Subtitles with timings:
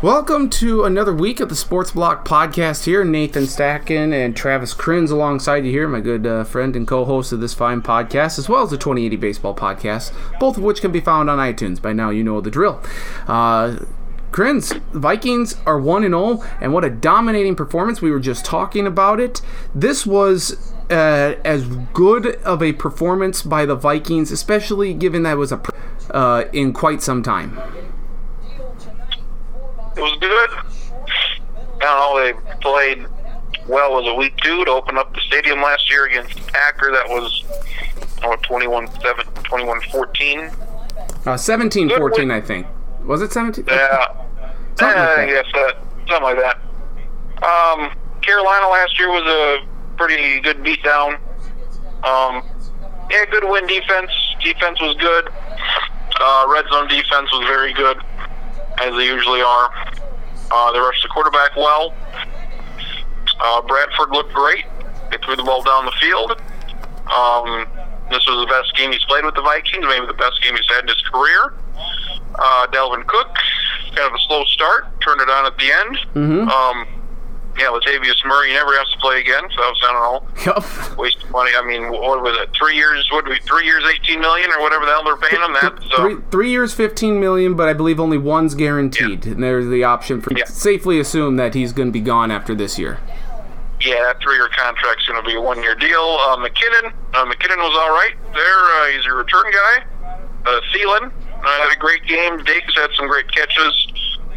[0.00, 3.04] Welcome to another week of the Sports Block podcast here.
[3.04, 7.32] Nathan Stacken and Travis Kriens alongside you here, my good uh, friend and co host
[7.32, 10.92] of this fine podcast, as well as the 2080 Baseball podcast, both of which can
[10.92, 11.82] be found on iTunes.
[11.82, 12.80] By now, you know the drill.
[13.26, 13.78] Uh,
[14.30, 18.00] Vikings are 1 and 0, and what a dominating performance.
[18.00, 19.42] We were just talking about it.
[19.74, 25.38] This was uh, as good of a performance by the Vikings, especially given that it
[25.38, 25.60] was a
[26.14, 27.58] uh, in quite some time.
[29.98, 30.50] It was good.
[31.80, 33.06] I don't know, they played
[33.68, 36.90] well was a week two to open up the stadium last year against Packer.
[36.90, 37.44] That was
[38.22, 38.88] oh, 21
[39.44, 40.50] 21 14.
[41.26, 42.66] Uh, 17 14, I think.
[43.04, 43.64] Was it 17?
[43.66, 44.06] Yeah.
[44.78, 45.28] Something like that.
[45.28, 45.72] yes, uh,
[46.08, 46.58] something like that.
[47.42, 51.18] Um, Carolina last year was a pretty good beatdown.
[52.04, 52.42] Um,
[53.10, 54.10] yeah, good win defense.
[54.42, 55.28] Defense was good.
[56.20, 57.98] Uh, red zone defense was very good,
[58.80, 59.70] as they usually are.
[60.50, 61.94] Uh, they rushed the quarterback well.
[63.40, 64.64] Uh, Bradford looked great.
[65.10, 66.32] They threw the ball down the field.
[67.12, 67.66] Um,
[68.10, 70.66] this was the best game he's played with the Vikings, maybe the best game he's
[70.68, 71.54] had in his career.
[72.38, 73.28] Uh, Dalvin Cook,
[73.94, 75.98] kind of a slow start, turned it on at the end.
[76.14, 76.48] Mhm.
[76.50, 76.86] Um,
[77.58, 80.96] yeah, Latavius Murray never has to play again, so I don't know, Yup.
[80.98, 81.50] waste of money.
[81.56, 82.50] I mean, what was it?
[82.56, 83.08] Three years?
[83.12, 83.24] What?
[83.26, 85.52] would be Three years, eighteen million, or whatever the hell they're paying him.
[85.60, 89.26] That so Three, three years, 15 million, but I believe only one's guaranteed.
[89.26, 90.44] And there's the option for Yeah.
[90.44, 92.98] safely assume that he's going to be gone after this year.
[93.80, 96.18] yeah, that three-year contract's going to be a one-year deal.
[96.20, 98.58] Uh, McKinnon, uh, McKinnon was all right there.
[98.82, 99.84] Uh, he's a return guy.
[100.46, 102.38] Uh, Thielen uh, had a great game.
[102.44, 103.86] Diggs had some great catches.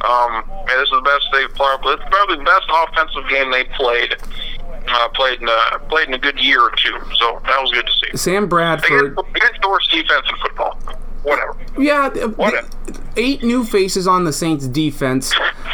[0.04, 1.80] Um, yeah, this is the best they've played.
[1.84, 4.16] It's probably the best offensive game they played.
[4.88, 7.86] Uh, played in a, played in a good year or two, so that was good
[7.86, 8.18] to see.
[8.18, 9.12] Sam Bradford.
[9.14, 10.74] Against, against the worst defense in football.
[11.24, 11.56] Whatever.
[11.78, 12.68] Yeah, Whatever.
[13.16, 15.32] eight new faces on the Saints defense.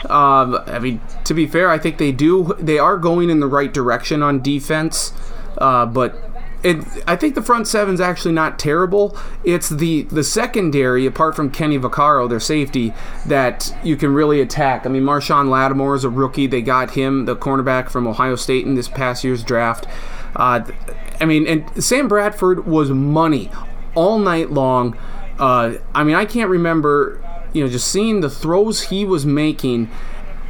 [0.09, 2.53] Um, I mean, to be fair, I think they do.
[2.59, 5.13] They are going in the right direction on defense,
[5.57, 6.26] uh, but.
[6.63, 6.77] It,
[7.07, 9.15] I think the front seven's actually not terrible.
[9.43, 12.93] It's the the secondary, apart from Kenny Vaccaro, their safety,
[13.27, 14.85] that you can really attack.
[14.85, 16.47] I mean, Marshon Lattimore is a rookie.
[16.47, 19.85] They got him, the cornerback from Ohio State, in this past year's draft.
[20.35, 20.63] Uh,
[21.21, 23.51] I mean, and Sam Bradford was money
[23.93, 24.97] all night long.
[25.39, 27.21] Uh, I mean, I can't remember,
[27.53, 29.89] you know, just seeing the throws he was making.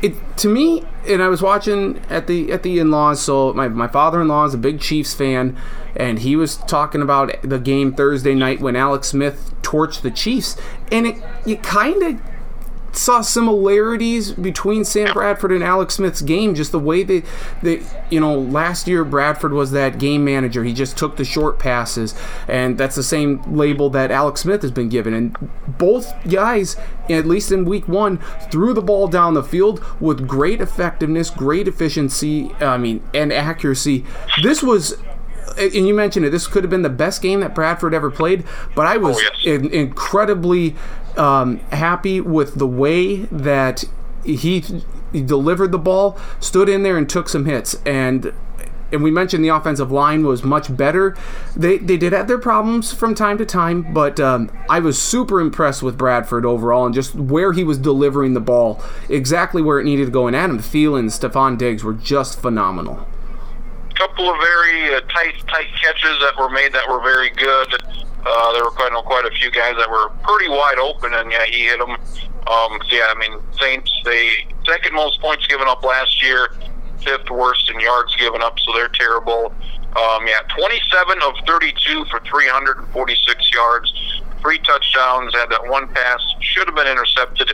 [0.02, 3.22] It to me, and I was watching at the at the in-laws.
[3.22, 5.58] So my my father-in-law is a big Chiefs fan,
[5.96, 10.56] and he was talking about the game Thursday night when Alex Smith torched the Chiefs,
[10.92, 12.22] and it you kind of
[12.98, 16.56] saw similarities between Sam Bradford and Alex Smith's game.
[16.56, 17.24] Just the way they,
[17.62, 20.64] they, you know, last year Bradford was that game manager.
[20.64, 22.14] He just took the short passes,
[22.48, 25.14] and that's the same label that Alex Smith has been given.
[25.14, 25.36] And
[25.78, 26.76] both guys,
[27.10, 28.18] at least in Week One,
[28.52, 32.54] threw the ball down the field with great effectiveness, great efficiency.
[32.60, 34.06] I mean, and accuracy.
[34.44, 34.96] This was
[35.58, 36.30] and you mentioned it.
[36.30, 38.44] This could have been the best game that Bradford ever played,
[38.76, 39.32] but I was Oh, yes.
[39.46, 40.76] in- incredibly
[41.18, 43.84] um, happy with the way that
[44.24, 44.36] he,
[45.12, 48.34] he delivered the ball, stood in there and took some hits, and
[48.92, 51.16] and we mentioned the offensive line was much better.
[51.56, 55.42] They they did have their problems from time to time, but um, I was super
[55.42, 59.84] impressed with Bradford overall and just where he was delivering the ball, exactly where it
[59.84, 60.28] needed to go.
[60.28, 63.06] And Adam Thielen, Stefon Diggs were just phenomenal.
[63.96, 68.07] couple of very uh, tight, tight catches that were made that were very good.
[68.26, 71.46] Uh, there were quite, quite a few guys that were pretty wide open, and yeah,
[71.46, 71.92] he hit them.
[71.92, 74.30] Um, so yeah, I mean, Saints they
[74.66, 76.50] second most points given up last year,
[77.04, 79.54] fifth worst in yards given up, so they're terrible.
[79.96, 85.34] Um, yeah, 27 of 32 for 346 yards, three touchdowns.
[85.34, 87.54] Had that one pass should have been intercepted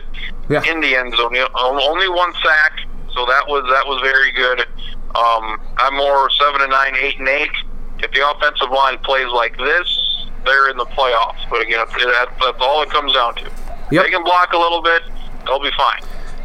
[0.50, 0.62] Yeah.
[0.66, 1.36] in the end zone.
[1.54, 2.80] Only one sack,
[3.14, 4.60] so that was that was very good.
[5.14, 7.50] Um, I'm more seven and nine, eight and eight.
[8.00, 10.13] If the offensive line plays like this,
[10.44, 11.48] they're in the playoffs.
[11.50, 11.94] But again, that's,
[12.40, 13.50] that's all it comes down to.
[13.90, 14.04] Yep.
[14.04, 15.02] They can block a little bit,
[15.44, 16.02] they'll be fine.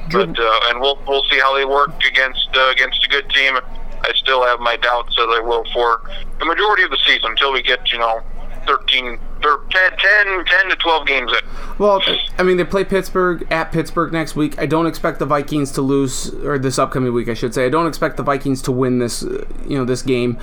[0.09, 0.35] Good.
[0.35, 3.57] But uh, and we'll we'll see how they work against uh, against a good team.
[4.01, 6.01] I still have my doubts that they will for
[6.39, 8.21] the majority of the season until we get you know
[8.65, 11.49] 13, thir- 10, 10, 10 to 12 games in.
[11.77, 12.01] Well,
[12.37, 14.59] I mean, they play Pittsburgh at Pittsburgh next week.
[14.59, 17.65] I don't expect the Vikings to lose, or this upcoming week, I should say.
[17.65, 20.37] I don't expect the Vikings to win this, uh, you know, this game.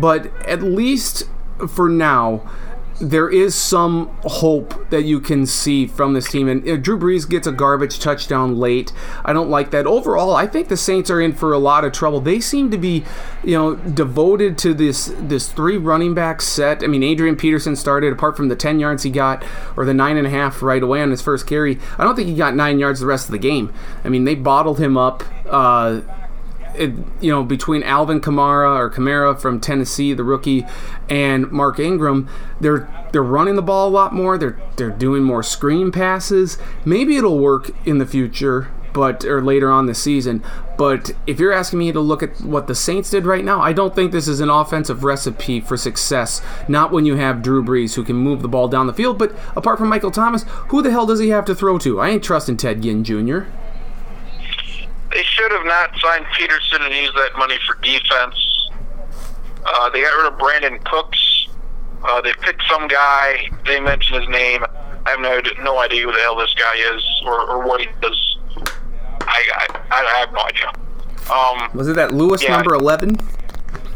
[0.00, 1.24] But at least
[1.68, 2.48] for now,
[3.02, 6.48] there is some hope that you can see from this team.
[6.48, 8.92] And Drew Brees gets a garbage touchdown late.
[9.24, 9.86] I don't like that.
[9.86, 12.20] Overall, I think the Saints are in for a lot of trouble.
[12.20, 13.04] They seem to be,
[13.42, 16.84] you know, devoted to this this three running back set.
[16.84, 19.44] I mean, Adrian Peterson started apart from the ten yards he got
[19.76, 21.78] or the nine and a half right away on his first carry.
[21.98, 23.72] I don't think he got nine yards the rest of the game.
[24.04, 25.24] I mean, they bottled him up.
[25.46, 26.02] Uh,
[26.76, 30.66] it, you know, between Alvin Kamara or Kamara from Tennessee, the rookie,
[31.08, 32.28] and Mark Ingram,
[32.60, 34.38] they're they're running the ball a lot more.
[34.38, 36.58] They're they're doing more screen passes.
[36.84, 40.42] Maybe it'll work in the future, but or later on the season.
[40.78, 43.72] But if you're asking me to look at what the Saints did right now, I
[43.72, 46.40] don't think this is an offensive recipe for success.
[46.68, 49.18] Not when you have Drew Brees who can move the ball down the field.
[49.18, 52.00] But apart from Michael Thomas, who the hell does he have to throw to?
[52.00, 53.42] I ain't trusting Ted Ginn Jr.
[55.12, 58.70] They should have not signed Peterson and used that money for defense.
[59.64, 61.48] Uh, they got rid of Brandin Cooks.
[62.02, 63.48] Uh, they picked some guy.
[63.66, 64.64] They mentioned his name.
[65.04, 67.88] I have no, no idea who the hell this guy is or, or what he
[68.00, 68.38] does.
[69.20, 70.72] I, I, I have no idea.
[71.30, 73.16] Um, was it that Lewis yeah, number 11?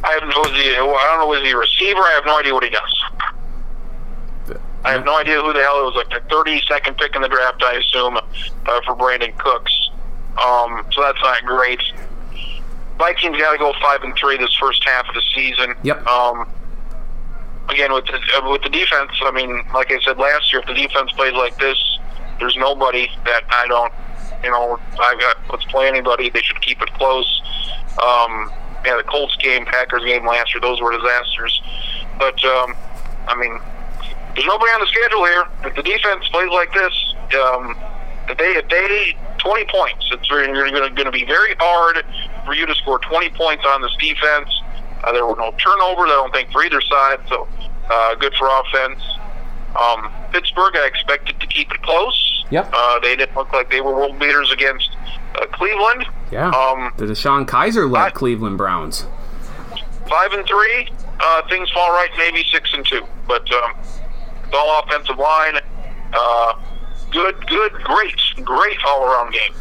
[0.04, 0.74] I have no idea.
[0.74, 1.26] I don't know.
[1.26, 2.00] Was he a receiver?
[2.00, 3.02] I have no idea what he does.
[4.84, 5.94] I have no idea who the hell it was.
[5.96, 9.85] Like the 32nd pick in the draft, I assume, uh, for Brandin Cooks.
[10.38, 11.80] Um, so that's not great.
[12.98, 15.74] Vikings got to go five and three this first half of the season.
[15.82, 16.06] Yep.
[16.06, 16.48] Um,
[17.68, 20.66] again with the uh, with the defense, I mean, like I said last year, if
[20.66, 21.98] the defense plays like this,
[22.38, 23.92] there's nobody that I don't,
[24.42, 26.30] you know, I've got let's play anybody.
[26.30, 27.42] They should keep it close.
[28.02, 28.52] Um,
[28.84, 31.60] yeah, the Colts game, Packers game last year, those were disasters.
[32.18, 32.74] But um,
[33.28, 33.58] I mean,
[34.34, 35.44] there's nobody on the schedule here.
[35.64, 37.76] If the defense plays like this, um,
[38.28, 40.08] if they if they 20 points.
[40.10, 42.04] It's going to be very hard
[42.44, 44.48] for you to score 20 points on this defense.
[45.04, 47.46] Uh, there were no turnovers, I don't think, for either side, so
[47.88, 49.00] uh, good for offense.
[49.78, 52.44] Um, Pittsburgh, I expected to keep it close.
[52.50, 52.70] Yep.
[52.72, 54.90] Uh, they didn't look like they were world beaters against
[55.36, 56.06] uh, Cleveland.
[56.32, 56.48] Yeah.
[56.50, 59.06] Um, the DeShone Kizer led Cleveland Browns.
[60.08, 60.88] Five and three.
[61.20, 63.06] Uh, things fall right, maybe six and two.
[63.28, 63.72] But um,
[64.44, 65.60] it's all offensive line.
[66.12, 66.54] Uh,
[67.16, 69.52] good, good, great, great all around game.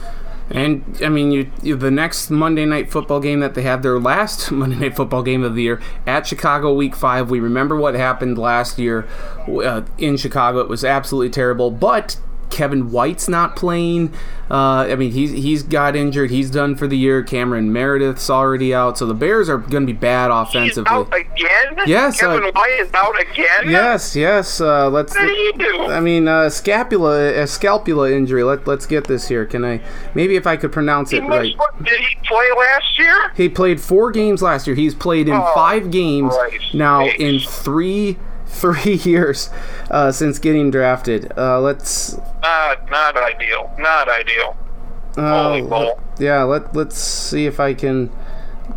[0.51, 3.99] And I mean, you, you, the next Monday night football game that they have, their
[3.99, 7.29] last Monday night football game of the year at Chicago, Week Five.
[7.29, 9.07] We remember what happened last year
[9.47, 10.59] uh, in Chicago.
[10.59, 11.71] It was absolutely terrible.
[11.71, 12.17] But
[12.49, 14.13] Kevin White's not playing.
[14.49, 16.29] Uh, I mean, he's he's got injured.
[16.29, 17.23] He's done for the year.
[17.23, 18.97] Cameron Meredith's already out.
[18.97, 20.83] So the Bears are going to be bad offensively.
[20.83, 21.87] He's out again.
[21.87, 23.69] Yes, Kevin uh, White is out again.
[23.69, 24.61] Yes, yes.
[24.61, 25.15] Uh, let's.
[25.15, 25.85] What did he do?
[25.85, 28.43] I mean, uh, scapula, a scapula injury.
[28.43, 29.45] Let Let's get this here.
[29.45, 29.81] Can I?
[30.13, 31.55] Maybe if I could pronounce he it right.
[31.81, 33.31] Did he play last year?
[33.35, 34.75] He played four games last year.
[34.75, 38.17] He's played in oh, five games Christ now in three
[38.55, 39.49] three years
[39.91, 41.31] uh, since getting drafted.
[41.37, 42.17] Uh, let's.
[42.41, 43.73] Not, not ideal.
[43.77, 44.55] Not ideal.
[45.15, 45.99] Holy Uh, bull.
[46.19, 48.11] yeah, let let's see if I can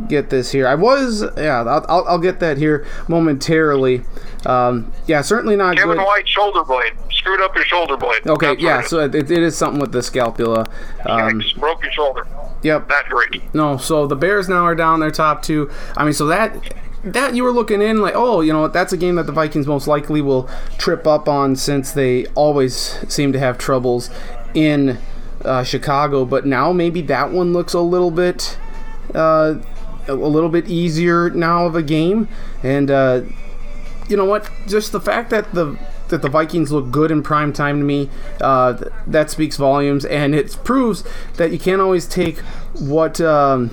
[0.09, 0.69] get this here.
[0.69, 4.03] I was yeah, I'll, I'll, I'll get that here momentarily.
[4.47, 6.05] Um, yeah, certainly not Kevin good.
[6.07, 8.25] White shoulder blade screwed up your shoulder blade.
[8.27, 10.61] Okay, That's yeah, so it, it is something with the scapula.
[11.07, 12.25] Um, Yikes, broke your shoulder.
[12.63, 12.89] yep.
[12.89, 13.53] Not great.
[13.53, 15.69] No, so the Bears now are down their top two.
[15.97, 16.55] I mean, so that
[17.13, 18.69] that you were looking in like, oh, you know?
[18.69, 22.75] That's a game that the Vikings most likely will trip up on since they always
[23.09, 24.11] seem to have troubles
[24.55, 24.99] in
[25.45, 26.25] uh, Chicago.
[26.25, 28.59] But now maybe that one looks a little bit.
[29.15, 29.61] Uh,
[30.09, 32.29] a little bit easier now of a game,
[32.63, 33.23] and uh,
[34.09, 34.51] you know what?
[34.67, 35.79] Just the fact that the
[36.09, 38.09] that the Vikings look good in prime time to me,
[38.41, 41.05] uh, th- that speaks volumes, and it proves
[41.37, 42.39] that you can't always take
[42.79, 43.69] what um,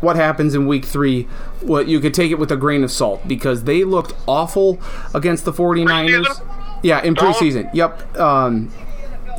[0.00, 1.28] what happens in week three.
[1.64, 4.78] What you could take it with a grain of salt because they looked awful
[5.14, 6.24] against the 49ers.
[6.24, 6.80] Preseason?
[6.82, 7.70] Yeah, in preseason.
[7.72, 8.16] Yep.
[8.18, 8.70] Um,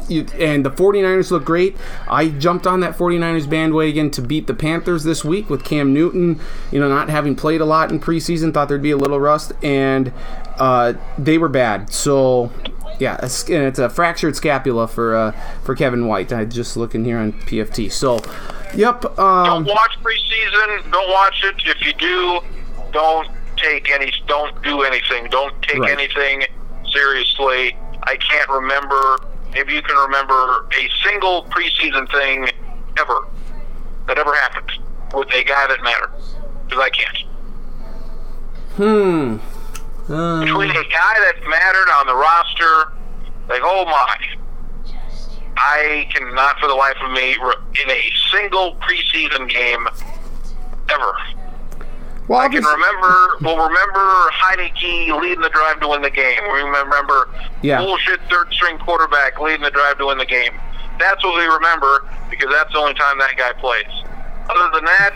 [0.08, 1.76] you, and the 49ers look great.
[2.08, 6.40] I jumped on that 49ers bandwagon to beat the Panthers this week with Cam Newton,
[6.72, 9.54] you know, not having played a lot in preseason, thought there'd be a little rust,
[9.64, 10.14] and
[10.58, 11.92] uh, they were bad.
[11.92, 12.52] So,
[13.00, 15.32] yeah, sc- and it's a fractured scapula for uh,
[15.64, 16.32] for Kevin White.
[16.32, 17.92] I just looking here on PFT.
[17.92, 18.20] So,
[18.76, 19.02] yep.
[19.02, 20.92] Don't Um, watch preseason.
[20.92, 21.56] Don't watch it.
[21.66, 22.40] If you do,
[22.92, 23.28] don't
[23.58, 24.12] take any.
[24.28, 25.28] Don't do anything.
[25.30, 25.92] Don't take Right.
[25.92, 26.46] anything
[26.92, 27.78] seriously.
[28.04, 29.18] I can't remember.
[29.54, 32.50] Maybe you can remember a single preseason thing
[33.00, 33.28] ever
[34.08, 34.72] that ever happened
[35.14, 36.12] with a guy that mattered.
[36.68, 37.18] Because I can't.
[38.76, 39.38] hmm.
[40.12, 42.92] Uh, Between a guy that mattered on the roster,
[43.50, 44.16] like oh my,
[45.58, 49.88] I cannot for the life of me in a single preseason game
[50.90, 51.14] ever.
[52.28, 53.38] Well, I can remember.
[53.42, 56.40] We'll remember Heinicke leading the drive to win the game.
[56.52, 57.30] We remember
[57.62, 57.78] Yeah.
[57.80, 60.60] bullshit third string quarterback leading the drive to win the game.
[61.00, 63.86] That's what we remember because that's the only time that guy plays.
[64.50, 65.14] Other than that,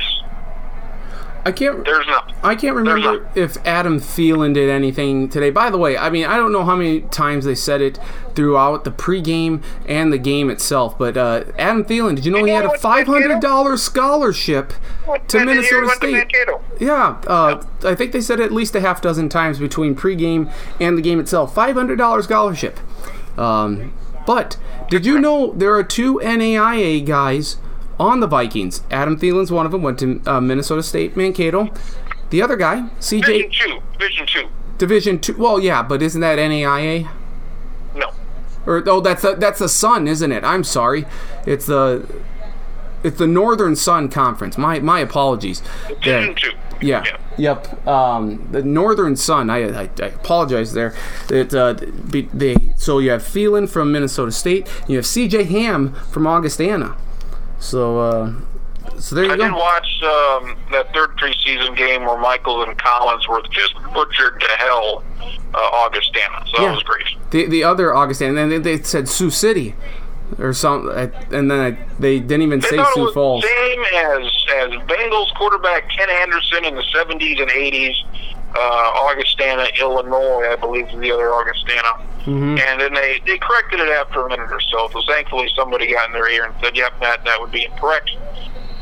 [1.45, 1.85] I can't.
[1.85, 2.35] there's nothing.
[2.43, 5.49] I can't remember if Adam Thielen did anything today.
[5.49, 7.99] By the way, I mean I don't know how many times they said it
[8.35, 12.51] throughout the pregame and the game itself, but uh, Adam Thielen, did you know he
[12.51, 14.73] had a five hundred dollars scholarship
[15.27, 16.33] to And then he Minnesota to State?
[16.79, 20.51] Yeah, uh, I think they said it at least a half dozen times between pregame
[20.79, 21.53] and the game itself.
[21.53, 22.79] Five hundred dollars scholarship.
[23.37, 23.93] Um,
[24.25, 24.57] but
[24.89, 27.57] did you know there are two NAIA guys
[27.99, 28.83] on the Vikings?
[28.89, 29.81] Adam Thielen's one of them.
[29.81, 31.73] Went to uh, Minnesota State Mankato.
[32.29, 33.25] The other guy, CJ.
[33.25, 33.81] Division two.
[33.97, 34.49] Division two.
[34.79, 35.37] Division Two.
[35.37, 37.09] Well, yeah, but isn't that NAIA?
[37.93, 38.11] No.
[38.65, 40.43] Or oh, that's the, that's the Sun, isn't it?
[40.43, 41.05] I'm sorry.
[41.45, 42.07] It's the
[43.03, 44.57] it's the Northern Sun Conference.
[44.57, 45.61] My my apologies.
[46.01, 46.51] Division two.
[46.81, 47.03] Yeah.
[47.37, 47.87] Yep.
[47.87, 49.49] Um, the Northern Sun.
[49.49, 50.93] I, I, I apologize there.
[51.29, 54.69] It, uh, they, so you have Thielen from Minnesota State.
[54.87, 55.43] You have C.J.
[55.43, 56.95] Ham from Augustana.
[57.59, 58.33] So uh,
[58.99, 62.77] so there you go I did watch um, that third preseason game where Michael and
[62.77, 65.03] Collinsworth just butchered to hell
[65.53, 66.45] uh, Augustana.
[66.53, 66.67] So Yeah.
[66.69, 67.05] that was great.
[67.31, 68.29] The the other Augustana.
[68.41, 69.75] And then they, they said Sioux City.
[70.37, 73.43] Or some, and then I, they didn't even They say Sioux was Falls.
[73.43, 77.95] same as as Bengals quarterback Ken Anderson in the 70s and 80s.
[78.55, 82.05] Uh, Augustana, Illinois, I believe, is the other Augustana.
[82.25, 82.59] Mhm.
[82.59, 84.89] And then they, they corrected it after a minute or so.
[84.91, 88.11] So thankfully somebody got in their ear and said, yep, that, that would be incorrect.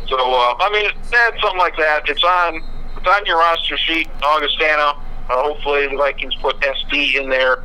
[0.07, 2.07] So, uh, I mean, that's something like that.
[2.07, 2.63] It's on
[2.97, 4.93] it's on your roster sheet, Augustana.
[5.29, 7.63] Uh, hopefully the Vikings put SD in there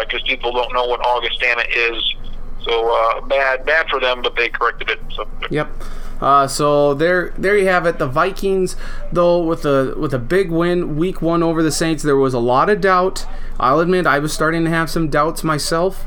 [0.00, 2.14] because people don't know what Augustana is.
[2.64, 5.00] So uh, bad, bad for them, but they corrected it.
[5.14, 5.68] So Yep.
[6.20, 7.98] Uh, so there, there you have it.
[7.98, 8.74] The Vikings,
[9.12, 12.38] though, with a with a big win, week one over the Saints, there was a
[12.40, 13.26] lot of doubt.
[13.60, 16.06] I'll admit, I was starting to have some doubts myself,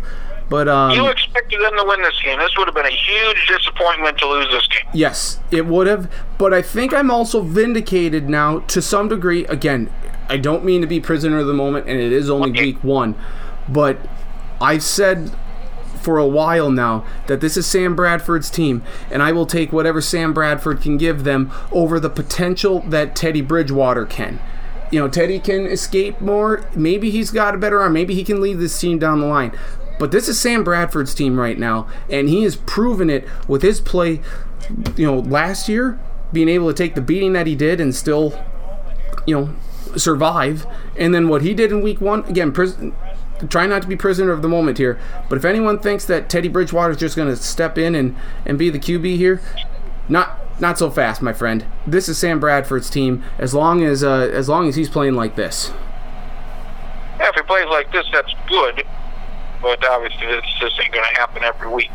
[0.50, 2.40] but you um, expected them to win this game.
[2.40, 4.90] This would have been a huge disappointment to lose this game.
[4.94, 6.12] yes, it would have.
[6.38, 9.46] But I think I'm also vindicated now to some degree.
[9.46, 9.90] Again,
[10.28, 12.66] I don't mean to be prisoner of the moment, and it is only Okay.
[12.66, 13.16] week one,
[13.70, 13.98] but
[14.60, 15.32] I've said
[16.02, 20.02] for a while now that this is Sam Bradford's team, and I will take whatever
[20.02, 24.40] Sam Bradford can give them over the potential that Teddy Bridgewater can.
[24.92, 26.66] You know, Teddy can escape more.
[26.76, 27.94] Maybe he's got a better arm.
[27.94, 29.58] Maybe he can lead this team down the line.
[30.00, 33.80] But this is Sam Bradford's team right now, and he has proven it with his
[33.80, 34.20] play.
[34.98, 36.00] You know, last year
[36.34, 38.34] being able to take the beating that he did and still,
[39.26, 39.56] you know,
[39.98, 40.66] survive.
[40.98, 42.54] And then what he did in week one, again,
[43.48, 45.00] try not to be prisoner of the moment here.
[45.30, 48.58] But if anyone thinks that Teddy Bridgewater is just going to step in and, and
[48.58, 49.42] be the QB here,
[50.10, 51.66] not not so fast, my friend.
[51.88, 53.24] This is Sam Bradford's team.
[53.40, 55.72] As long as uh, as long as he's playing like this.
[57.20, 58.84] Yeah, if he plays like this, that's good.
[59.62, 61.92] But obviously, this just ain't going to happen every week.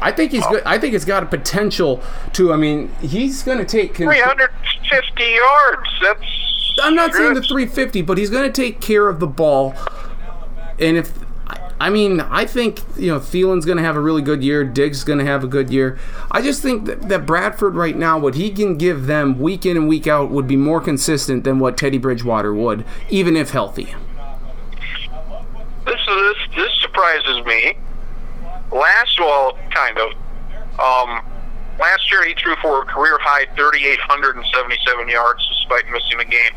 [0.00, 0.62] I think he's good.
[0.66, 2.02] I think it's got a potential
[2.34, 2.52] to.
[2.52, 3.94] I mean, he's going to take.
[3.94, 5.88] con- 350 yards.
[6.02, 6.80] That's.
[6.82, 9.74] I'm not saying the 350, but he's going to take care of the ball.
[10.78, 11.12] And if
[11.78, 14.64] I mean, I think you know Thielen's going to have a really good year.
[14.64, 15.98] Diggs going to have a good year.
[16.30, 19.76] I just think that, that Bradford right now, what he can give them week in
[19.76, 23.94] and week out, would be more consistent than what Teddy Bridgewater would, even if healthy.
[25.84, 27.74] This this this surprises me.
[28.72, 30.12] Last, well, kind of.
[30.78, 31.24] Um,
[31.78, 36.52] last year he threw for a career high 3,877 yards despite missing a game.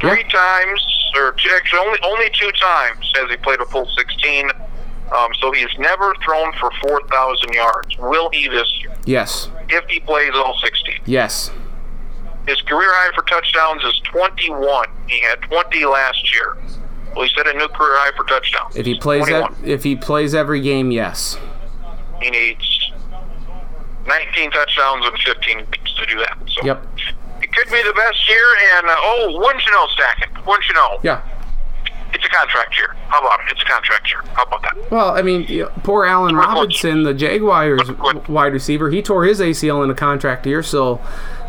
[0.00, 4.50] Three times, or two, actually only only two times has he played a full 16.
[5.16, 7.96] Um, so he's never thrown for 4,000 yards.
[7.98, 8.92] Will he this year?
[9.04, 10.96] Yes, If he plays all 16.
[11.06, 11.50] yes,
[12.48, 14.88] His career high for touchdowns is 21.
[15.08, 16.56] He had 20 last year.
[17.14, 18.74] Well, he set a new career high for touchdowns.
[18.76, 19.54] if he plays 21.
[19.62, 21.38] that, if he plays every game, yes.
[22.20, 22.90] He needs
[24.06, 26.36] 19 touchdowns and 15 beats to do that.
[26.48, 26.86] So Yep.
[27.56, 28.44] Could be the best year.
[28.76, 30.46] And uh, oh, wouldn't you know, Stacken?
[30.46, 30.98] Wouldn't you know?
[31.02, 31.22] Yeah.
[32.12, 32.94] It's a contract year.
[33.08, 33.52] How about it?
[33.52, 34.22] It's a contract year.
[34.34, 34.90] How about that?
[34.90, 36.34] Well, I mean, you know, poor Allen.
[36.36, 37.90] Robinson, the Jaguars
[38.28, 41.00] wide receiver, he tore his ACL in a contract year, so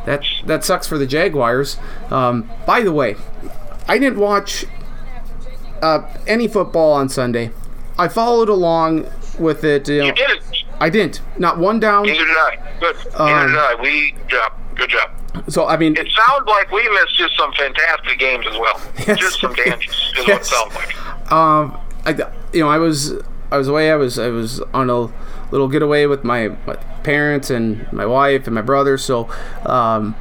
[0.05, 1.77] that that sucks for the Jaguars.
[2.09, 3.15] Um, by the way,
[3.87, 4.65] I didn't watch
[5.81, 7.51] uh, any football on Sunday.
[7.97, 9.07] I followed along
[9.39, 9.87] with it.
[9.87, 10.43] You know, You did it.
[10.79, 11.21] I didn't.
[11.37, 12.03] Not one down.
[12.05, 12.77] Neither did I.
[12.79, 12.95] Good.
[13.15, 13.75] Um, Neither did I.
[13.81, 14.53] We good job.
[14.75, 15.11] Good job.
[15.47, 18.79] So I mean, It sounds like we missed just some fantastic games as well.
[19.07, 19.19] Yes.
[19.19, 20.49] Just some games is what it Yes.
[20.49, 21.31] sounds like.
[21.31, 22.11] um, I,
[22.53, 23.13] you know, I was
[23.51, 23.91] I was away.
[23.91, 25.07] I was I was on a
[25.51, 28.97] little getaway with my, my parents and my wife and my brother.
[28.97, 29.29] So,
[29.65, 30.15] um,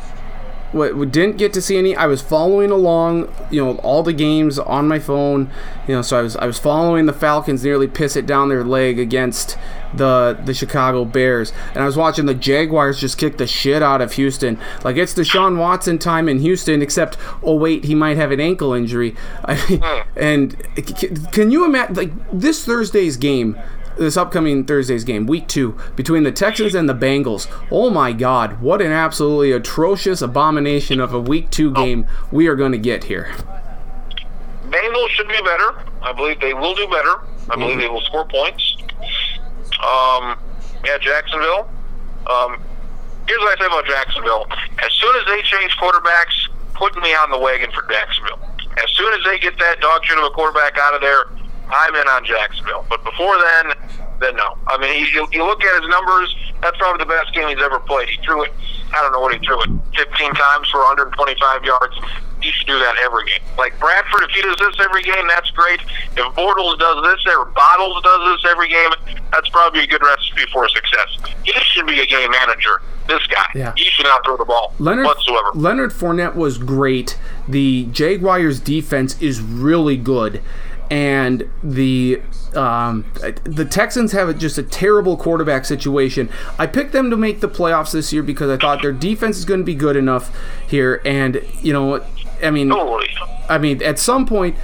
[0.77, 1.97] what we didn't get to see any.
[1.97, 5.51] I was following along, you know, all the games on my phone.
[5.89, 8.65] You know, so I was I was following the Falcons nearly piss it down their
[8.65, 9.57] leg against
[9.95, 14.01] the the Chicago Bears, and I was watching the Jaguars just kick the shit out
[14.01, 14.59] of Houston.
[14.85, 18.73] Like it's Deshaun Watson time in Houston, except oh wait, he might have an ankle
[18.73, 19.15] injury.
[19.45, 20.09] I, hmm.
[20.19, 20.57] and
[21.33, 23.59] can you imagine like this Thursday's game?
[23.99, 27.51] This upcoming Thursday's game, week two, between the Texans and the Bengals.
[27.71, 32.57] Oh my God, what an absolutely atrocious abomination of a week two game we are
[32.57, 33.35] going to get here.
[34.69, 35.83] Bengals should be better.
[36.03, 37.21] I believe they will do better.
[37.51, 37.81] I believe mm-hmm.
[37.81, 38.77] they will score points.
[39.83, 40.39] Um,
[40.85, 41.69] yeah, Jacksonville.
[42.27, 42.61] Um,
[43.29, 44.47] here's what I say about Jacksonville.
[44.83, 48.41] As soon as they change quarterbacks, put me on the wagon for Jacksonville.
[48.83, 51.27] As soon as they get that dog shit of a quarterback out of there,
[51.71, 52.87] I'm in on Jacksonville.
[52.89, 53.75] But before then,
[54.21, 54.57] then no.
[54.67, 56.35] I mean, he, you, you look at his numbers.
[56.63, 58.09] That's probably the best game he's ever played.
[58.09, 58.53] He threw it.
[58.93, 59.71] I don't know what he threw it.
[59.97, 61.95] 15 times for 125 yards.
[62.41, 63.41] He should do that every game.
[63.59, 65.81] Like Bradford, if he does this every game, that's great.
[66.17, 68.91] If Bortles does this, or Bottles does this every game,
[69.33, 71.17] that's probably a good recipe for success.
[71.45, 72.83] He should be a game manager.
[73.09, 73.73] This guy, yeah.
[73.77, 75.51] he should not throw the ball Leonard, whatsoever.
[75.55, 77.17] Leonard Fournette was great.
[77.47, 80.43] The Jaguars' defense is really good
[80.91, 82.23] and the
[82.55, 83.05] um,
[83.45, 86.31] the Texans have just a terrible quarterback situation.
[86.59, 89.45] I picked them to make the playoffs this year because I thought their defense is
[89.45, 90.35] going to be good enough
[90.69, 92.05] here, and you know,
[92.43, 94.57] I mean, I mean, at some point.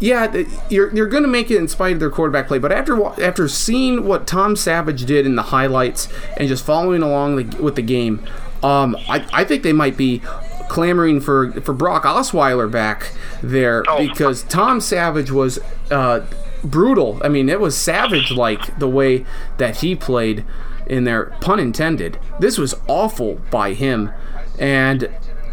[0.00, 3.04] Yeah, you're, you're going to make it in spite of their quarterback play, but after
[3.20, 6.06] after seeing what Tom Savage did in the highlights
[6.36, 8.24] and just following along the, with the game,
[8.62, 10.22] um, I, I think they might be
[10.68, 13.98] clamoring for for Brock Osweiler back there oh.
[13.98, 15.58] because Tom Savage was
[15.90, 16.26] uh,
[16.62, 17.20] brutal.
[17.24, 19.24] I mean, it was savage like the way
[19.58, 20.44] that he played
[20.86, 21.36] in there.
[21.40, 22.18] Pun intended.
[22.38, 24.12] This was awful by him,
[24.58, 25.10] and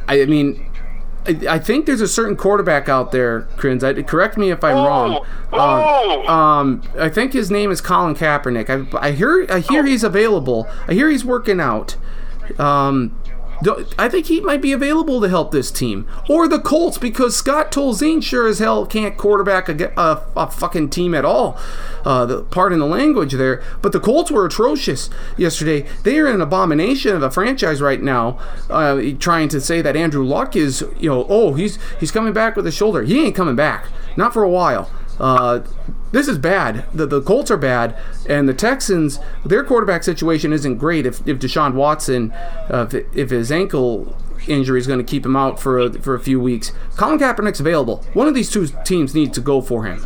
[0.07, 0.71] I, mean.
[1.27, 4.05] I, think there's a certain quarterback out there, Kriens.
[4.05, 5.25] Correct me if I'm oh, wrong.
[5.53, 6.27] Oh.
[6.27, 8.69] Um, I think his name is Colin Kaepernick.
[8.69, 9.85] I, I hear I hear oh.
[9.85, 10.69] he's available.
[10.87, 11.97] I hear he's working out.
[12.59, 13.19] Um,
[13.97, 16.07] I think he might be available to help this team.
[16.29, 20.89] Or the Colts, because Scott Tolzien sure as hell can't quarterback a, a, a fucking
[20.89, 21.57] team at all.
[22.03, 23.63] Uh, the, pardon the language there.
[23.81, 25.87] But the Colts were atrocious yesterday.
[26.03, 30.25] They are an abomination of a franchise right now, uh, trying to say that Andrew
[30.25, 33.03] Luck is, you know, oh, he's, he's coming back with a shoulder.
[33.03, 33.87] He ain't coming back.
[34.17, 34.89] Not for a while.
[35.19, 35.61] Uh,
[36.11, 36.85] this is bad.
[36.93, 37.97] The, the Colts are bad,
[38.27, 41.05] and the Texans, their quarterback situation isn't great.
[41.05, 44.15] If, if Deshaun Watson, uh, if, if his ankle
[44.47, 47.59] injury is going to keep him out for a, for a few weeks, Colin Kaepernick's
[47.59, 48.03] available.
[48.13, 50.05] One of these two teams needs to go for him.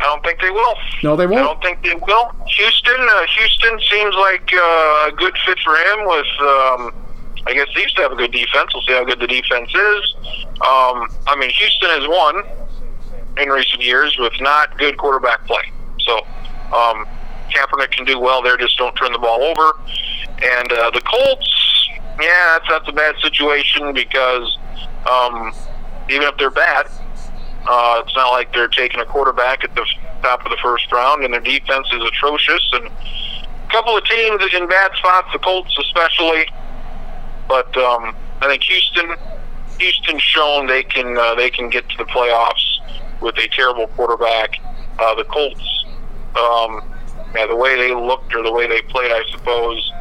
[0.00, 0.74] I don't think they will.
[1.02, 1.40] No, they won't.
[1.40, 2.30] I don't think they will.
[2.46, 6.06] Houston, uh, Houston seems like uh, a good fit for him.
[6.06, 6.94] With, um,
[7.46, 8.70] I guess they used to have a good defense.
[8.72, 10.14] We'll see how good the defense is.
[10.60, 12.44] Um, I mean, Houston has won
[13.38, 15.72] in recent years with not good quarterback play.
[16.00, 16.18] So
[16.74, 17.06] um,
[17.50, 19.78] Kaepernick can do well there, just don't turn the ball over.
[20.42, 21.88] And uh, the Colts,
[22.20, 24.56] yeah, that's that's a bad situation because
[25.10, 25.52] um,
[26.10, 26.86] even if they're bad,
[27.66, 29.84] uh, it's not like they're taking a quarterback at the
[30.22, 32.70] top of the first round, and their defense is atrocious.
[32.72, 36.48] And a couple of teams in bad spots, the Colts especially.
[37.48, 39.16] But um, I think Houston,
[39.78, 42.78] Houston's shown they can uh, they can get to the playoffs
[43.20, 44.50] with a terrible quarterback.
[44.98, 45.84] Uh, the Colts,
[46.36, 46.82] um,
[47.34, 49.92] yeah, the way they looked or the way they played, I suppose,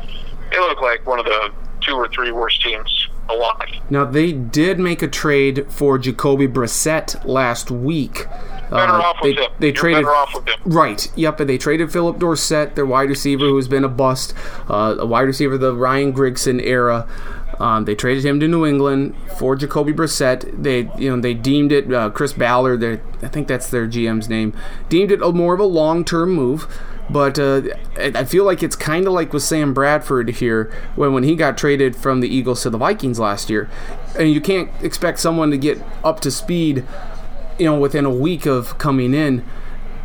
[0.51, 1.51] they look like one of the
[1.81, 3.69] two or three worst teams alive.
[3.89, 8.25] Now they did make a trade for Jacoby Brissett last week.
[8.69, 9.51] Better uh, off with they, him.
[9.59, 10.05] They traded
[10.65, 11.11] right.
[11.15, 14.33] Yep, and they traded Phillip Dorsett, their wide receiver, who's been a bust,
[14.69, 17.07] uh, a wide receiver of the Ryan Grigson era.
[17.59, 20.61] Um, they traded him to New England for Jacoby Brissett.
[20.61, 22.83] They, you know, they deemed it uh, Chris Ballard.
[22.83, 24.53] I think that's their GM's name.
[24.89, 26.67] Deemed it a more of a long-term move.
[27.09, 27.61] But uh,
[27.97, 30.65] I feel like it's kind of like with Sam Bradford here
[30.95, 33.69] when, when he got traded from the Eagles to the Vikings last year.
[34.19, 36.85] And you can't expect someone to get up to speed,
[37.57, 39.45] you know, within a week of coming in,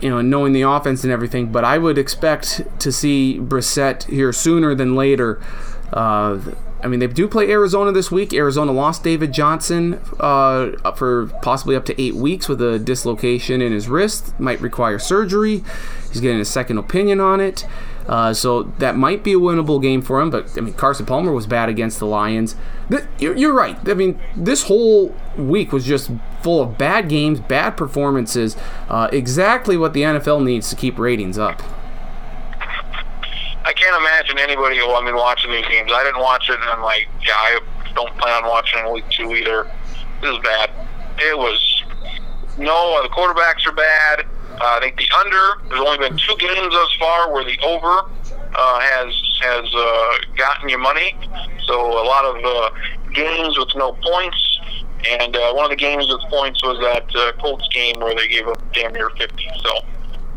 [0.01, 1.51] you know, knowing the offense and everything.
[1.51, 5.43] But I would expect to see Brissett here sooner than later.
[5.93, 6.39] Uh,
[6.83, 8.33] I mean, they do play Arizona this week.
[8.33, 13.73] Arizona lost David Johnson uh, for possibly up to eight weeks with a dislocation in
[13.73, 14.39] his wrist.
[14.41, 15.63] Might require surgery.
[16.11, 17.65] He's getting a second opinion on it.
[18.07, 20.29] Uh, so that might be a winnable game for him.
[20.29, 22.57] But, I mean, Carson Palmer was bad against the Lions.
[23.19, 23.77] You're, you're right.
[23.89, 26.11] I mean, this whole week was just
[26.43, 28.57] full of bad games, bad performances.
[28.89, 31.63] Uh, exactly what the NFL needs to keep ratings up.
[33.65, 34.81] I can't imagine anybody.
[34.81, 35.93] I mean, watching these games.
[35.95, 37.61] I didn't watch it, and I'm like, yeah, I,
[37.95, 39.71] don't plan on watching in week two either.
[40.23, 40.71] This is bad.
[41.19, 41.85] It was
[42.59, 43.03] no.
[43.03, 44.21] The quarterbacks are bad.
[44.53, 45.69] Uh, I think the under.
[45.69, 48.09] There's only been two games thus far where the over
[48.55, 51.15] uh, has has uh, gotten you money.
[51.67, 52.71] So a lot of uh,
[53.13, 54.61] games with no points.
[55.21, 58.29] And uh, one of the games with points was that uh, Colts game where they
[58.29, 59.49] gave up damn near 50.
[59.63, 59.71] So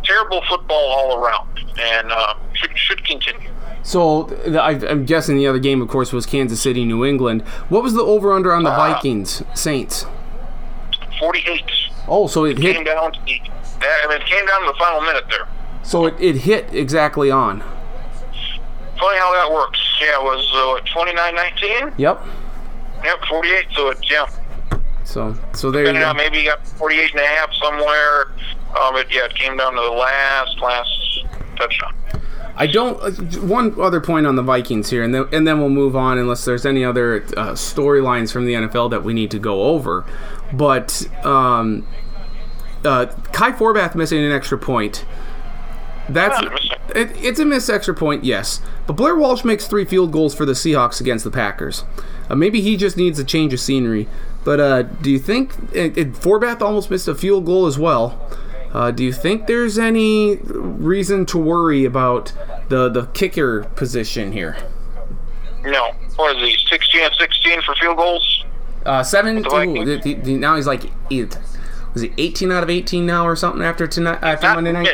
[0.06, 1.48] terrible football all around,
[1.80, 3.50] and uh, should should continue.
[3.84, 4.28] So
[4.60, 7.44] I- I'm guessing the other game, of course, was Kansas City, New England.
[7.70, 10.06] What was the over under on the Uh, Vikings Saints?
[11.20, 11.64] 48
[12.08, 12.86] Oh, so it came hit.
[12.86, 15.48] down to I mean, it came down to the final minute there.
[15.84, 17.62] So it, it hit exactly on.
[19.00, 19.80] Funny how that works.
[20.02, 21.94] Yeah, it was uh, 29-19?
[21.98, 22.26] Yep.
[23.04, 23.66] Yep, 48.
[23.76, 24.26] So it yeah,
[25.04, 26.10] So so there you go.
[26.10, 28.32] on maybe you got 48 and a half somewhere.
[28.80, 31.94] Um, it, yeah, it came down to the last last touchdown.
[32.58, 32.98] I don't.
[33.02, 33.12] uh,
[33.42, 36.46] One other point on the Vikings here, and then and then we'll move on unless
[36.46, 40.06] there's any other uh, storylines from the NFL that we need to go over.
[40.54, 41.86] But um,
[42.86, 45.06] uh, Kai Forbath missing an extra point.
[46.08, 46.40] That's
[46.96, 48.62] it, it's a missed extra point, yes.
[48.86, 51.84] But Blair Walsh makes three field goals for the Seahawks against the Packers.
[52.30, 54.08] Uh, maybe he just needs a change of scenery.
[54.44, 58.30] But uh, do you think it, it, Forbath almost missed a field goal as well?
[58.76, 62.34] Uh, do you think there's any reason to worry about
[62.68, 64.58] the the kicker position here?
[65.64, 66.58] No, what is he?
[66.68, 68.44] 16 and 16 for field goals.
[68.86, 69.42] Uh, seven.
[69.42, 71.40] the ooh, th- th- now he's like eight.
[71.94, 74.90] Was he 18 out of 18 now or something after tonight after Monday night?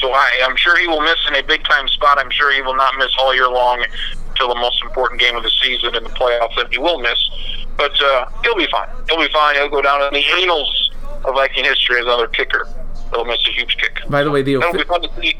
[0.00, 2.18] So I, I'm sure he will miss in a big time spot.
[2.18, 3.82] I'm sure he will not miss all year long
[4.36, 7.30] till the most important game of the season in the playoffs, and he will miss.
[7.78, 8.90] But uh, he'll be fine.
[9.08, 9.54] He'll be fine.
[9.54, 10.87] He'll go down in the annals
[11.24, 12.66] of Viking history as another kicker.
[13.12, 14.00] He'll miss a huge kick.
[14.08, 15.38] By the way, the That'll fun to see.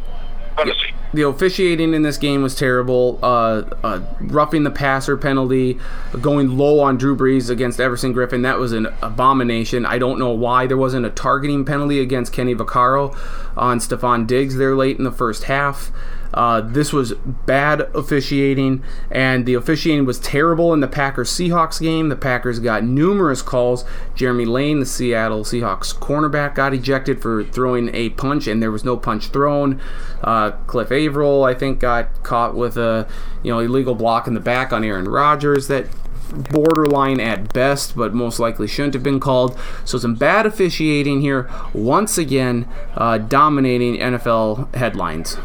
[0.56, 0.92] Fun to see.
[1.12, 3.18] the officiating in this game was terrible.
[3.22, 5.78] Uh, uh, roughing the passer penalty,
[6.20, 9.84] going low on Drew Brees against Everson Griffen, that was an abomination.
[9.86, 13.16] I don't know why there wasn't a targeting penalty against Kenny Vaccaro
[13.56, 15.90] on Stefon Diggs there late in the first half.
[16.34, 22.08] Uh, this was bad officiating, and the officiating was terrible in the Packers Seahawks game.
[22.08, 23.84] The Packers got numerous calls.
[24.14, 28.84] Jeremy Lane, the Seattle Seahawks cornerback, got ejected for throwing a punch, and there was
[28.84, 29.80] no punch thrown.
[30.22, 33.08] Uh, Cliff Avril, I think, got caught with a
[33.42, 35.86] you know illegal block in the back on Aaron Rodgers that
[36.32, 39.58] borderline at best, but most likely shouldn't have been called.
[39.84, 45.38] So some bad officiating here, once again, uh, dominating NFL headlines.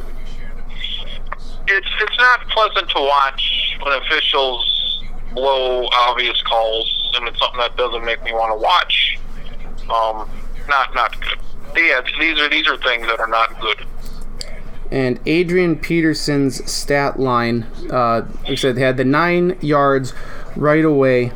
[1.68, 5.02] It's it's not pleasant to watch when officials
[5.34, 9.18] blow obvious calls, and it's something that doesn't make me want to watch.
[9.84, 10.30] Um,
[10.68, 11.40] not not good.
[11.76, 13.86] Yeah, these are these are things that are not good.
[14.92, 20.14] And Adrian Peterson's stat line, uh, like I said, had the nine yards
[20.56, 21.32] right away,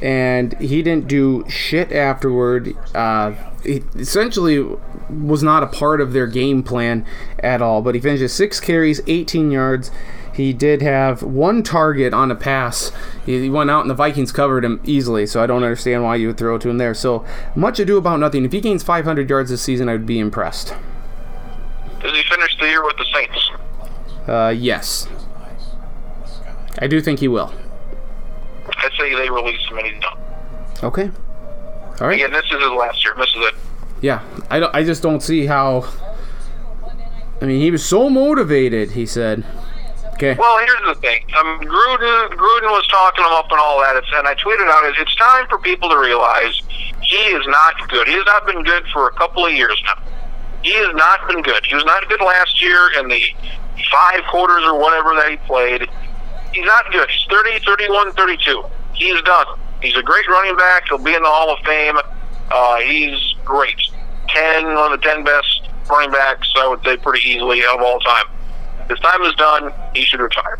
[0.00, 2.76] and he didn't do shit afterward.
[2.94, 4.64] Uh, he essentially
[5.08, 7.06] was not a part of their game plan
[7.38, 7.82] at all.
[7.82, 9.90] But he finished with six carries, 18 yards.
[10.32, 12.92] He did have one target on a pass.
[13.26, 16.16] He he went out and the Vikings covered him easily, so I don't understand why
[16.16, 16.94] you would throw to him there.
[16.94, 18.44] So much ado about nothing.
[18.44, 20.74] If he gains 500 yards this season, I would be impressed.
[22.00, 23.50] Does he finish the year with the Saints?
[24.26, 25.08] Uh, yes.
[26.78, 27.52] I do think he will.
[28.68, 30.18] I say they release him and he's done.
[30.82, 31.10] Okay.
[32.00, 32.14] All right.
[32.14, 33.14] Again, this is his last year.
[33.16, 33.54] This is it.
[34.00, 34.22] Yeah.
[34.48, 35.88] I, don't, I just don't see how.
[37.40, 39.44] I mean, he was so motivated, he said.
[40.14, 40.34] Okay.
[40.38, 41.22] Well, here's the thing.
[41.38, 45.14] Um, Gruden, Gruden was talking him up and all that, and I tweeted out, "It's
[45.16, 46.60] time for people to realize
[47.00, 48.06] he is not good.
[48.06, 50.02] He has not been good for a couple of years now.
[50.62, 51.64] He has not been good.
[51.64, 53.22] He was not good last year in the
[53.90, 55.88] five quarters or whatever that he played.
[56.52, 57.08] He's not good.
[57.08, 58.62] He's 30, 31, 32.
[58.92, 59.46] He's done.
[59.82, 60.84] He's a great running back.
[60.88, 61.96] He'll be in the Hall of Fame.
[62.50, 63.80] Uh, he's great.
[64.28, 67.98] 10, one of the 10 best running backs, I would say, pretty easily of all
[68.00, 68.26] time.
[68.88, 69.72] His time is done.
[69.94, 70.58] He should retire.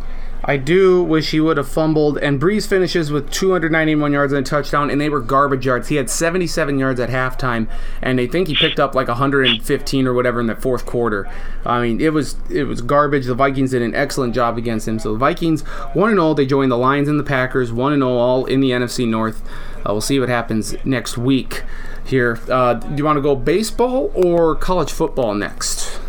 [0.51, 2.19] I do wish he would have fumbled.
[2.19, 5.87] And Brees finishes with 291 yards and a touchdown, and they were garbage yards.
[5.87, 7.69] He had 77 yards at halftime,
[8.03, 11.31] and I think he picked up like 115 or whatever in the fourth quarter.
[11.65, 13.27] I mean, it was it was garbage.
[13.27, 14.99] The Vikings did an excellent job against him.
[14.99, 16.35] So the Vikings, 1 and all.
[16.35, 19.43] they join the Lions and the Packers, 1 0, all in the NFC North.
[19.87, 21.63] Uh, we'll see what happens next week
[22.05, 22.41] here.
[22.51, 26.01] Uh, do you want to go baseball or college football next?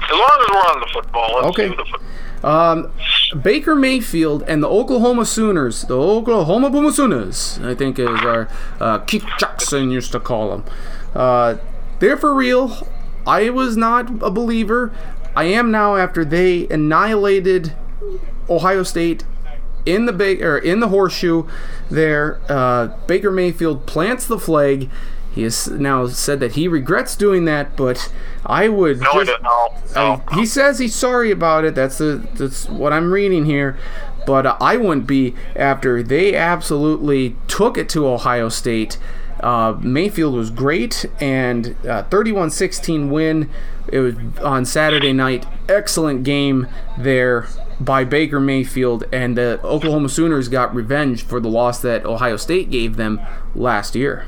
[0.00, 1.68] As long as we're on the football, let's Okay.
[1.68, 2.00] the football.
[2.44, 2.90] Um,
[3.42, 8.48] Baker Mayfield and the Oklahoma Sooners, the Oklahoma Boomer Sooners, I think is our
[8.80, 10.64] uh, Keith Jackson used to call them.
[11.14, 11.56] Uh,
[11.98, 12.86] they're for real.
[13.26, 14.92] I was not a believer.
[15.34, 17.74] I am now after they annihilated
[18.48, 19.24] Ohio State
[19.84, 21.44] in the ba- or in the horseshoe
[21.90, 22.40] there.
[22.48, 24.88] Uh, Baker Mayfield plants the flag.
[25.36, 28.10] He has now said that he regrets doing that, but
[28.46, 29.00] I would.
[29.02, 30.22] No, just, no, no.
[30.26, 31.74] I, he says he's sorry about it.
[31.74, 33.78] That's the that's what I'm reading here.
[34.26, 38.98] But uh, I wouldn't be after they absolutely took it to Ohio State.
[39.40, 43.50] Uh, Mayfield was great and uh, 31-16 win.
[43.92, 45.44] It was on Saturday night.
[45.68, 47.46] Excellent game there
[47.78, 52.70] by Baker Mayfield, and the Oklahoma Sooners got revenge for the loss that Ohio State
[52.70, 53.20] gave them
[53.54, 54.24] last year.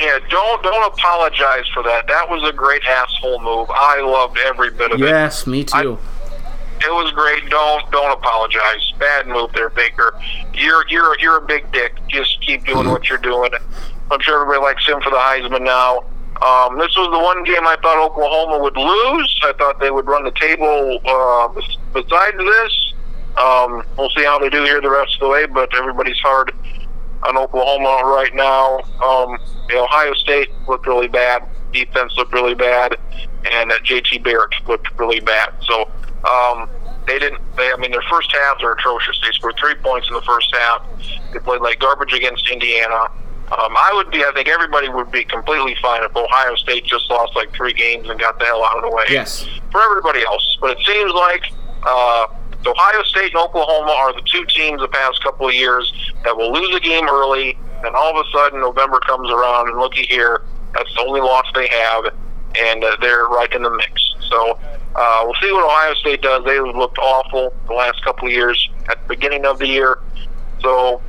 [0.00, 2.06] Yeah, don't don't apologize for that.
[2.06, 3.68] That was a great asshole move.
[3.70, 5.04] I loved every bit of it.
[5.04, 5.98] Yes, me too.
[6.80, 7.48] It was great.
[7.50, 8.92] Don't don't apologize.
[8.98, 10.14] Bad move there, Baker.
[10.54, 11.94] You're you're you're a big dick.
[12.08, 13.50] Just keep doing what you're doing.
[14.10, 16.04] I'm sure everybody likes him for the Heisman now.
[16.40, 19.40] Um, this was the one game I thought Oklahoma would lose.
[19.42, 21.00] I thought they would run the table.
[21.04, 21.48] Uh,
[21.92, 22.94] besides this,
[23.36, 25.46] um, we'll see how they do here the rest of the way.
[25.46, 26.52] But everybody's hard
[27.22, 28.78] on Oklahoma right now.
[29.02, 31.44] Um, the Ohio State looked really bad.
[31.72, 32.96] Defense looked really bad,
[33.50, 35.52] and uh, JT Barrett looked really bad.
[35.66, 35.90] So
[36.28, 36.68] um,
[37.06, 37.40] they didn't.
[37.56, 39.20] They, I mean, their first halves are atrocious.
[39.24, 40.84] They scored three points in the first half.
[41.32, 43.08] They played like garbage against Indiana.
[43.50, 44.24] Um, I would be.
[44.24, 48.08] I think everybody would be completely fine if Ohio State just lost like three games
[48.08, 49.04] and got the hell out of the way.
[49.10, 49.46] Yes.
[49.72, 51.52] For everybody else, but it seems like
[51.86, 52.26] uh,
[52.66, 55.92] Ohio State and Oklahoma are the two teams the past couple of years
[56.24, 59.78] that will lose a game early, and all of a sudden November comes around and
[59.78, 60.42] looky here,
[60.74, 62.14] that's the only loss they have,
[62.60, 64.14] and uh, they're right in the mix.
[64.28, 64.58] So
[64.94, 66.44] uh, we'll see what Ohio State does.
[66.44, 69.98] They looked awful the last couple of years at the beginning of the year.
[70.60, 71.00] So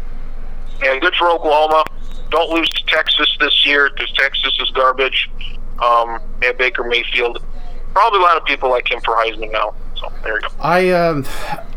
[0.81, 1.83] yeah, good for Oklahoma.
[2.29, 5.29] Don't lose to Texas this year because Texas is garbage.
[5.79, 7.43] Um, yeah, Baker Mayfield.
[7.93, 9.73] Probably a lot of people like him for Heisman now.
[9.99, 10.47] So there you go.
[10.62, 11.25] I um,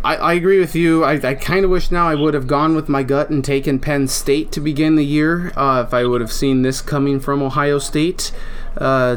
[0.04, 1.04] I, I agree with you.
[1.04, 3.78] I, I kind of wish now I would have gone with my gut and taken
[3.78, 5.52] Penn State to begin the year.
[5.56, 8.32] Uh, if I would have seen this coming from Ohio State,
[8.76, 9.16] uh,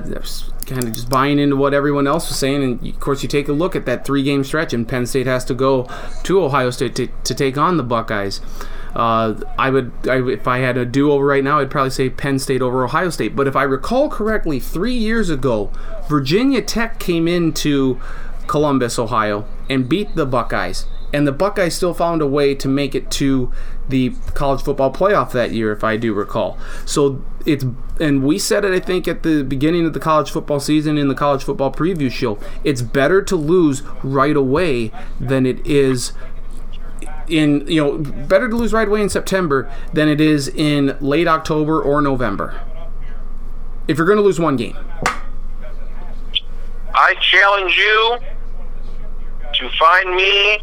[0.66, 2.64] kind of just buying into what everyone else was saying.
[2.64, 5.46] And of course, you take a look at that three-game stretch, and Penn State has
[5.46, 5.88] to go
[6.24, 8.42] to Ohio State to, to take on the Buckeyes.
[8.96, 12.40] Uh, I would, I, if I had a do-over right now, I'd probably say Penn
[12.40, 13.36] State over Ohio State.
[13.36, 15.70] But if I recall correctly, three years ago,
[16.08, 18.00] Virginia Tech came into
[18.56, 20.86] Columbus, Ohio, and beat the Buckeyes.
[21.12, 23.52] And the Buckeyes still found a way to make it to
[23.90, 26.58] the college football playoff that year, if I do recall.
[26.86, 27.66] So it's,
[28.00, 31.10] and we said it, I think, at the beginning of the college football season in
[31.10, 32.40] the college football preview show.
[32.64, 36.14] It's better to lose right away than it is
[37.28, 41.28] in, you know, better to lose right away in September than it is in late
[41.28, 42.62] October or November.
[43.90, 44.78] If you're going to lose one game.
[46.98, 48.20] I challenge you
[49.70, 50.60] to find me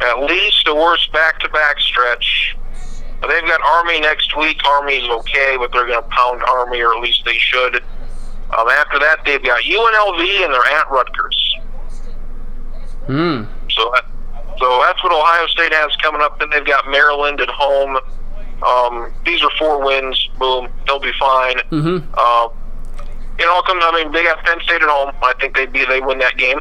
[0.00, 2.56] at least a worst back-to-back stretch.
[3.22, 4.60] They've got Army next week.
[4.66, 7.76] Army's okay, but they're going to pound Army, or at least they should.
[8.56, 11.56] Um, after that, they've got UNLV and they're at Rutgers.
[13.06, 13.44] Hmm.
[13.70, 14.04] So, that,
[14.58, 16.38] so that's what Ohio State has coming up.
[16.38, 17.98] Then they've got Maryland at home.
[18.66, 20.28] Um, these are four wins.
[20.38, 21.56] Boom, they'll be fine.
[21.70, 22.14] Mm-hmm.
[22.16, 22.48] Uh,
[23.38, 23.82] it all comes.
[23.84, 25.12] I mean, they got Penn State at home.
[25.22, 26.60] I think they'd be they win that game.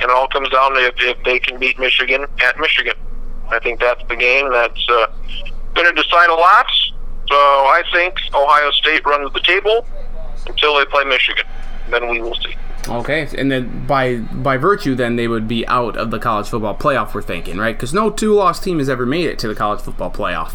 [0.00, 2.94] And it all comes down to if, if they can beat Michigan at Michigan.
[3.50, 5.06] I think that's the game that's uh,
[5.74, 6.66] going to decide a lot.
[7.28, 9.86] So I think Ohio State runs the table
[10.46, 11.44] until they play Michigan.
[11.90, 12.54] Then we will see.
[12.86, 16.76] Okay, and then by by virtue, then they would be out of the college football
[16.76, 17.14] playoff.
[17.14, 17.74] We're thinking, right?
[17.74, 20.54] Because no two-loss team has ever made it to the college football playoff.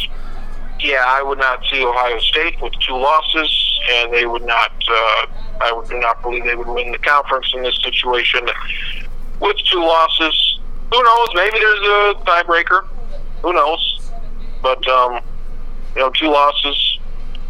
[0.80, 4.72] Yeah, I would not see Ohio State with two losses, and they would not.
[4.88, 5.26] Uh,
[5.62, 8.48] I would not believe they would win the conference in this situation
[9.40, 10.60] with two losses.
[10.92, 11.28] Who knows?
[11.36, 12.88] Maybe there's a tiebreaker.
[13.42, 14.12] Who knows?
[14.62, 15.22] But um,
[15.96, 17.00] you know, two losses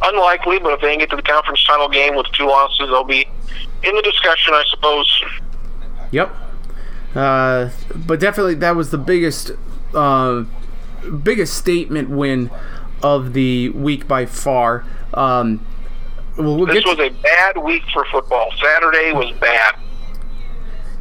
[0.02, 0.60] unlikely.
[0.60, 3.28] But if they can get to the conference title game with two losses, they'll be
[3.84, 5.23] in the discussion, I suppose.
[6.12, 6.36] Yep.
[7.15, 9.52] Uh, but definitely, that was the biggest,
[9.93, 10.43] uh,
[11.23, 12.52] biggest statement win
[13.02, 14.86] of the week by far.
[15.13, 15.65] Um,
[16.38, 18.52] well, we'll This was a bad week for football.
[18.62, 19.75] Saturday was bad.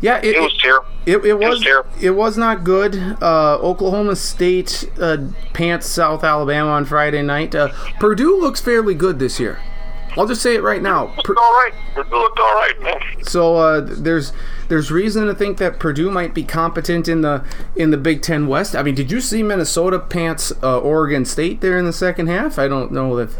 [0.00, 0.88] Yeah, it, It was terrible.
[1.06, 1.66] It, it was
[2.00, 2.94] it was not good.
[3.22, 5.18] Uh, Oklahoma State uh,
[5.54, 7.54] pants South Alabama on Friday night.
[7.54, 9.58] Uh, Purdue looks fairly good this year.
[10.16, 11.14] I'll just say it right now.
[11.16, 11.72] Looked all right.
[11.96, 13.00] It looked all right, man.
[13.22, 14.32] so uh, there's
[14.68, 17.44] there's reason to think that Purdue might be competent in the
[17.76, 18.74] in the Big Ten West.
[18.74, 22.58] I mean, did you see Minnesota pants uh, Oregon State there in the second half?
[22.58, 23.36] I don't know if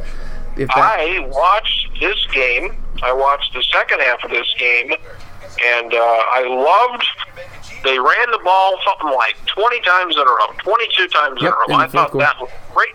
[0.56, 0.76] if that.
[0.76, 2.76] I watched this game.
[3.02, 4.92] I watched the second half of this game,
[5.64, 7.04] and uh, I loved
[7.84, 11.72] they ran the ball something like 20 times in a row, 22 times Yep, in
[11.72, 11.80] a row.
[11.82, 12.90] I thought fourth that was great.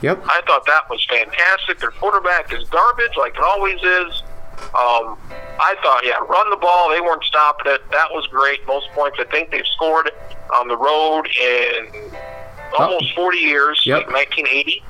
[0.00, 0.24] Yep.
[0.24, 1.78] I thought that was fantastic.
[1.78, 4.22] Their quarterback is garbage, like it always is.
[4.74, 5.18] Um,
[5.60, 6.88] I thought, yeah, run the ball.
[6.90, 7.82] They weren't stopping it.
[7.90, 8.66] That was great.
[8.66, 10.10] Most points I think they've scored
[10.54, 12.10] on the road in
[12.78, 14.06] almost 40 years, Yep.
[14.06, 14.82] like 1980.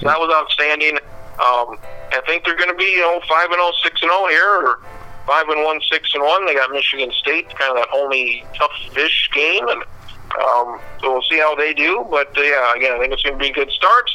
[0.00, 0.96] So that was outstanding.
[1.38, 1.76] Um,
[2.12, 4.48] I think they're going to be, you know, five and 0, 6 and 0 here,
[4.48, 4.80] or
[5.26, 6.46] five and one, six and one.
[6.46, 11.22] They got Michigan State, kind of that only tough fish game, and um, so we'll
[11.22, 12.06] see how they do.
[12.10, 14.10] But uh, yeah, again, I think it's going to be a good start.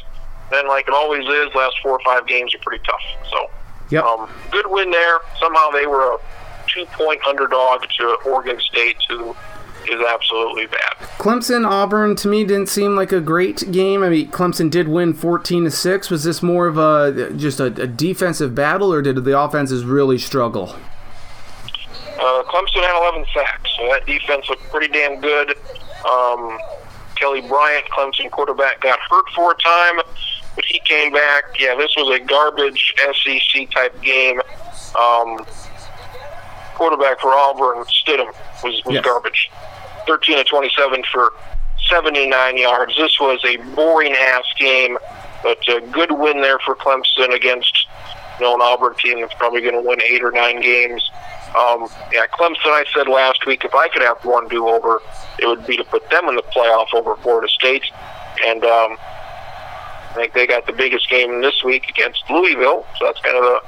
[0.51, 3.29] Then, like it always is, last four or five games are pretty tough.
[3.31, 3.49] So,
[3.89, 4.03] Yep.
[4.03, 5.19] um, good win there.
[5.39, 6.17] Somehow they were a
[6.67, 9.35] two-point underdog to Oregon State, who
[9.89, 10.93] is absolutely bad.
[11.17, 14.03] Clemson Auburn to me didn't seem like a great game.
[14.03, 16.09] I mean, Clemson did win 14 to 6.
[16.09, 20.17] Was this more of a just a, a defensive battle or did the offenses really
[20.17, 20.75] struggle?
[22.19, 25.55] Uh, Clemson had 11 sacks, so that defense looked pretty damn good.
[26.09, 26.57] Um,
[27.15, 30.01] Kelly Bryant, Clemson quarterback, got hurt for a time,
[30.55, 31.43] but he came back.
[31.59, 34.41] Yeah, this was a garbage SEC type game.
[34.99, 35.45] Um,
[36.75, 39.05] quarterback for Auburn, Stidham, was, was Yes.
[39.05, 39.49] garbage.
[40.07, 41.31] 13 to 27 for
[41.89, 42.95] 79 yards.
[42.97, 44.97] This was a boring ass game,
[45.43, 47.85] but a good win there for Clemson against
[48.39, 51.09] you know, an Auburn team that's probably going to win eight or nine games.
[51.57, 55.01] Um, yeah, Clemson, I said last week, if I could have one do over,
[55.37, 57.83] it would be to put them in the playoff over Florida State.
[58.45, 63.19] And um, I think they got the biggest game this week against Louisville, so that's
[63.21, 63.59] kind of the,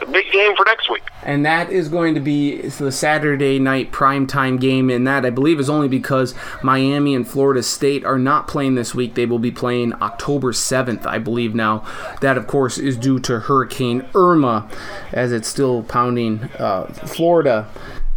[0.00, 1.02] the big game for next week.
[1.22, 5.60] And that is going to be the Saturday night primetime game, and that I believe
[5.60, 9.14] is only because Miami and Florida State are not playing this week.
[9.14, 11.84] They will be playing October 7th, I believe now.
[12.20, 14.68] That, of course, is due to Hurricane Irma,
[15.12, 17.68] as it's still pounding uh, Florida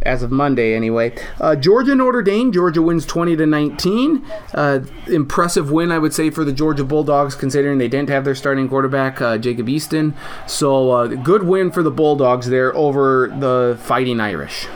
[0.04, 1.14] as of Monday anyway.
[1.40, 2.52] Uh, Georgia Notre Dame.
[2.52, 4.24] Georgia wins 20 to 19.
[4.54, 8.34] Uh, impressive win, I would say, for the Georgia Bulldogs, considering they didn't have their
[8.34, 10.14] starting quarterback uh, Jacob Eason.
[10.46, 14.66] So uh, good win for the Bulldogs there over the Fighting Irish.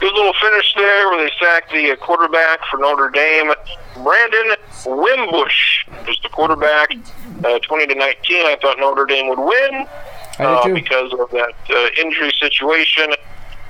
[0.00, 3.52] Good little finish there where they sacked the uh, quarterback for Notre Dame.
[4.02, 6.90] Brandon Wimbush was the quarterback.
[7.44, 8.46] Uh, 20 to 19.
[8.46, 9.86] I thought Notre Dame would win
[10.74, 13.12] because of that uh, injury situation.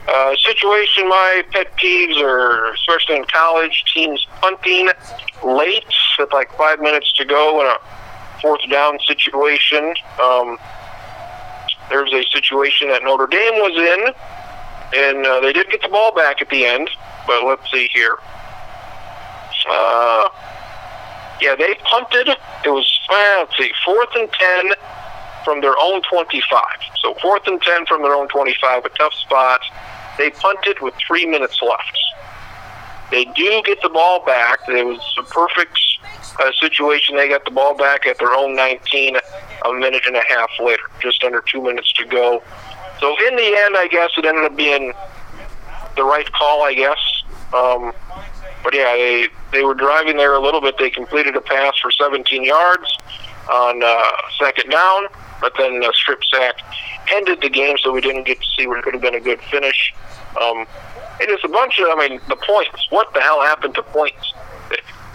[0.09, 4.91] Uh, situation, my pet peeves are, especially in college, teams punting
[5.45, 5.85] late
[6.19, 9.95] with like five minutes to go in a fourth down situation.
[10.21, 10.59] Um,
[11.89, 16.13] there's a situation that Notre Dame was in, and uh, they did get the ball
[16.13, 16.91] back at the end.
[17.27, 18.17] But let's see here.
[19.71, 20.29] Uh,
[21.41, 22.29] yeah, they punted.
[22.29, 24.73] It was uh, let's see, fourth and ten
[25.45, 26.63] from their own 25.
[27.01, 29.61] So fourth and 10 from their own 25, a tough spot.
[30.19, 31.99] They punted with three minutes left.
[33.11, 34.61] They do get the ball back.
[34.69, 35.79] It was a perfect
[36.43, 37.17] uh, situation.
[37.17, 39.17] They got the ball back at their own 19
[39.65, 42.43] a minute and a half later, just under two minutes to go.
[43.01, 44.93] So in the end, I guess it ended up being
[45.97, 46.99] the right call, I guess.
[47.53, 47.93] Um,
[48.65, 50.79] but yeah, they they were driving there a little bit.
[50.79, 52.97] They completed a pass for 17 yards
[53.53, 54.03] on uh,
[54.39, 55.07] second down,
[55.41, 56.55] but then a strip sack
[57.13, 59.41] ended the game, so we didn't get to see what could have been a good
[59.51, 59.95] finish.
[60.41, 60.67] Um,
[61.21, 62.87] it is a bunch of, I mean, the points.
[62.91, 64.33] What the hell happened to points?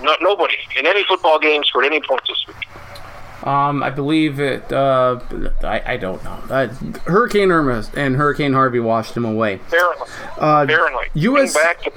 [0.03, 3.47] No, nobody in any football game scored any points this week.
[3.47, 4.71] Um, I believe it.
[4.71, 5.19] Uh,
[5.63, 6.39] I, I don't know.
[6.49, 6.67] Uh,
[7.05, 9.55] Hurricane Irma and Hurricane Harvey washed them away.
[9.67, 11.05] Apparently, Uh, apparently.
[11.13, 11.91] US back to.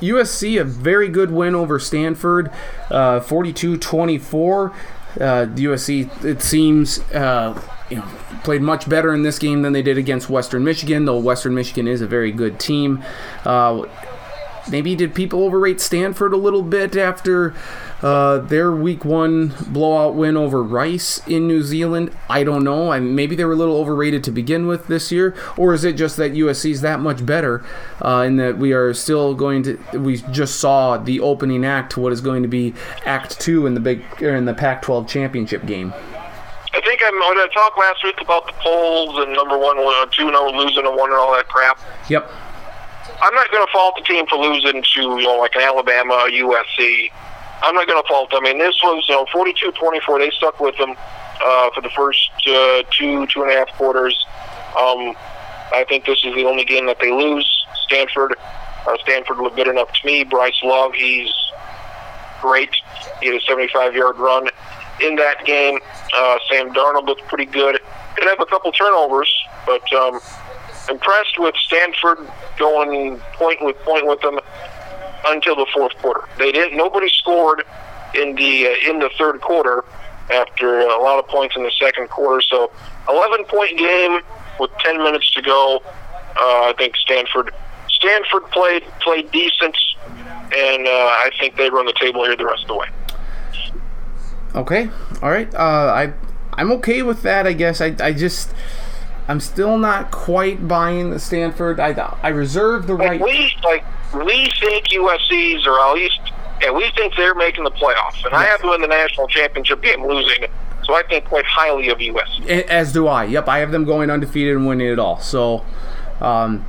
[0.00, 2.52] USC, a very good win over Stanford,
[2.88, 4.72] uh, 42-24.
[5.20, 8.04] Uh, USC, it seems, uh, you know,
[8.44, 11.88] played much better in this game than they did against Western Michigan, though Western Michigan
[11.88, 13.02] is a very good team.
[13.44, 13.84] Uh,
[14.70, 17.54] maybe did people overrate Stanford a little bit after
[18.02, 22.16] uh, their week one blowout win over Rice in New Zealand?
[22.28, 22.92] I don't know.
[22.92, 25.94] I, maybe they were a little overrated to begin with this year, or is it
[25.94, 27.64] just that USC is that much better
[28.04, 29.76] uh, in that we are still going to?
[29.98, 33.74] We just saw the opening act to what is going to be Act Two in
[33.74, 35.92] the big er, in the Pac-12 championship game.
[36.74, 40.06] I think I'm when I talked last week about the polls and number one, uh,
[40.12, 41.80] two, no, losing a one and all that crap.
[42.08, 42.30] Yep.
[43.20, 46.28] I'm not going to fault the team for losing to you know like an Alabama,
[46.30, 47.10] USC.
[47.62, 48.44] I'm not going to fault them.
[48.44, 50.18] I mean, this was you know 42-24.
[50.18, 50.94] They stuck with them
[51.42, 54.26] uh, for the first uh, two two and a half quarters.
[54.78, 55.14] Um,
[55.72, 57.66] I think this is the only game that they lose.
[57.84, 58.36] Stanford,
[58.86, 60.24] uh, Stanford looked good enough to me.
[60.24, 61.30] Bryce Love, he's
[62.40, 62.70] great.
[63.20, 64.48] He had a 75-yard run
[65.00, 65.78] in that game.
[66.14, 67.80] Uh, Sam Darnold looked pretty good.
[68.16, 69.32] Did have a couple turnovers,
[69.66, 70.20] but um,
[70.90, 72.18] impressed with Stanford
[72.58, 74.38] going point with point with them
[75.26, 76.28] until the fourth quarter.
[76.38, 76.76] They didn't.
[76.76, 77.64] Nobody scored
[78.14, 79.84] in the uh, in the third quarter
[80.30, 82.40] after a lot of points in the second quarter.
[82.42, 82.70] So,
[83.08, 84.20] 11 point game
[84.60, 85.80] with 10 minutes to go.
[85.84, 87.52] Uh, I think Stanford
[87.88, 92.62] Stanford played played decent, and uh, I think they run the table here the rest
[92.62, 92.88] of the way.
[94.54, 94.90] Okay,
[95.22, 95.52] all right.
[95.54, 96.12] Uh, I
[96.54, 97.46] I'm okay with that.
[97.46, 98.54] I guess I I just.
[99.30, 101.78] I'm still not quite buying the Stanford.
[101.78, 101.90] I,
[102.22, 103.20] I reserve the right.
[103.20, 103.84] Like we like
[104.14, 106.20] we think USC's are at least
[106.60, 109.82] yeah we think they're making the playoffs, and I have them in the national championship
[109.82, 110.46] game losing.
[110.84, 112.46] So I think quite highly of USC.
[112.68, 113.24] As do I.
[113.24, 115.20] Yep, I have them going undefeated and winning it all.
[115.20, 115.62] So,
[116.22, 116.64] um,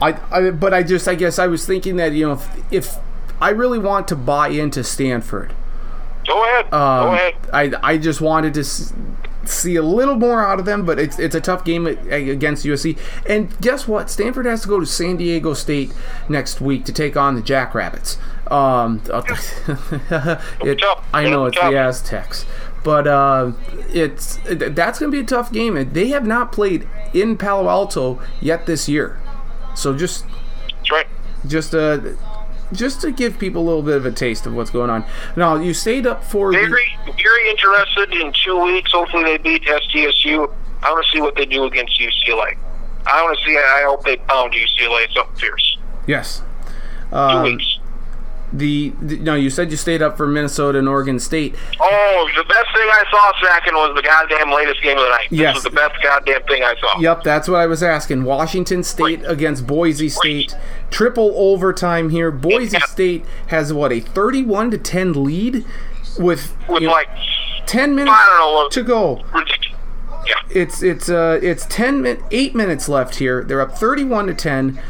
[0.00, 2.96] I, I but I just I guess I was thinking that you know if, if
[3.40, 5.52] I really want to buy into Stanford,
[6.26, 6.72] Go ahead.
[6.72, 7.34] um, Go ahead.
[7.52, 8.64] I I just wanted to
[9.50, 12.98] see a little more out of them, but it's it's a tough game against USC.
[13.26, 14.10] And guess what?
[14.10, 15.92] Stanford has to go to San Diego State
[16.28, 18.18] next week to take on the Jackrabbits.
[18.50, 20.82] Um, it.
[21.14, 21.76] I know It's the.
[21.76, 22.46] Aztecs,
[22.82, 23.52] but uh,
[23.90, 27.68] it's that's going to be a tough game, and they have not played in Palo
[27.68, 29.20] Alto yet this year.
[29.76, 30.26] So just
[30.68, 31.06] That's right.
[31.46, 32.00] just uh
[32.72, 35.04] just to give people a little bit of a taste of what's going on.
[35.36, 38.92] Now you stayed up for the, Very, very interested in two weeks.
[38.92, 40.52] Hopefully they beat SDSU.
[40.82, 42.56] I want to see what they do against UCLA.
[43.06, 43.56] I want to see.
[43.56, 45.78] I hope they pound UCLA something fierce.
[46.06, 46.42] yes.
[47.10, 47.79] Two Um, weeks.
[48.52, 51.54] The, the no, you said you stayed up for Minnesota and Oregon State.
[51.80, 55.28] Oh, the best thing I saw second was the goddamn latest game of the night.
[55.30, 55.54] Yes.
[55.54, 56.98] This was the best goddamn thing I saw.
[56.98, 58.24] Yep, that's what I was asking.
[58.24, 60.54] Washington State against Boise State,
[60.90, 62.30] triple overtime here.
[62.30, 62.86] Boise Yeah.
[62.86, 65.64] State has what a thirty-one to ten lead
[66.18, 67.08] with, With you know, like,
[67.66, 69.22] ten minutes know to go.
[69.32, 69.78] ridiculous.
[70.26, 70.34] Yeah.
[70.50, 73.42] It's it's uh it's ten min eight minutes left here.
[73.42, 74.80] They're up thirty-one to ten.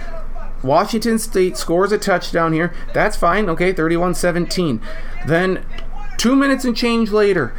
[0.63, 2.73] Washington State scores a touchdown here.
[2.93, 3.49] That's fine.
[3.49, 4.81] Okay, 31-17.
[5.27, 5.65] Then
[6.19, 7.55] two minutes and change later,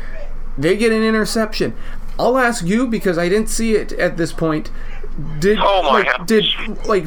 [0.58, 1.76] they get an interception.
[2.20, 4.70] I'll ask you because I didn't see it at this point.
[5.40, 6.46] Did Oh, my like did
[6.86, 7.06] like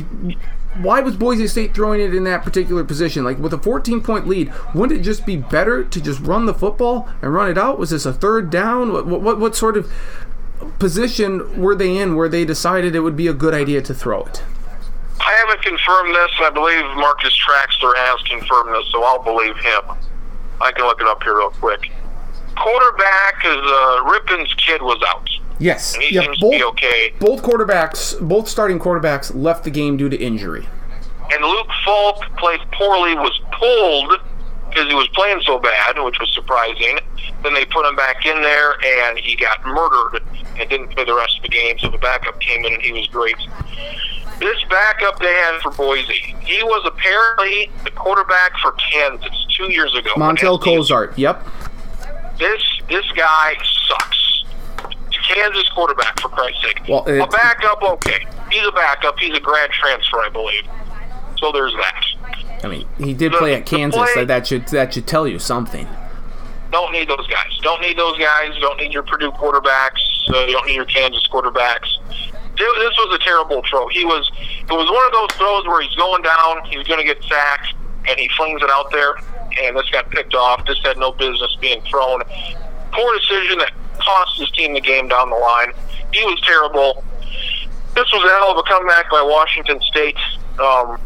[0.78, 3.22] why was Boise State throwing it in that particular position?
[3.24, 6.55] Like with a 14 point lead, wouldn't it just be better to just run the
[6.55, 7.78] football and run it out?
[7.78, 8.92] Was this a third down?
[8.92, 9.90] What what, what sort of
[10.78, 14.22] position were they in where they decided it would be a good idea to throw
[14.24, 14.42] it?
[15.21, 16.31] I haven't confirmed this.
[16.41, 19.83] I believe Marcus Traxler has confirmed this, so I'll believe him.
[20.61, 21.91] I can look it up here real quick.
[22.57, 24.03] Quarterback is uh,
[24.57, 25.29] kid was out.
[25.59, 25.95] Yes.
[25.95, 27.15] And he Yeah, seems both, to be okay.
[27.19, 30.67] both quarterbacks, both starting quarterbacks left the game due to injury.
[31.33, 34.21] And Luke Falk played poorly, was pulled
[34.69, 36.99] because he was playing so bad, which was surprising.
[37.43, 40.23] Then they put him back in there, and he got murdered
[40.59, 41.79] and didn't play the rest of the game.
[41.79, 43.37] So the backup came in, and he was great.
[44.39, 49.95] This backup they had for Boise, he was apparently the quarterback for Kansas two years
[49.97, 50.11] ago.
[50.16, 51.16] Montell Cozart.
[51.18, 51.47] Yep.
[52.39, 53.55] This this guy
[53.89, 54.45] sucks.
[55.28, 56.82] Kansas quarterback for Christ's sake.
[56.89, 58.26] Well, a backup, okay.
[58.51, 59.18] He's a backup.
[59.18, 60.64] He's a grad transfer, I believe.
[61.39, 62.05] So there's that.
[62.64, 63.99] I mean, he did The- play at Kansas.
[63.99, 65.89] play- so that should that should tell you something.
[66.72, 67.57] Don't need those guys.
[67.62, 68.51] Don't need those guys.
[68.61, 70.01] Don't need your Purdue quarterbacks.
[70.35, 71.87] Uh, you don't need your Kansas quarterbacks.
[72.57, 73.88] This was a terrible throw.
[73.88, 74.30] He was.
[74.38, 76.64] It was one of those throws where he's going down.
[76.66, 77.74] He's going to get sacked,
[78.09, 79.14] and he flings it out there,
[79.62, 80.64] and this got picked off.
[80.66, 82.22] This had no business being thrown.
[82.92, 85.72] Poor decision that cost his team the game down the line.
[86.12, 87.05] He was terrible.
[87.94, 90.18] This was a hell of a comeback by Washington State.
[90.59, 91.00] Um,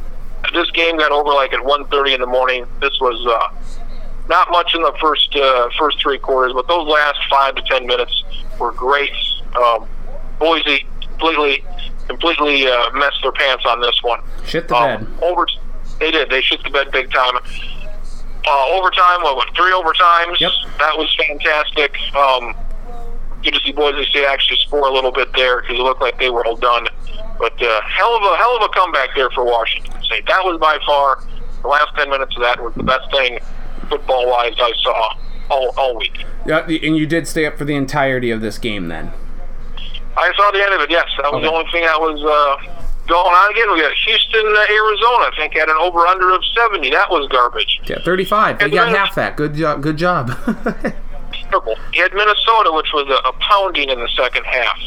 [0.52, 2.66] this game got over like at 1.30 in the morning.
[2.80, 3.88] This was uh,
[4.28, 7.86] not much in the first uh, first three quarters, but those last five to ten
[7.86, 8.24] minutes
[8.58, 9.12] were great.
[9.56, 9.88] Um,
[10.38, 10.86] Boise
[11.18, 11.64] completely
[12.08, 14.20] completely uh, messed their pants on this one.
[14.46, 15.22] Shit the Um, bed.
[15.22, 15.46] over,
[16.00, 16.30] they did.
[16.30, 17.34] They shit the bed big time.
[18.46, 20.40] Uh, overtime, what, what, three overtimes?
[20.40, 20.52] Yep.
[20.78, 21.94] That was fantastic.
[22.14, 22.54] Um,
[23.42, 26.18] good to see Boise State actually score a little bit there because it looked like
[26.18, 26.86] they were all done.
[27.38, 30.24] But uh, hell of a hell of a comeback there for Washington State.
[30.26, 31.22] That was by far
[31.62, 33.38] the last ten minutes of that was the best thing
[33.90, 35.14] football wise I saw
[35.50, 36.24] all all week.
[36.46, 39.12] Yeah, and you did stay up for the entirety of this game then.
[40.16, 40.90] I saw the end of it.
[40.90, 42.56] Yes, that was the only thing that was uh,
[43.06, 43.50] going on.
[43.52, 45.30] Again, we got Houston, uh, Arizona.
[45.30, 46.90] I think had an over under of seventy.
[46.90, 47.80] That was garbage.
[47.86, 48.58] Yeah, 35.
[48.58, 49.36] They got then- half that.
[49.36, 49.82] Good job.
[49.82, 50.30] Good job.
[51.50, 51.76] Terrible.
[51.94, 54.78] You had Minnesota, which was a, a pounding in the second half.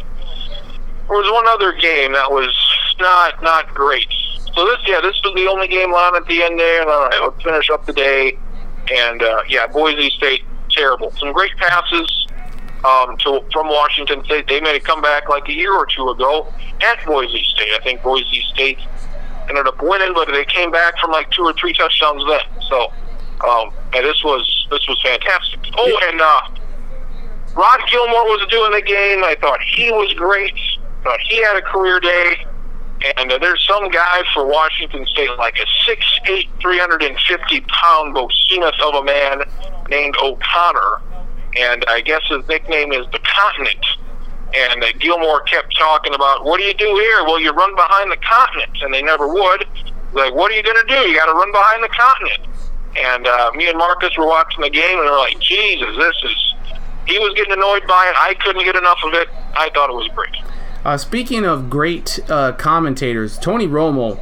[1.07, 2.53] There was one other game that was
[2.99, 4.07] not not great.
[4.55, 6.81] So this, yeah, this was the only game on at the end there.
[6.81, 8.37] And all right, let's finish up the day.
[8.91, 11.11] And uh, yeah, Boise State terrible.
[11.11, 12.27] Some great passes.
[12.83, 14.47] Um, to from Washington State.
[14.47, 16.51] They made a comeback like a year or two ago
[16.81, 17.69] at Boise State.
[17.75, 18.79] I think Boise State
[19.47, 22.63] ended up winning, but they came back from like two or three touchdowns then.
[22.69, 22.91] So,
[23.47, 25.59] um, and this was this was fantastic.
[25.77, 26.41] Oh, and uh,
[27.55, 29.23] Rod Gilmore was doing the game.
[29.23, 30.53] I thought he was great.
[30.53, 32.45] I Thought he had a career day.
[33.17, 38.93] And uh, there's some guy for Washington State, like a 6'8", 350 pound behemoth of
[38.93, 39.41] a man
[39.89, 40.97] named O'Connell,
[41.59, 43.85] and I guess his nickname is the Continent.
[44.53, 47.23] And uh, Gilmore kept talking about, what do you do here?
[47.23, 49.65] Well, you run behind the continent, and they never would.
[50.11, 51.09] Like, what are you going to do?
[51.09, 52.47] You got to run behind the continent.
[52.97, 56.15] And uh, me and Marcus were watching the game, and we are like, Jesus, this
[56.25, 56.53] is.
[57.07, 58.15] He was getting annoyed by it.
[58.17, 59.29] I couldn't get enough of it.
[59.55, 60.35] I thought it was great.
[60.83, 64.19] Uh, speaking of great uh, commentators, Tony Romo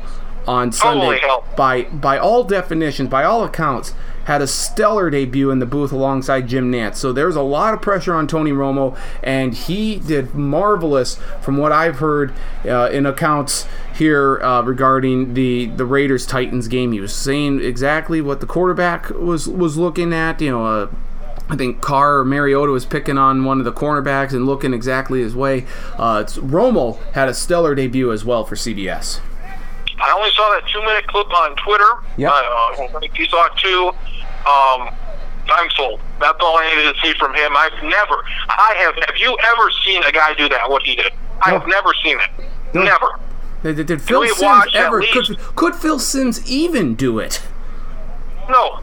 [0.48, 1.20] on Sunday,
[1.58, 3.94] by by all definitions, by all accounts,
[4.30, 6.98] had a stellar debut in the booth alongside Jim Nantz.
[6.98, 11.72] So there's a lot of pressure on Tony Romo, and he did marvelous from what
[11.72, 12.32] I've heard
[12.64, 13.66] uh, in accounts
[13.96, 16.92] here uh, regarding the the Raiders Titans game.
[16.92, 20.40] He was saying exactly what the quarterback was was looking at.
[20.40, 20.66] You know.
[20.66, 20.92] Uh,
[21.52, 25.22] I think Carr or Mariota was picking on one of the cornerbacks and looking exactly
[25.22, 25.66] his way.
[25.98, 29.20] Uh, Romo had a stellar debut as well for CBS.
[30.02, 31.90] I only saw that two minute clip on Twitter.
[32.18, 32.32] Yeah.
[32.32, 33.92] Uh, you saw it too.
[34.48, 34.96] Um,
[35.52, 36.00] I'm sold.
[36.20, 37.56] That's all I needed to see from him.
[37.56, 41.12] I've never, I have, have you ever seen a guy do that, what he did?
[41.42, 42.46] I have never seen it.
[42.74, 42.84] No.
[42.84, 43.20] Never.
[43.64, 47.42] Did, did Phil Simms ever, could, could Phil Simms even do it?
[48.50, 48.80] No.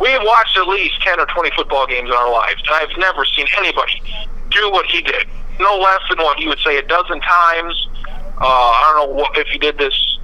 [0.00, 2.96] We have watched at least 10 or 20 football games in our lives, and I've
[2.98, 4.00] never seen anybody
[4.50, 5.26] do what he did.
[5.60, 7.88] No less than what he would say a dozen times.
[8.40, 10.18] Uh, I don't know what, if he did this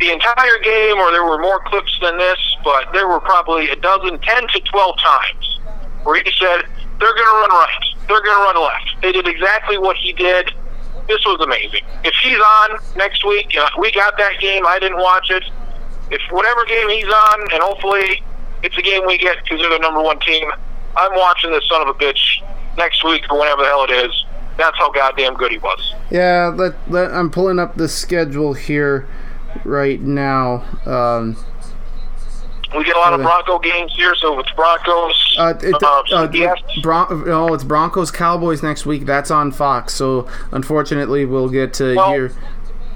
[0.00, 3.76] the entire game or there were more clips than this, but there were probably a
[3.76, 5.60] dozen, 10 to 12 times
[6.02, 6.66] where he said,
[6.98, 9.02] they're going to run right, they're going to run left.
[9.02, 10.52] They did exactly what he did.
[11.08, 11.82] This was amazing.
[12.02, 14.66] If he's on next week, you know, we got that game.
[14.66, 15.44] I didn't watch it.
[16.10, 18.22] If whatever game he's on, and hopefully
[18.62, 20.50] it's a game we get because they're the number one team.
[20.96, 22.42] I'm watching this son of a bitch
[22.78, 24.24] next week or whenever the hell it is.
[24.56, 25.94] That's how goddamn good he was.
[26.10, 29.08] Yeah, let, let, I'm pulling up the schedule here
[29.64, 30.64] right now.
[30.86, 31.36] Um,
[32.76, 35.36] we get a lot of Bronco games here, so it's Broncos.
[35.38, 39.06] Uh, it, uh, uh, Bron- no, it's Broncos Cowboys next week.
[39.06, 39.94] That's on Fox.
[39.94, 42.32] So unfortunately, we'll get to well, hear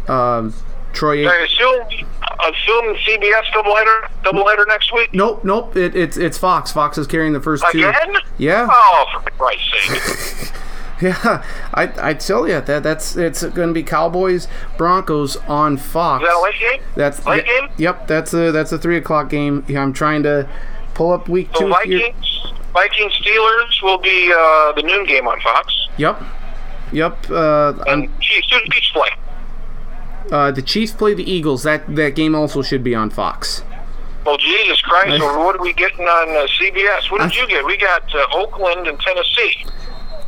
[0.09, 0.55] um,
[0.93, 1.29] Troy.
[1.29, 2.07] I assume
[2.41, 5.15] assume CBS doubleheader doubleheader next week.
[5.15, 5.77] Nope, nope.
[5.77, 6.73] It, it's it's Fox.
[6.73, 7.95] Fox is carrying the first Again?
[8.05, 8.21] two.
[8.39, 8.67] Yeah.
[8.71, 10.53] Oh, for Christ's sake.
[11.03, 11.45] yeah,
[11.75, 16.25] I I tell you that that's it's going to be Cowboys Broncos on Fox.
[16.25, 16.83] Is that a late game?
[16.97, 17.69] That's late game.
[17.77, 19.65] Yep, that's a that's a three o'clock game.
[19.69, 20.49] Yeah, I'm trying to
[20.95, 21.69] pull up week so two.
[21.69, 22.53] Vikings, here.
[22.73, 25.89] Vikings Steelers will be uh, the noon game on Fox.
[25.99, 26.21] Yep,
[26.93, 27.31] yep.
[27.31, 29.09] Uh, and Chiefs, who Chiefs play?
[30.33, 31.63] Uh, the Chiefs play the Eagles.
[31.63, 33.63] That that game also should be on Fox.
[34.27, 35.23] Well, Jesus Christ!
[35.23, 37.09] I, what are we getting on uh, CBS?
[37.11, 37.65] What did I, you get?
[37.65, 39.65] We got uh, Oakland and Tennessee.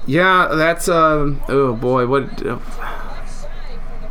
[0.07, 2.59] Yeah, that's uh, oh boy, what uh,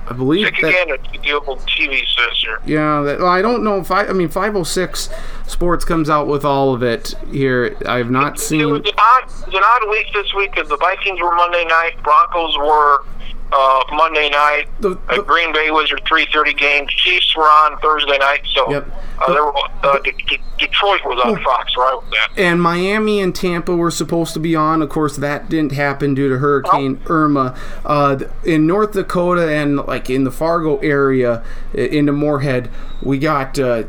[0.10, 2.60] I believe Pick that, again a TV sister.
[2.66, 4.06] Yeah, that, well, I don't know if I.
[4.06, 5.10] I mean, 506
[5.46, 7.78] Sports comes out with all of it here.
[7.86, 8.62] I have not seen.
[8.62, 11.36] It was an odd, it was an odd week this week because the Vikings were
[11.36, 13.06] Monday night, Broncos were
[13.52, 14.68] uh, Monday night.
[14.80, 16.88] The, the, Green Bay was your 3:30 game.
[16.88, 18.88] Chiefs were on Thursday night, so yep.
[19.20, 22.00] uh, there were, uh, De- De- Detroit was on Fox, right?
[22.38, 24.82] And Miami and Tampa were supposed to be on.
[24.82, 27.12] Of course, that didn't happen due to Hurricane oh.
[27.12, 27.58] Irma.
[27.86, 31.44] Uh, in North Dakota and like in the Fargo area,
[31.74, 32.70] into Moorhead,
[33.02, 33.58] we got.
[33.58, 33.84] Uh,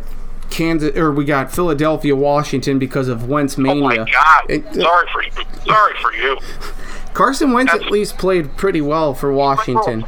[0.50, 3.84] Kansas or we got Philadelphia, Washington because of Wentz mania.
[3.84, 4.44] Oh my God!
[4.48, 5.30] It, uh, Sorry for you.
[5.64, 6.38] Sorry for you.
[7.14, 10.04] Carson Wentz at least played pretty well for Washington.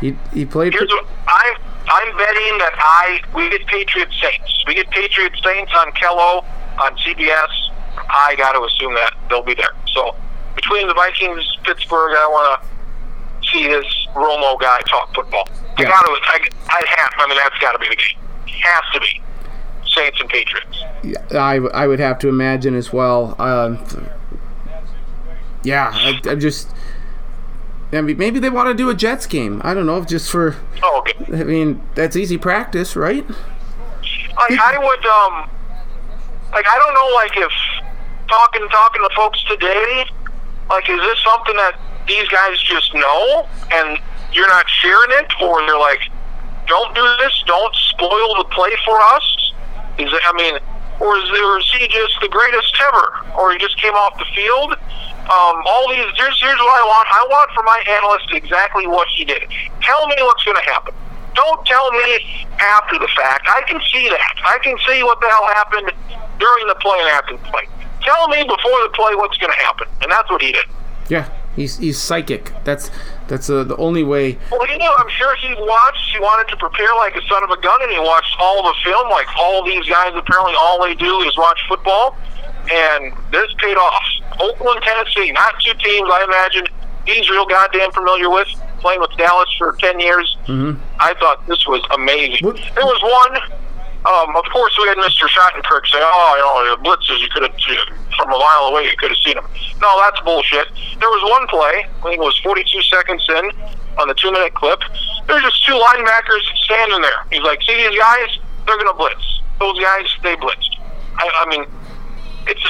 [0.00, 0.72] He he played.
[0.72, 4.64] Here's what I'm I'm betting that I we get Patriot Saints.
[4.66, 6.44] We get Patriot Saints on Kello
[6.82, 7.48] on CBS.
[7.96, 9.74] I got to assume that they'll be there.
[9.92, 10.14] So
[10.54, 15.48] between the Vikings, Pittsburgh, I want to see this Romo guy talk football.
[15.78, 15.88] Yeah.
[15.88, 16.10] I got to.
[16.10, 17.12] I, I have.
[17.18, 18.20] I mean, that's got to be the game.
[18.46, 19.22] Has to be
[19.86, 20.78] Saints and Patriots.
[21.02, 23.36] Yeah, I I would have to imagine as well.
[23.38, 23.76] Uh,
[25.64, 26.68] yeah, I, am just.
[27.92, 29.60] I mean, maybe they want to do a Jets game.
[29.64, 30.56] I don't know, just for.
[30.82, 31.40] Oh, okay.
[31.40, 33.26] I mean, that's easy practice, right?
[33.28, 35.50] Like I would, um,
[36.52, 37.52] like I don't know, like if
[38.28, 40.04] talking talking to folks today,
[40.68, 43.98] like is this something that these guys just know and
[44.32, 46.00] you're not sharing it, or they're like,
[46.66, 49.52] don't do this, don't spoil the play for us?
[49.98, 50.20] Is it?
[50.24, 50.58] I mean,
[51.00, 54.26] or is, or is he just the greatest ever, or he just came off the
[54.34, 54.72] field?
[55.24, 56.04] Um, all these.
[56.16, 57.08] Here's, here's what I want.
[57.10, 59.42] I want for my analyst exactly what he did.
[59.80, 60.94] Tell me what's going to happen.
[61.34, 63.48] Don't tell me after the fact.
[63.48, 64.34] I can see that.
[64.46, 65.92] I can see what the hell happened
[66.38, 67.66] during the play and after the play.
[68.02, 70.66] Tell me before the play what's going to happen, and that's what he did.
[71.08, 72.52] Yeah, he's he's psychic.
[72.64, 72.90] That's
[73.28, 74.38] that's uh, the only way.
[74.50, 76.10] Well, you know, I'm sure he watched.
[76.12, 78.74] He wanted to prepare like a son of a gun, and he watched all the
[78.84, 79.08] film.
[79.10, 82.16] Like all these guys, apparently, all they do is watch football,
[82.70, 84.04] and this paid off.
[84.40, 86.66] Oakland, Tennessee, not two teams I imagine
[87.06, 88.48] he's real goddamn familiar with.
[88.80, 90.78] Playing with Dallas for ten years, mm-hmm.
[91.00, 92.44] I thought this was amazing.
[92.44, 92.56] What?
[92.56, 93.58] There was one
[94.04, 95.24] um, of course, we had Mr.
[95.28, 97.56] Schottenkirk say, "Oh, you know, the blitzes you could have
[98.16, 99.48] from a mile away, you could have seen them."
[99.80, 100.68] No, that's bullshit.
[101.00, 101.88] There was one play.
[101.88, 103.50] I think it was 42 seconds in
[103.96, 104.80] on the two-minute clip.
[105.26, 107.24] There's just two linebackers standing there.
[107.32, 108.28] He's like, "See these guys?
[108.66, 109.40] They're going to blitz.
[109.58, 110.76] Those guys, they blitzed."
[111.16, 111.64] I, I mean,
[112.46, 112.60] it's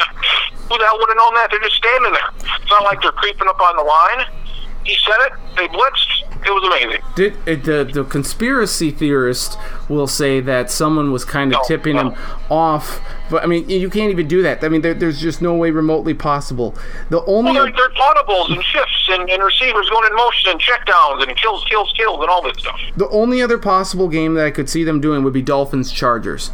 [0.71, 1.51] who the hell would have known that?
[1.51, 2.31] They're just standing there.
[2.63, 4.44] It's not like they're creeping up on the line.
[4.85, 5.33] He said it.
[5.57, 6.23] They blitzed.
[6.47, 7.01] It was amazing.
[7.17, 9.57] Did it, the the conspiracy theorist
[9.89, 12.11] will say that someone was kind of No, tipping no.
[12.11, 12.19] him
[12.51, 14.63] off, but I mean you can't even do that.
[14.63, 16.75] I mean there, there's just no way remotely possible.
[17.09, 20.61] The only Well, they're, they're audibles and shifts and, and receivers going in motion and
[20.61, 22.79] checkdowns and kills, kills, kills and all this stuff.
[22.97, 26.51] the only other possible game that I could see them doing would be Dolphins Chargers.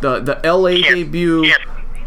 [0.00, 1.62] The the LA Can't- debut can't.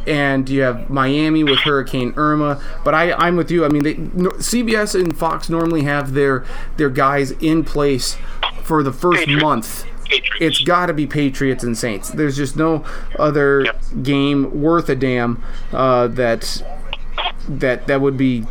[0.08, 2.62] And you have Miami with Hurricane Irma.
[2.84, 3.66] But I, I'm with you.
[3.66, 6.46] I mean, they, no, CBS and Fox normally have their
[6.78, 8.18] their guys in place
[8.64, 9.42] for the first Patriots.
[9.44, 9.86] month.
[10.06, 10.36] Patriots.
[10.42, 12.10] It's got to be Patriots and Saints.
[12.10, 12.86] There's just no
[13.18, 13.82] other Yep.
[14.04, 15.42] game worth a damn
[15.72, 16.64] uh, that
[17.48, 18.46] that that would be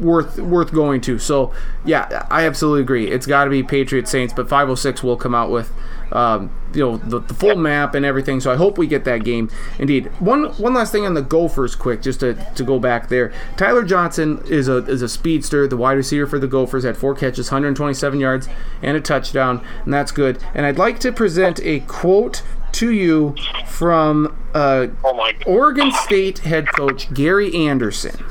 [0.00, 1.18] worth worth going to.
[1.18, 1.52] So
[1.84, 3.10] yeah, I absolutely agree.
[3.10, 5.72] It's got to be Patriots Saints, but 506 will come out with
[6.14, 8.40] um, you know the, the full map and everything.
[8.40, 9.50] So I hope we get that game.
[9.78, 10.06] Indeed.
[10.20, 13.32] One one last thing on the Gophers, quick, just to, to go back there.
[13.56, 17.14] Tyler Johnson is a is a speedster, the wide receiver for the Gophers, had four
[17.14, 18.48] catches, 127 yards,
[18.82, 20.38] and a touchdown, and that's good.
[20.54, 22.42] And I'd like to present a quote
[22.72, 23.34] to you
[23.66, 25.30] from uh, oh.
[25.46, 28.24] Oregon State head coach Gary Anderson.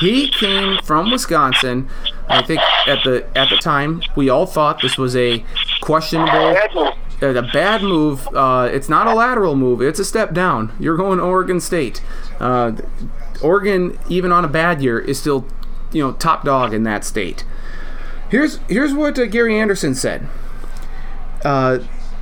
[0.00, 1.88] He came from Wisconsin.
[2.28, 5.44] I think at the at the time we all thought this was a
[5.80, 6.92] questionable, Bad move.
[7.22, 8.26] uh, a bad move.
[8.34, 10.72] Uh, it's not a lateral move; it's a step down.
[10.80, 12.02] You're going to Oregon State.
[12.40, 12.72] Uh,
[13.42, 15.46] Oregon, even on a bad year, is still
[15.92, 17.44] you know top dog in that state.
[18.30, 20.26] Here's here's what uh, Gary Anderson said.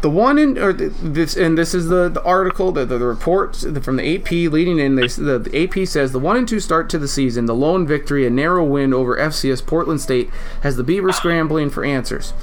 [0.03, 3.81] The one in or th- this and this is the, the article the, the, the
[3.81, 6.91] from the AP leading in this the, the AP says the one and two start
[6.91, 10.29] to the season the lone victory a narrow win over FCS Portland State
[10.63, 12.35] has the Beavers scrambling for answers.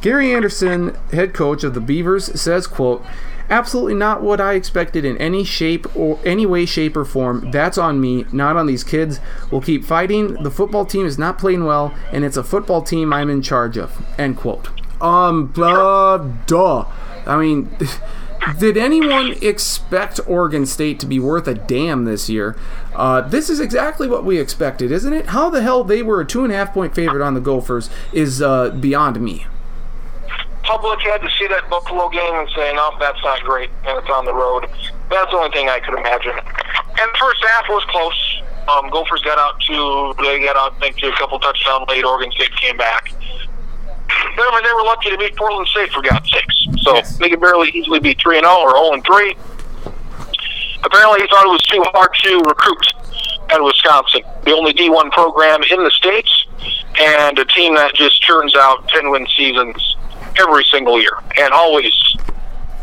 [0.00, 3.04] Gary Anderson, head coach of the Beavers, says quote
[3.50, 7.50] Absolutely not what I expected in any shape or any way, shape, or form.
[7.50, 9.20] That's on me, not on these kids.
[9.50, 10.42] We'll keep fighting.
[10.42, 13.76] The football team is not playing well, and it's a football team I'm in charge
[13.76, 14.06] of.
[14.18, 14.70] End quote.
[15.02, 16.84] Um, blah, duh.
[17.26, 17.76] I mean,
[18.58, 22.56] did anyone expect Oregon State to be worth a damn this year?
[22.94, 25.26] Uh, this is exactly what we expected, isn't it?
[25.26, 27.90] How the hell they were a two and a half point favorite on the Gophers
[28.12, 29.46] is uh, beyond me.
[30.62, 34.08] Public had to see that Buffalo game and say, no, that's not great, and it's
[34.08, 34.70] on the road.
[35.10, 36.32] That's the only thing I could imagine.
[36.32, 38.42] And first half was close.
[38.68, 42.04] Um, Gophers got out to, they got out, I think, to a couple touchdowns late.
[42.04, 43.12] Oregon State came back.
[44.36, 46.66] They were, they were lucky to beat Portland State, for God's sakes.
[46.82, 47.16] So Yes.
[47.18, 49.36] they could barely easily be 3 and 0 or 0 and 3.
[50.84, 52.86] Apparently, he thought it was too hard to recruit
[53.50, 56.46] at Wisconsin, the only D1 program in the States,
[57.00, 59.96] and a team that just churns out 10 win seasons
[60.40, 61.92] every single year and always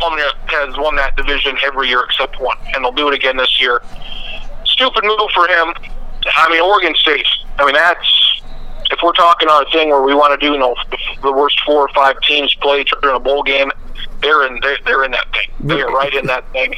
[0.02, 2.58] has won that division every year except one.
[2.74, 3.82] And they'll do it again this year.
[4.66, 5.74] Stupid move for him.
[6.38, 7.26] I mean, Oregon State.
[7.58, 8.39] I mean, that's
[8.92, 10.76] if we're talking on a thing where we want to do, you know,
[11.22, 13.72] the, worst four or five teams play during a bowl game,
[14.22, 14.60] they're in.
[14.62, 15.50] They're, they're in that thing.
[15.68, 16.76] They're right in that thing.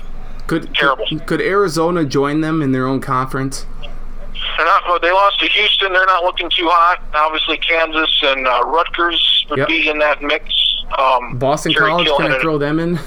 [0.48, 1.06] Could, Terrible.
[1.08, 3.66] Could, could Arizona join them in their own conference?
[4.58, 4.84] They're not.
[4.88, 5.94] well, They lost to Houston.
[5.94, 7.02] They're not looking too hot.
[7.14, 9.68] Obviously, Kansas and uh, Rutgers would Yep.
[9.68, 10.44] be in that mix.
[10.98, 13.00] Um, Boston Jerry College, can I throw them in?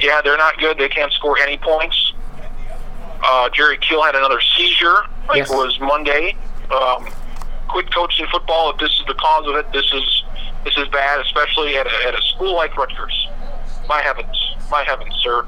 [0.00, 0.76] Yeah, they're not good.
[0.78, 2.12] They can't score any points.
[3.22, 4.96] Uh, Jerry Kill had another seizure.
[5.28, 5.50] I think Yes.
[5.50, 6.36] it was Monday.
[6.70, 7.08] Um,
[7.68, 8.70] quit coaching football.
[8.70, 10.24] If this is the cause of it, this is
[10.64, 13.28] this is bad, especially at a, at a school like Rutgers.
[13.88, 14.36] My heavens,
[14.70, 15.46] my heavens, sir.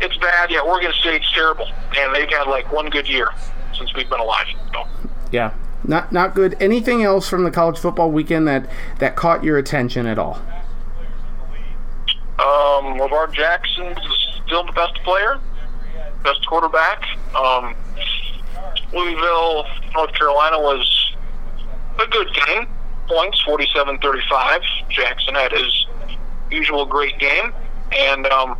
[0.00, 0.50] It's bad.
[0.50, 3.28] Yeah, Oregon State's terrible, and they've had like one good year
[3.76, 4.46] since we've been alive.
[4.72, 4.84] So.
[5.32, 5.52] Yeah.
[5.84, 6.56] Not not good.
[6.58, 10.40] Anything else from the college football weekend that, that caught your attention at all?
[12.38, 15.38] Um, Lamar Jackson is still the best player,
[16.24, 17.04] best quarterback.
[17.34, 17.74] Um,
[18.92, 21.05] Louisville, North Carolina was
[21.98, 22.66] a good game.
[23.08, 24.60] Points 47 35.
[24.88, 25.86] Jackson had his
[26.50, 27.52] usual great game.
[27.92, 28.58] And um,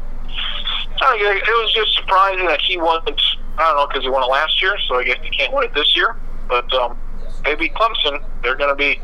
[1.01, 3.20] I it was just surprising that he wasn't,
[3.59, 5.64] I don't know, because he won it last year, so I guess he can't win
[5.64, 6.16] it this year.
[6.49, 6.99] But um,
[7.45, 9.01] maybe Clemson, they're going to be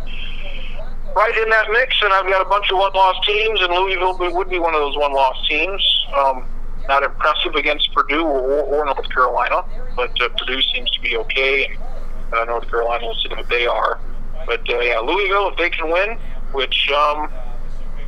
[1.14, 4.48] right in that mix, and I've got a bunch of one-loss teams, and Louisville would
[4.48, 6.06] be one of those one-loss teams.
[6.16, 6.46] Um,
[6.88, 9.62] not impressive against Purdue or, or North Carolina,
[9.94, 13.66] but uh, Purdue seems to be okay, and uh, North Carolina will see what they
[13.66, 14.00] are.
[14.46, 16.18] But uh, yeah, Louisville, if they can win,
[16.52, 17.30] which um,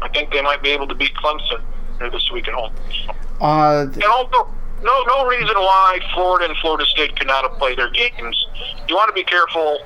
[0.03, 1.63] I think they might be able to beat Clemson
[1.99, 2.73] this week at home.
[3.41, 4.49] Uh, and also,
[4.83, 8.47] no, no reason why Florida and Florida State could not have played their games.
[8.89, 9.79] You want to be careful,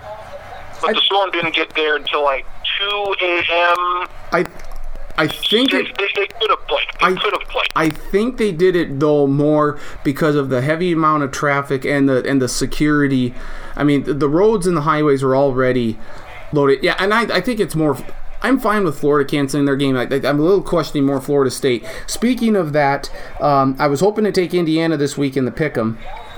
[0.81, 2.47] but I, the storm didn't get there until like
[2.79, 4.09] 2 a.m.
[4.33, 4.45] I
[5.19, 6.87] I think they, it, they, they could have played.
[7.01, 7.67] They I, could have played.
[7.75, 12.09] I think they did it though more because of the heavy amount of traffic and
[12.09, 13.35] the and the security.
[13.75, 15.99] I mean, the, the roads and the highways are already
[16.53, 16.83] loaded.
[16.83, 17.97] Yeah, and I, I think it's more.
[18.41, 19.97] I'm fine with Florida canceling their game.
[19.97, 21.85] I, am a little questioning more Florida State.
[22.07, 25.97] Speaking of that, um, I was hoping to take Indiana this week in the pick'em.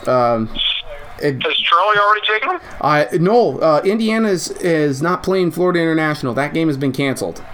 [0.09, 0.49] Um,
[1.23, 2.61] it, Has Charlie already taken them?
[2.81, 6.33] Uh, no, uh, Indiana is, is not playing Florida International.
[6.33, 7.45] That game has been canceled,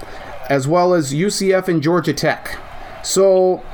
[0.49, 2.57] as well as UCF and Georgia Tech.
[3.03, 3.65] So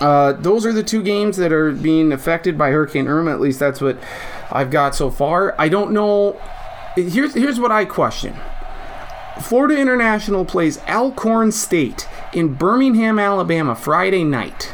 [0.00, 3.32] uh, those are the two games that are being affected by Hurricane Irma.
[3.32, 3.98] At least that's what
[4.50, 5.54] I've got so far.
[5.58, 6.40] I don't know.
[6.94, 8.34] Here's here's what I question.
[9.42, 14.72] Florida International plays Alcorn State in Birmingham, Alabama, Friday night.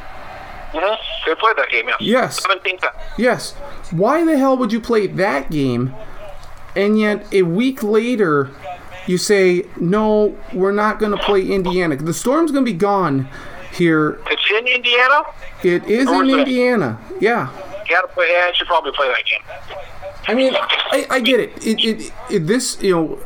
[0.73, 1.27] Mm-hmm.
[1.27, 1.95] They played that game, yeah.
[2.01, 2.45] yes.
[2.49, 2.95] Yes.
[3.19, 3.53] Yes.
[3.91, 5.95] Why the hell would you play that game
[6.77, 8.51] and yet a week later
[9.07, 11.97] you say, no, we're not going to play Indiana?
[11.97, 13.29] The Storm's going to be gone
[13.73, 14.21] here.
[14.27, 15.23] It's in Indiana?
[15.63, 17.01] It is in Indiana.
[17.11, 17.23] It?
[17.23, 17.51] Yeah.
[17.85, 19.43] You got to play, yeah, I should probably play that game.
[20.27, 21.67] I mean, I, I get it.
[21.67, 22.47] It, it, it.
[22.47, 23.19] This, you know,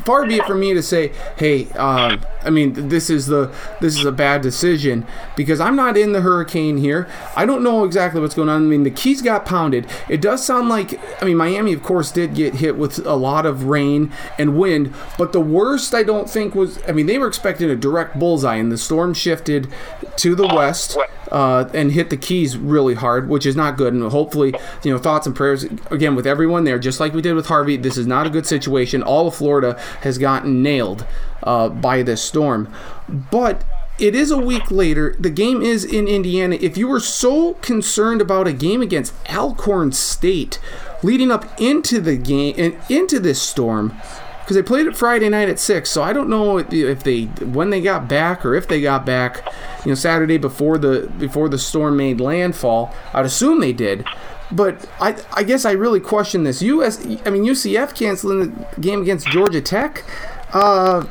[0.00, 3.98] far be it for me to say, hey, um, I mean, this is the this
[3.98, 7.08] is a bad decision because I'm not in the hurricane here.
[7.36, 8.62] I don't know exactly what's going on.
[8.62, 9.86] I mean, the keys got pounded.
[10.08, 13.46] It does sound like, I mean, Miami, of course, did get hit with a lot
[13.46, 17.26] of rain and wind, but the worst I don't think was, I mean, they were
[17.26, 19.68] expecting a direct bullseye, and the storm shifted
[20.16, 20.96] to the west
[21.30, 23.92] uh, and hit the keys really hard, which is not good.
[23.92, 27.34] And hopefully, you know, thoughts and prayers again with everyone there, just like we did
[27.34, 27.76] with Harvey.
[27.76, 29.02] This is not a good situation.
[29.02, 31.06] All of Florida has gotten nailed
[31.42, 32.72] uh, by this storm.
[33.08, 33.64] But
[33.98, 35.14] it is a week later.
[35.18, 36.56] The game is in Indiana.
[36.60, 40.58] If you were so concerned about a game against Alcorn State
[41.02, 43.94] leading up into the game and into this storm,
[44.40, 47.70] because they played it Friday night at six, so I don't know if they when
[47.70, 49.42] they got back or if they got back,
[49.84, 52.94] you know, Saturday before the before the storm made landfall.
[53.14, 54.04] I'd assume they did.
[54.52, 56.62] But I, I guess I really question this.
[56.62, 60.04] US, I mean UCF canceling the game against Georgia Tech.
[60.52, 61.04] Uh,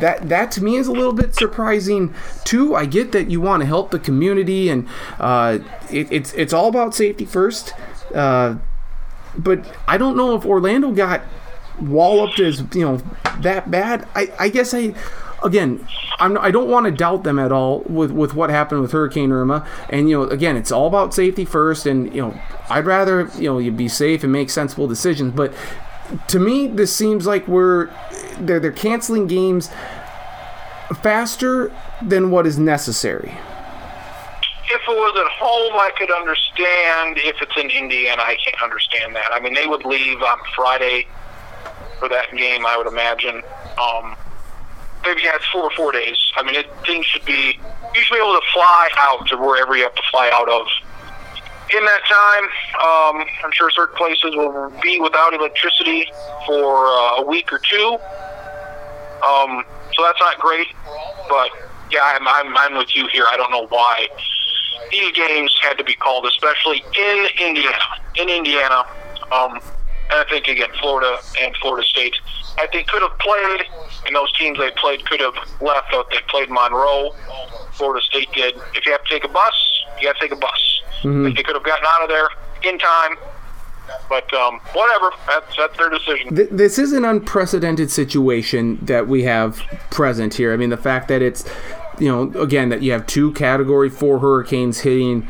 [0.00, 2.12] that that to me is a little bit surprising
[2.44, 2.74] too.
[2.74, 4.88] I get that you want to help the community, and
[5.20, 5.60] uh,
[5.90, 7.72] it, it's it's all about safety first.
[8.12, 8.56] Uh,
[9.38, 11.22] but I don't know if Orlando got
[11.80, 13.02] walloped as you know
[13.40, 14.08] that bad.
[14.16, 14.94] I I guess I
[15.42, 15.86] again,
[16.18, 19.32] I'm, I don't want to doubt them at all with, with what happened with Hurricane
[19.32, 19.66] Irma.
[19.88, 21.86] And you know, again, it's all about safety first.
[21.86, 25.34] And you know, I'd rather you know you be safe and make sensible decisions.
[25.34, 25.54] But
[26.28, 27.90] to me, this seems like we're
[28.38, 29.70] they're they're canceling games
[31.02, 31.72] faster
[32.02, 33.32] than what is necessary.
[34.72, 37.18] If it was at home, I could understand.
[37.18, 39.32] If it's in Indiana, I can't understand that.
[39.32, 41.06] I mean, they would leave on Friday
[41.98, 43.42] for that game, I would imagine.
[43.78, 44.16] Um,
[45.04, 46.16] maybe it's four or four days.
[46.36, 47.58] I mean, it, things should be
[47.94, 50.66] you should be able to fly out to wherever you have to fly out of
[51.76, 52.44] in that time,
[52.82, 56.10] um, I'm sure certain places will be without electricity
[56.46, 57.96] for uh, a week or two.
[59.24, 60.68] Um, so that's not great.
[61.28, 61.50] But
[61.92, 63.24] yeah, I'm, I'm, I'm with you here.
[63.28, 64.08] I don't know why
[64.90, 67.78] these games had to be called, especially in Indiana.
[68.16, 68.84] In Indiana,
[69.30, 69.60] um,
[70.10, 72.16] and I think again, Florida and Florida State,
[72.58, 73.62] I think could have played,
[74.06, 76.10] and those teams they played could have left out.
[76.10, 77.14] They played Monroe.
[77.72, 78.56] Florida State did.
[78.74, 80.82] If you have to take a bus, you have to take a bus.
[81.02, 81.34] Mm-hmm.
[81.34, 82.28] They could have gotten out of there
[82.62, 83.16] in time.
[84.08, 86.34] But um, whatever, that's, that's their decision.
[86.34, 89.58] Th- this is an unprecedented situation that we have
[89.90, 90.52] present here.
[90.52, 91.44] I mean, the fact that it's,
[91.98, 95.28] you know, again, that you have two Category 4 hurricanes hitting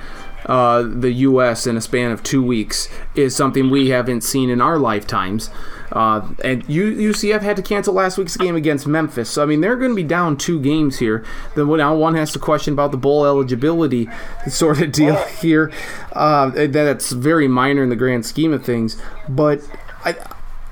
[0.50, 1.64] uh, the U.S.
[1.64, 5.48] in a span of two weeks is something we haven't seen in our lifetimes.
[5.92, 9.30] Uh, and U- UCF had to cancel last week's game against Memphis.
[9.30, 11.24] So, I mean, they're going to be down two games here.
[11.54, 14.08] Then now one has to question about the bowl eligibility
[14.48, 15.70] sort of deal here.
[16.12, 19.00] Uh, that's very minor in the grand scheme of things.
[19.28, 19.60] But
[20.04, 20.16] I,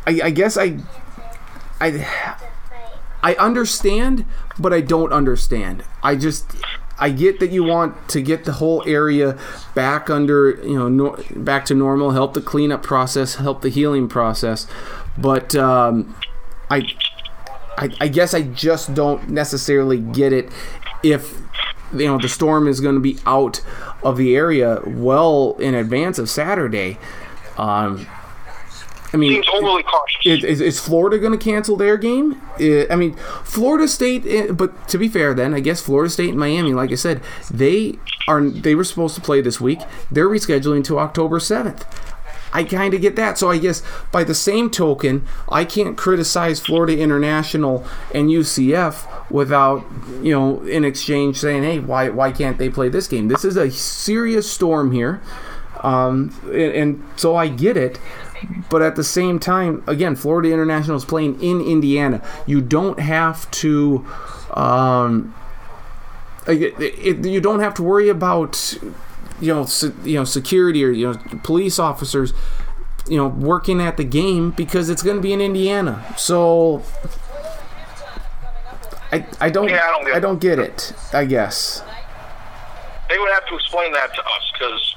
[0.09, 0.79] I, I guess I,
[1.81, 2.05] I,
[3.23, 4.25] I understand,
[4.59, 5.85] but I don't understand.
[6.03, 6.57] I just
[7.01, 9.39] I get that you want to get the whole area
[9.75, 14.09] back under, you know, no, back to normal, help the cleanup process, help the healing
[14.09, 14.67] process,
[15.17, 16.17] but um,
[16.71, 16.89] I,
[17.77, 20.51] I, I guess I just don't necessarily get it
[21.03, 21.41] if
[21.93, 23.63] you know the storm is going to be out
[24.03, 26.99] of the area well in advance of Saturday.
[27.57, 28.07] Um,
[29.13, 30.45] I mean, seems overly cautious.
[30.45, 32.41] Is, is Florida going to cancel their game?
[32.59, 34.27] I mean, Florida State.
[34.27, 37.23] Eh, but to be fair, then I guess Florida State and Miami, like I said,
[37.51, 39.81] they are they were supposed to play this week.
[40.11, 41.87] They're rescheduling to October seventh.
[42.53, 43.39] I kind of get that.
[43.39, 49.85] So I guess by the same token, I can't criticize Florida International and UCF without,
[50.23, 53.57] you know, in exchange saying, "Hey, why why can't they play this game?" This is
[53.57, 55.21] a serious storm here,
[55.81, 57.99] um, and, and so I get it.
[58.71, 62.23] But at the same time, again, Florida International is playing in Indiana.
[62.47, 64.07] You don't have to.
[64.55, 65.35] Um,
[66.47, 68.79] it, it, you don't have to worry about
[69.41, 72.33] you know se, you know security or you know police officers
[73.07, 76.05] you know working at the game because it's going to be in Indiana.
[76.17, 76.83] So
[79.13, 80.93] I I don't Yeah, I don't get I don't get it.
[81.13, 81.83] I guess.
[83.09, 84.97] They would have to explain that to us because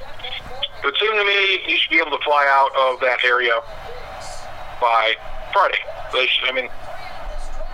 [0.81, 3.53] it would seem to me you should be able to fly out of that area
[4.79, 5.13] by
[5.53, 5.77] Friday.
[6.13, 6.69] They should, I mean,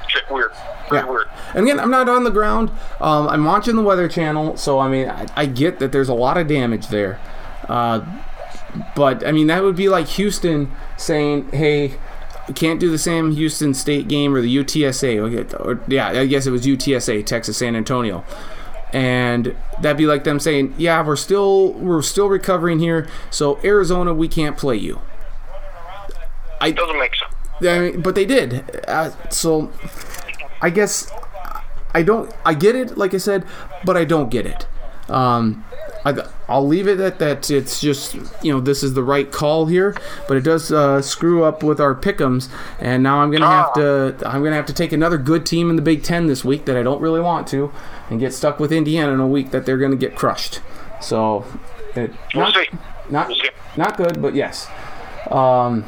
[0.10, 0.52] shit, weird.
[0.90, 1.10] Very Yeah.
[1.10, 1.28] weird.
[1.54, 2.70] And again, I'm not on the ground.
[3.00, 6.14] Um, I'm watching the Weather Channel, so I mean, I, I get that there's a
[6.14, 7.20] lot of damage there.
[7.68, 8.02] Uh,
[8.96, 11.94] but I mean, that would be like Houston saying, "Hey,
[12.48, 16.26] we can't do the same Houston State game or the UTSA." Okay, Or, yeah, I
[16.28, 18.24] guess it was UTSA, Texas San Antonio.
[18.94, 24.14] And that'd be like them saying, "Yeah, we're still we're still recovering here, so Arizona,
[24.14, 25.02] we can't play you."
[26.62, 27.34] I Doesn't make sense.
[27.62, 28.64] I mean, but they did.
[28.88, 29.72] Uh, so
[30.62, 31.12] I guess
[31.94, 32.32] I don't.
[32.46, 33.46] I get it, like I said,
[33.84, 34.68] but I don't get it.
[35.10, 35.66] Um,
[36.06, 37.50] I, I'll leave it at that.
[37.50, 39.96] It's just you know this is the right call here,
[40.28, 44.16] but it does uh, screw up with our pickums, and now I'm gonna have to.
[44.26, 46.78] I'm gonna have to take another good team in the Big Ten this week that
[46.78, 47.72] I don't really want to,
[48.10, 50.62] and get stuck with Indiana in a week that they're gonna get crushed.
[51.02, 51.46] So,
[51.96, 52.56] it, not,
[53.10, 53.32] not
[53.78, 54.68] not good, but yes.
[55.30, 55.86] Um,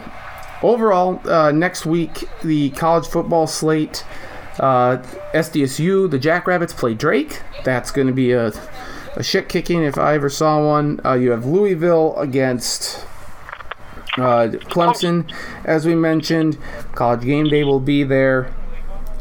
[0.61, 4.05] overall, uh, next week the college football slate.
[4.59, 4.97] Uh,
[5.33, 7.41] SDSU, the Jackrabbits play Drake.
[7.63, 8.51] That's going to be a,
[9.15, 10.99] a shit kicking if I ever saw one.
[11.05, 13.05] Uh, you have Louisville against
[14.17, 15.31] uh, Clemson,
[15.63, 16.57] as we mentioned.
[16.93, 18.53] College game day will be there.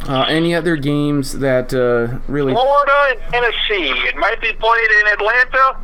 [0.06, 3.90] Uh, any other games that uh, really Florida and Tennessee.
[4.08, 5.76] It might be played in Atlanta.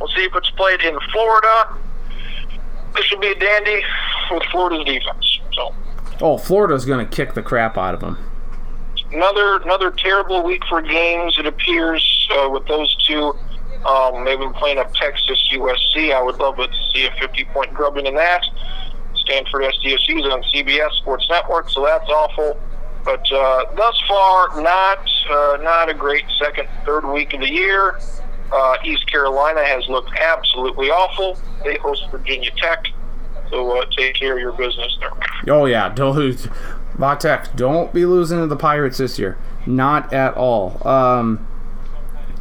[0.00, 1.74] We'll see if it's played in Florida.
[2.94, 3.82] This should be a dandy
[4.30, 5.40] with Florida's defense.
[5.54, 5.74] So
[6.20, 8.16] Oh, Florida's going to kick the crap out of them.
[9.12, 11.36] another another terrible week for games.
[11.38, 13.34] It appears uh, with those two.
[13.86, 16.12] Um, they've been playing up Texas USC.
[16.12, 18.42] I would love to see a 50 point grubbing in that.
[19.14, 22.58] Stanford SDSU is on CBS Sports Network, so that's awful.
[23.08, 24.98] But uh, thus far, not
[25.30, 27.98] uh, not a great second, third week of the year.
[28.52, 31.38] Uh, East Carolina has looked absolutely awful.
[31.64, 32.84] They host Virginia Tech,
[33.48, 35.12] so uh, take care of your business there.
[35.48, 36.48] Oh yeah, don't lose.
[36.98, 39.38] Vatek, don't be losing to the Pirates this year.
[39.64, 40.86] Not at all.
[40.86, 41.46] Um,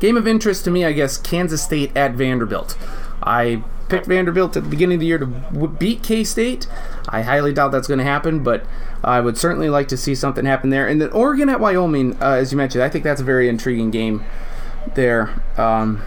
[0.02, 2.78] game of interest to me, I guess, Kansas State at Vanderbilt.
[3.24, 6.68] I picked Vanderbilt at the beginning of the year to beat K State.
[7.08, 8.66] I highly doubt that's going to happen, but
[9.04, 10.88] I would certainly like to see something happen there.
[10.88, 13.92] And then Oregon at Wyoming, uh, as you mentioned, I think that's a very intriguing
[13.92, 14.26] game
[14.96, 15.42] there.
[15.58, 16.02] Um,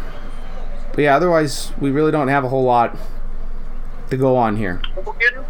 [0.92, 2.96] but yeah, otherwise, we really don't have a whole lot
[4.10, 4.82] to go on here.
[4.96, 5.44] Oregon,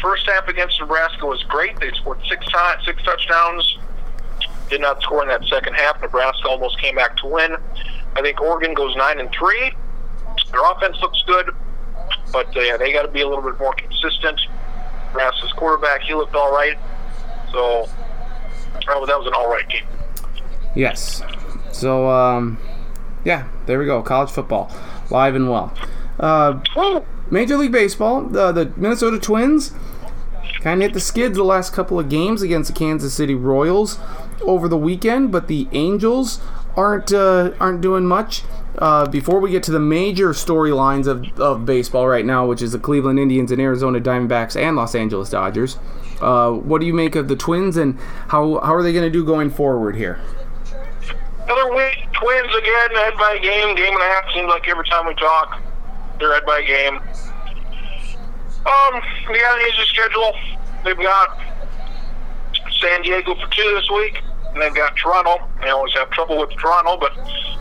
[0.00, 1.78] first half against Nebraska was great.
[1.80, 3.78] They scored six times, six touchdowns.
[4.70, 6.00] Did not score in that second half.
[6.00, 7.56] Nebraska almost came back to win.
[8.16, 9.72] I think Oregon goes nine and three.
[10.50, 11.50] Their offense looks good,
[12.32, 14.40] but uh, yeah, they got to be a little bit more consistent.
[15.08, 16.76] Nebraska's quarterback, he looked all right.
[17.52, 17.88] So
[18.88, 19.86] oh, that was an all right game.
[20.74, 21.22] Yes.
[21.72, 22.58] So, um,
[23.24, 24.02] yeah, there we go.
[24.02, 24.70] College football,
[25.10, 25.74] live and well.
[26.18, 26.60] Uh,
[27.30, 29.72] Major League Baseball, uh, the Minnesota Twins
[30.60, 33.98] kind of hit the skids the last couple of games against the Kansas City Royals
[34.42, 36.40] over the weekend, but the Angels
[36.76, 38.42] aren't uh, aren't doing much.
[38.78, 42.72] Uh, before we get to the major storylines of, of baseball right now, which is
[42.72, 45.78] the Cleveland Indians and Arizona Diamondbacks and Los Angeles Dodgers,
[46.20, 47.98] uh, what do you make of the Twins and
[48.28, 50.20] how, how are they going to do going forward here?
[51.42, 54.24] Another week, Twins again, head by game, game and a half.
[54.34, 55.60] Seems like every time we talk,
[56.18, 56.96] they're head by game.
[58.66, 60.34] Um, we got an easy schedule.
[60.84, 61.38] They've got
[62.80, 64.20] San Diego for two this week,
[64.52, 65.48] and they've got Toronto.
[65.62, 67.12] They always have trouble with Toronto, but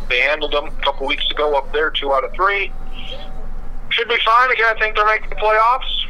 [0.10, 2.72] they handled them a couple weeks ago up there, two out of three.
[3.90, 4.52] Should be fine.
[4.52, 6.08] Again, I think they're making the playoffs.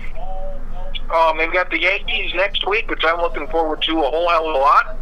[1.14, 4.50] Um, they've got the Yankees next week, which I'm looking forward to a whole hell
[4.50, 4.98] of a lot.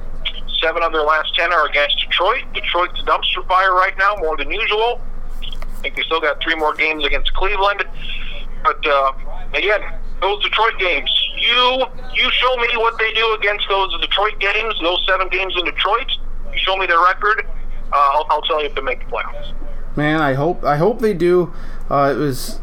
[0.62, 2.43] Seven of their last ten are against Detroit.
[2.54, 5.02] Detroit's a dumpster fire right now, more than usual.
[5.41, 7.84] I think they still got three more games against Cleveland.
[8.64, 9.12] But uh,
[9.54, 9.82] again,
[10.22, 15.04] those Detroit games, you you show me what they do against those Detroit games, those
[15.08, 16.10] seven games in Detroit.
[16.52, 17.48] You show me their record,
[17.92, 19.54] uh, I'll, I'll tell you if they make the playoffs.
[19.96, 21.54] Man, I hope I hope they do.
[21.90, 22.60] Uh, it was,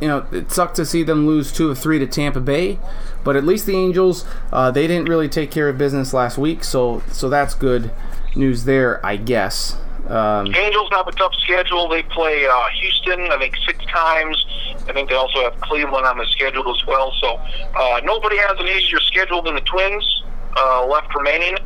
[0.00, 2.78] you know, it sucked to see them lose two of three to Tampa Bay,
[3.22, 6.64] but at least the Angels uh, they didn't really take care of business last week,
[6.64, 7.92] so so that's good
[8.34, 9.76] news there, I guess.
[10.08, 11.88] Um, Angels have a tough schedule.
[11.88, 14.44] They play uh, Houston, I think, six times.
[14.88, 17.12] I think they also have Cleveland on the schedule as well.
[17.20, 17.36] So
[17.76, 20.22] uh, nobody has an easier schedule than the Twins
[20.56, 21.56] uh, left remaining.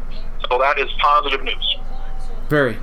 [0.51, 1.77] So that is positive news.
[2.49, 2.79] Very,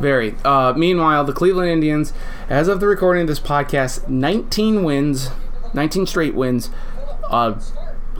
[0.00, 0.34] very.
[0.44, 2.12] Uh, meanwhile, the Cleveland Indians,
[2.48, 5.30] as of the recording of this podcast, 19 wins,
[5.74, 6.70] 19 straight wins.
[7.24, 7.54] Uh,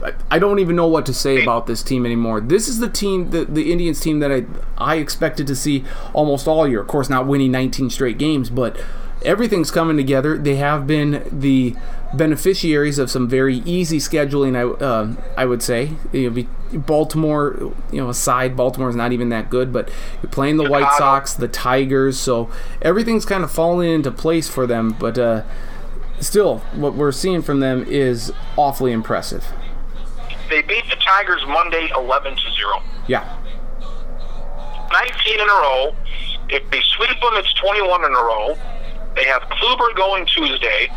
[0.03, 2.41] I- I don't even know what to say about this team anymore.
[2.41, 4.45] This is the team, the, the Indians team that I
[4.77, 6.81] I expected to see almost all year.
[6.81, 8.81] Of course, not winning 19 straight games, but
[9.23, 10.39] everything's coming together.
[10.39, 11.75] They have been the
[12.13, 14.55] beneficiaries of some very easy scheduling.
[14.55, 19.49] I uh, I would say you know, Baltimore, you know, aside, Baltimore's not even that
[19.49, 19.89] good, but
[20.21, 22.49] you're playing the White Sox, the Tigers, so
[22.81, 24.95] everything's kind of falling into place for them.
[24.99, 25.43] But uh,
[26.19, 29.45] still, what we're seeing from them is awfully impressive.
[30.49, 32.83] They beat the Tigers Monday 11 to 0.
[33.07, 33.37] Yeah.
[34.91, 35.95] 19 in a row.
[36.49, 38.57] If they sweep them, it's 21 in a row.
[39.15, 40.89] They have Kluber going Tuesday.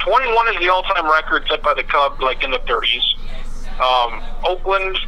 [0.00, 3.02] 21 is the all-time record set by the Cubs, like in the 30s.
[3.80, 4.98] Um, Oakland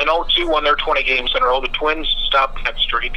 [0.00, 1.60] in 02 won their 20 games in a row.
[1.60, 3.12] The Twins stopped that streak.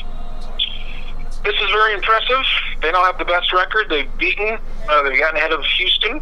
[1.44, 2.44] This is very impressive.
[2.82, 3.88] They now have the best record.
[3.90, 4.58] They've beaten.
[4.90, 6.22] Uh, they've gotten ahead of Houston.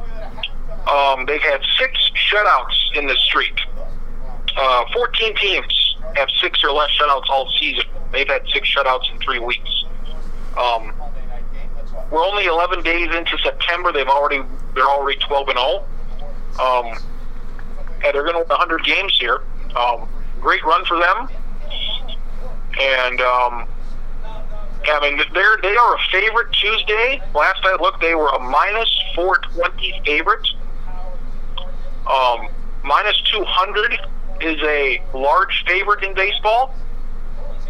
[0.88, 3.60] Um, they've had six shutouts in this streak.
[4.56, 7.86] Uh, 14 teams have six or less shutouts all season.
[8.12, 9.86] They've had six shutouts in three weeks.
[10.58, 10.94] Um,
[12.12, 13.92] we're only 11 days into September.
[13.92, 14.42] They've already
[14.78, 15.86] they're already 12 and 0.
[16.62, 16.98] Um,
[18.04, 19.42] and they're going to win 100 games here.
[19.76, 20.08] Um,
[20.40, 21.30] great run for them.
[22.80, 23.68] And um,
[24.88, 27.22] I mean, they're they are a favorite Tuesday.
[27.34, 30.48] Last I looked, they were a minus 420 favorite.
[32.08, 32.48] Um,
[32.84, 34.00] minus 200
[34.42, 36.74] is a large favorite in baseball.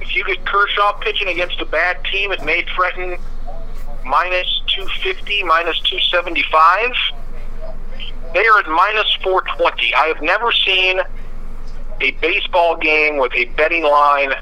[0.01, 3.17] If you get Kershaw pitching against a bad team, it may threaten
[4.05, 6.91] minus 250, minus 275.
[8.33, 9.93] They are at minus 420.
[9.95, 10.99] I have never seen
[12.01, 14.33] a baseball game with a betting line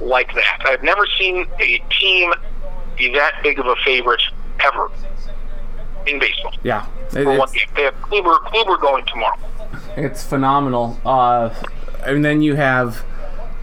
[0.00, 0.62] like that.
[0.66, 2.32] I've never seen a team
[2.96, 4.22] be that big of a favorite
[4.64, 4.90] ever
[6.06, 6.54] in baseball.
[6.62, 6.86] Yeah.
[7.12, 7.66] It- For one game.
[7.74, 9.36] They have Kluber, Kluber going tomorrow.
[9.96, 10.98] it's phenomenal.
[11.04, 11.50] Uh,
[12.06, 13.04] and then you have.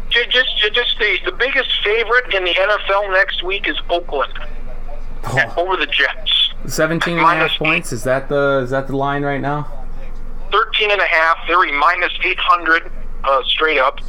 [0.10, 4.34] Ju- Just, just the, the biggest favorite in the NFL next week is Oakland
[5.30, 6.52] Oh, over the Jets.
[6.68, 7.92] 17 and a half Minus- points.
[7.94, 9.72] Is that the is that the line right now?
[10.52, 11.38] 13 and a half.
[11.48, 12.92] They're minus 800
[13.24, 14.00] uh, straight up.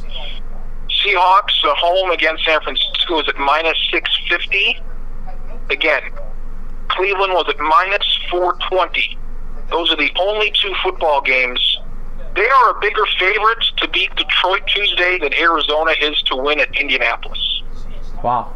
[0.89, 4.81] Seahawks uh, home against San Francisco is at minus 650.
[5.69, 6.01] Again,
[6.89, 9.17] Cleveland was at minus 420.
[9.69, 11.77] Those are the only two football games.
[12.35, 16.73] They are a bigger favorite to beat Detroit Tuesday than Arizona is to win at
[16.79, 17.61] Indianapolis.
[18.23, 18.53] Wow.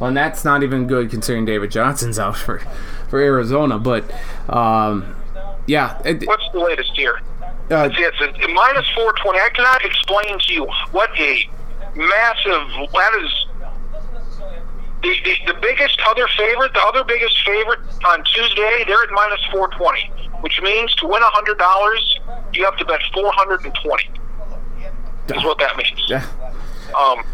[0.00, 2.58] Well, and that's not even good considering David Johnson's out for
[3.08, 3.78] for Arizona.
[3.78, 4.04] But
[4.48, 5.16] um,
[5.66, 7.20] yeah, it, What's the latest here?
[7.70, 9.38] uh, it's a minus 420.
[9.40, 11.48] I cannot explain to you what a
[11.96, 12.90] massive.
[12.92, 13.46] That is
[15.02, 16.72] the, the, the biggest other favorite.
[16.74, 20.10] The other biggest favorite on Tuesday, they're at minus 420,
[20.42, 21.98] which means to win $100,
[22.54, 24.10] you have to bet 420.
[25.28, 26.04] Is what that means.
[26.08, 26.24] yeah,
[26.96, 27.24] Um,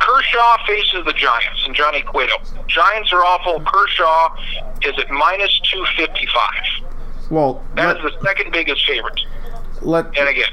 [0.00, 2.34] Kershaw faces the Giants and Johnny Cueto.
[2.66, 3.60] Giants are awful.
[3.60, 4.34] Kershaw
[4.82, 7.30] is at minus 255.
[7.30, 9.20] well, That let, is the second biggest favorite.
[9.82, 10.44] let And again,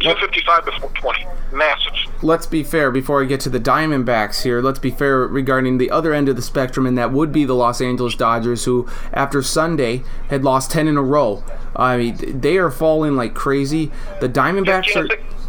[0.00, 1.26] 255 to 420.
[1.52, 1.92] Massive.
[2.22, 4.62] let's be fair before I get to the Diamondbacks here.
[4.62, 7.52] Let's be fair regarding the other end of the spectrum, and that would be the
[7.54, 11.44] Los Angeles Dodgers, who after Sunday had lost ten in a row.
[11.76, 13.92] I mean, they are falling like crazy.
[14.20, 15.08] The Diamondbacks are.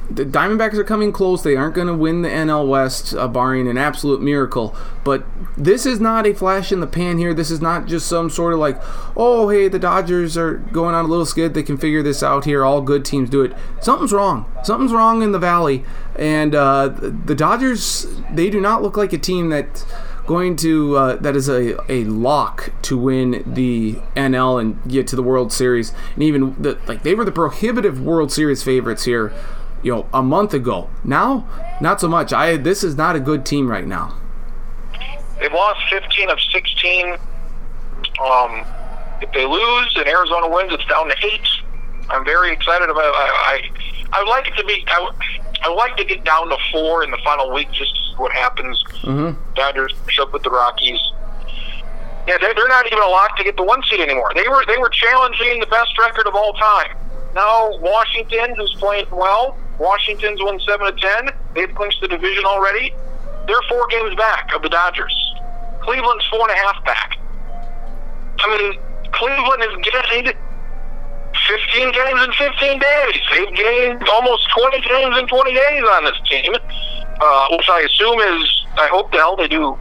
[0.09, 1.43] The Diamondbacks are coming close.
[1.43, 4.75] They aren't going to win the NL West, uh, barring an absolute miracle.
[5.03, 5.25] But
[5.57, 7.33] this is not a flash in the pan here.
[7.33, 8.81] This is not just some sort of like,
[9.15, 11.53] oh, hey, the Dodgers are going on a little skid.
[11.53, 12.65] They can figure this out here.
[12.65, 13.53] All good teams do it.
[13.81, 14.51] Something's wrong.
[14.63, 15.83] Something's wrong in the Valley.
[16.15, 19.85] And uh, the Dodgers, they do not look like a team that
[20.25, 25.15] going to uh, that is a, a lock to win the NL and get to
[25.15, 25.93] the World Series.
[26.13, 29.33] And even the, like they were the prohibitive World Series favorites here,
[29.83, 30.89] you know, a month ago.
[31.03, 31.47] Now,
[31.81, 32.33] not so much.
[32.33, 34.17] I this is not a good team right now.
[35.39, 37.17] They've lost 15 of 16.
[38.23, 38.65] Um,
[39.21, 41.47] if they lose and Arizona wins, it's down to eight.
[42.09, 43.13] I'm very excited about.
[43.13, 43.61] I
[44.13, 44.83] I, I would like it to be.
[44.87, 45.11] I,
[45.63, 48.15] I would like to get down to four in the final week, just to see
[48.17, 48.81] what happens.
[49.01, 49.53] Mm-hmm.
[49.55, 50.99] Dodgers up with the Rockies.
[52.27, 54.31] Yeah, they're, they're not even a lock to get the one seed anymore.
[54.35, 56.95] They were they were challenging the best record of all time.
[57.35, 61.29] Now Washington, who's playing well, Washington's won seven to ten.
[61.55, 62.93] They've clinched the division already.
[63.47, 65.13] They're four games back of the Dodgers.
[65.81, 67.17] Cleveland's four and a half back.
[68.39, 68.79] I mean,
[69.11, 69.75] Cleveland has
[70.11, 70.33] gained
[71.47, 73.21] 15 games in 15 days.
[73.31, 78.19] They've gained almost 20 games in 20 days on this team, uh, which I assume
[78.19, 79.77] is, I hope the hell they do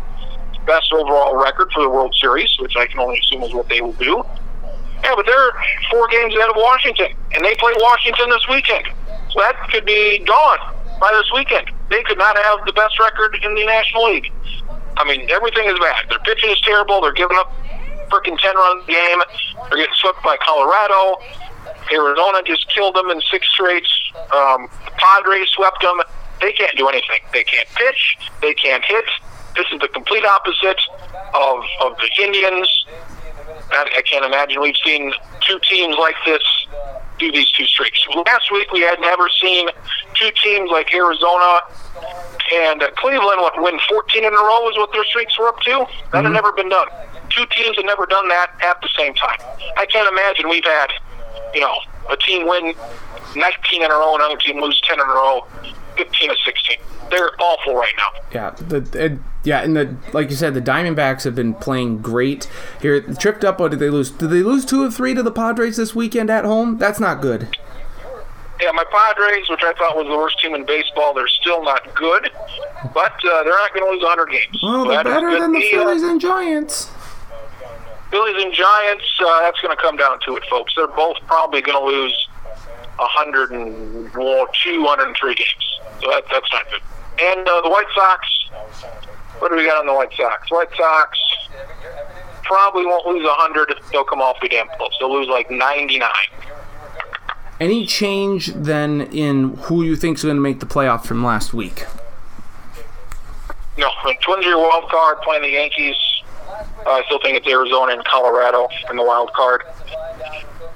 [0.66, 3.80] best overall record for the World Series, which I can only assume is what they
[3.80, 4.22] will do.
[5.02, 5.52] Yeah, but they're
[5.90, 8.86] four games ahead of Washington, and they play Washington this weekend.
[9.36, 10.58] That could be gone
[11.00, 11.70] by this weekend.
[11.90, 14.32] They could not have the best record in the National League.
[14.96, 16.08] I mean, everything is bad.
[16.10, 17.00] Their pitching is terrible.
[17.00, 17.52] They're giving up
[18.10, 19.18] freaking 10 runs a game.
[19.68, 21.18] They're getting swept by Colorado.
[21.92, 23.86] Arizona just killed them in six straight.
[24.32, 26.00] Um, the Padres swept them.
[26.40, 27.20] They can't do anything.
[27.32, 28.18] They can't pitch.
[28.40, 29.04] They can't hit.
[29.56, 30.80] This is the complete opposite
[31.34, 32.86] of, of the Indians.
[33.70, 35.12] I, I can't imagine we've seen
[35.46, 36.42] two teams like this
[37.22, 38.04] do these two streaks.
[38.26, 39.68] Last week we had never seen
[40.14, 41.60] two teams like Arizona
[42.52, 45.60] and uh, Cleveland what, win 14 in a row is what their streaks were up
[45.60, 45.86] to.
[46.10, 46.88] That had never been done.
[47.30, 49.38] Two teams had never done that at the same time.
[49.76, 50.88] I can't imagine we've had,
[51.54, 51.74] you know,
[52.10, 52.74] a team win
[53.36, 55.46] 19 in a row, and another team lose 10 in a row,
[55.96, 56.76] 15 to 16.
[57.10, 58.20] They're awful right now.
[58.32, 58.80] Yeah, the
[59.44, 62.48] yeah, and the like you said, the Diamondbacks have been playing great
[62.80, 63.00] here.
[63.00, 63.60] Tripped up.
[63.60, 64.10] or did they lose?
[64.10, 66.78] Did they lose two of three to the Padres this weekend at home?
[66.78, 67.56] That's not good.
[68.60, 71.92] Yeah, my Padres, which I thought was the worst team in baseball, they're still not
[71.96, 72.30] good,
[72.94, 74.60] but uh, they're not going to lose 100 games.
[74.62, 76.88] Well, So they're better than the uh, Phillies and Giants.
[78.12, 80.74] Phillies and Giants, uh, that's going to come down to it, folks.
[80.76, 82.28] They're both probably going to lose
[82.98, 85.48] 102, 103 games.
[86.00, 86.82] So that, that's not good.
[87.20, 88.28] And uh, the White Sox,
[89.42, 90.48] what do we got on the White Sox?
[90.52, 91.18] White Sox
[92.44, 93.74] probably won't lose 100.
[93.90, 94.96] They'll come awfully damn close.
[95.00, 96.08] They'll lose like 99.
[97.58, 101.86] Any change then in who you think's going to make the playoffs from last week?
[103.76, 105.96] No, the Twins are your wild card playing the Yankees.
[106.86, 109.62] Uh, I still think it's Arizona and Colorado in the wild card.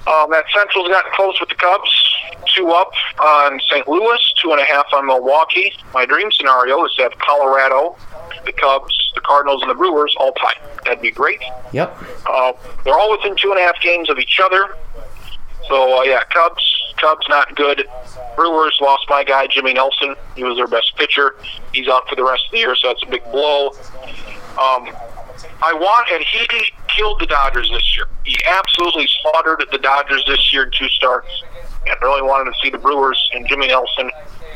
[0.07, 1.89] Um, that Central's gotten close with the Cubs.
[2.53, 3.87] Two up on St.
[3.87, 5.73] Louis, two and a half on Milwaukee.
[5.93, 7.95] My dream scenario is to have Colorado,
[8.47, 10.57] the Cubs, the Cardinals, and the Brewers all tied.
[10.85, 11.41] That'd be great.
[11.71, 11.95] Yep.
[12.27, 14.75] Uh, they're all within two and a half games of each other.
[15.67, 16.63] So uh, yeah, Cubs,
[16.97, 17.87] Cubs not good.
[18.35, 20.15] Brewers lost my guy Jimmy Nelson.
[20.35, 21.35] He was their best pitcher.
[21.73, 23.69] He's out for the rest of the year, so that's a big blow.
[24.57, 24.89] Um,
[25.63, 26.47] I want, and he
[26.87, 28.07] killed the Dodgers this year.
[28.23, 31.29] He absolutely slaughtered the Dodgers this year in two starts.
[31.87, 34.11] And really wanted to see the Brewers and Jimmy Nelson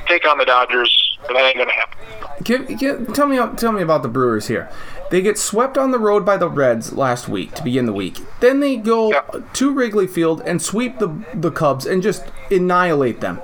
[0.05, 1.97] take on the Dodgers, but that ain't gonna happen.
[2.43, 4.69] Give, give, tell me tell me about the Brewers here.
[5.11, 8.17] They get swept on the road by the Reds last week to begin the week.
[8.39, 9.22] Then they go Yeah.
[9.53, 13.39] to Wrigley Field and sweep the the Cubs and just annihilate them.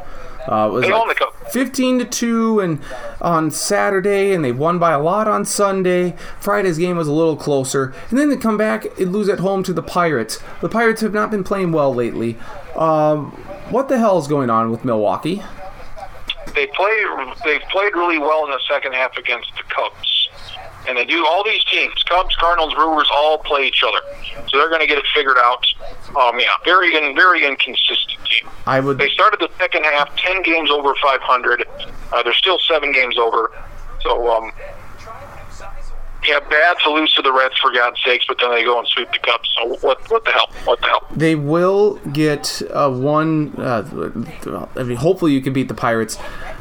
[0.47, 1.33] Uh, was They like own the Cubs.
[1.51, 2.79] 15 to 2 and
[3.21, 6.13] on Saturday and they won by a lot on Sunday.
[6.39, 7.93] Friday's game was a little closer.
[8.09, 10.39] And then they come back and lose at home to the Pirates.
[10.61, 12.37] The Pirates have not been playing well lately.
[12.75, 13.31] Um,
[13.69, 15.41] what the hell is going on with Milwaukee?
[16.57, 17.05] They play
[17.45, 20.29] they've played really well in the second half against the Cubs.
[20.87, 23.99] And they do all these teams, Cubs, Cardinals, Brewers all play each other.
[24.49, 25.65] So they're gonna get it figured out.
[26.19, 28.49] Um yeah, very in, very inconsistent team.
[28.65, 31.63] I would They started the second half ten games over five hundred.
[32.11, 33.51] Uh, they're still seven games over.
[34.01, 34.51] So um
[36.25, 38.87] Yeah, bad to lose to the Reds for God's sakes, but then they go and
[38.87, 39.49] sweep the Cubs.
[39.55, 40.09] So what?
[40.09, 40.49] What the hell?
[40.65, 41.07] What the hell?
[41.15, 43.53] They will get uh, one.
[43.57, 46.17] Uh, I mean, hopefully you can beat the Pirates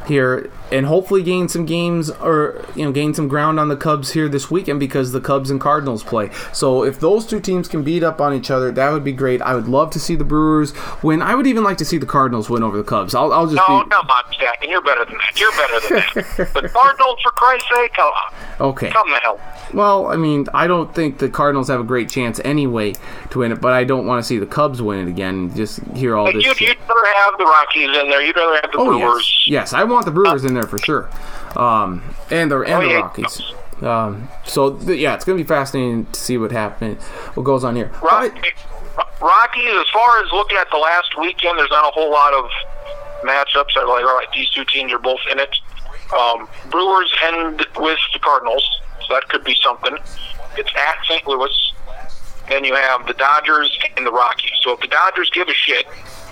[0.06, 4.12] here, and hopefully gain some games or you know gain some ground on the Cubs
[4.12, 6.30] here this weekend because the Cubs and Cardinals play.
[6.52, 9.40] So if those two teams can beat up on each other, that would be great.
[9.42, 10.72] I would love to see the Brewers
[11.02, 11.22] win.
[11.22, 13.14] I would even like to see the Cardinals win over the Cubs.
[13.14, 15.38] I'll, I'll just No, be, come on, Jack, you're better than that.
[15.40, 16.54] You're better than that.
[16.62, 18.32] the Cardinals, for Christ's sake, come on,
[18.68, 18.90] okay.
[18.90, 19.40] come the hell.
[19.74, 22.94] Well, I mean, I don't think the Cardinals have a great chance anyway
[23.30, 25.54] to win it, but I don't want to see the Cubs win it again.
[25.54, 26.44] Just hear all Like this.
[26.44, 26.68] you'd, shit.
[26.68, 28.22] you'd rather have the Rockies in there.
[28.22, 29.42] You'd rather have the Oh Brewers.
[29.46, 31.08] yes, yes, I want the Brewers in there for sure,
[31.56, 33.00] um, and the and Oh, the yeah.
[33.00, 33.42] Rockies.
[33.82, 37.02] Um, so th- yeah, it's gonna be fascinating to see what happens,
[37.34, 37.90] what goes on here.
[38.02, 42.10] Rock, But- Rockies, as far as looking at the last weekend, there's not a whole
[42.10, 42.48] lot of
[43.24, 45.54] matchups that are like, all right, these two teams are both in it.
[46.18, 48.64] Um, Brewers end with the Cardinals,
[49.06, 49.96] so that could be something.
[50.56, 51.26] It's at St.
[51.26, 51.72] Louis.
[52.48, 54.52] Then you have the Dodgers and the Rockies.
[54.62, 55.86] So if the Dodgers give a shit,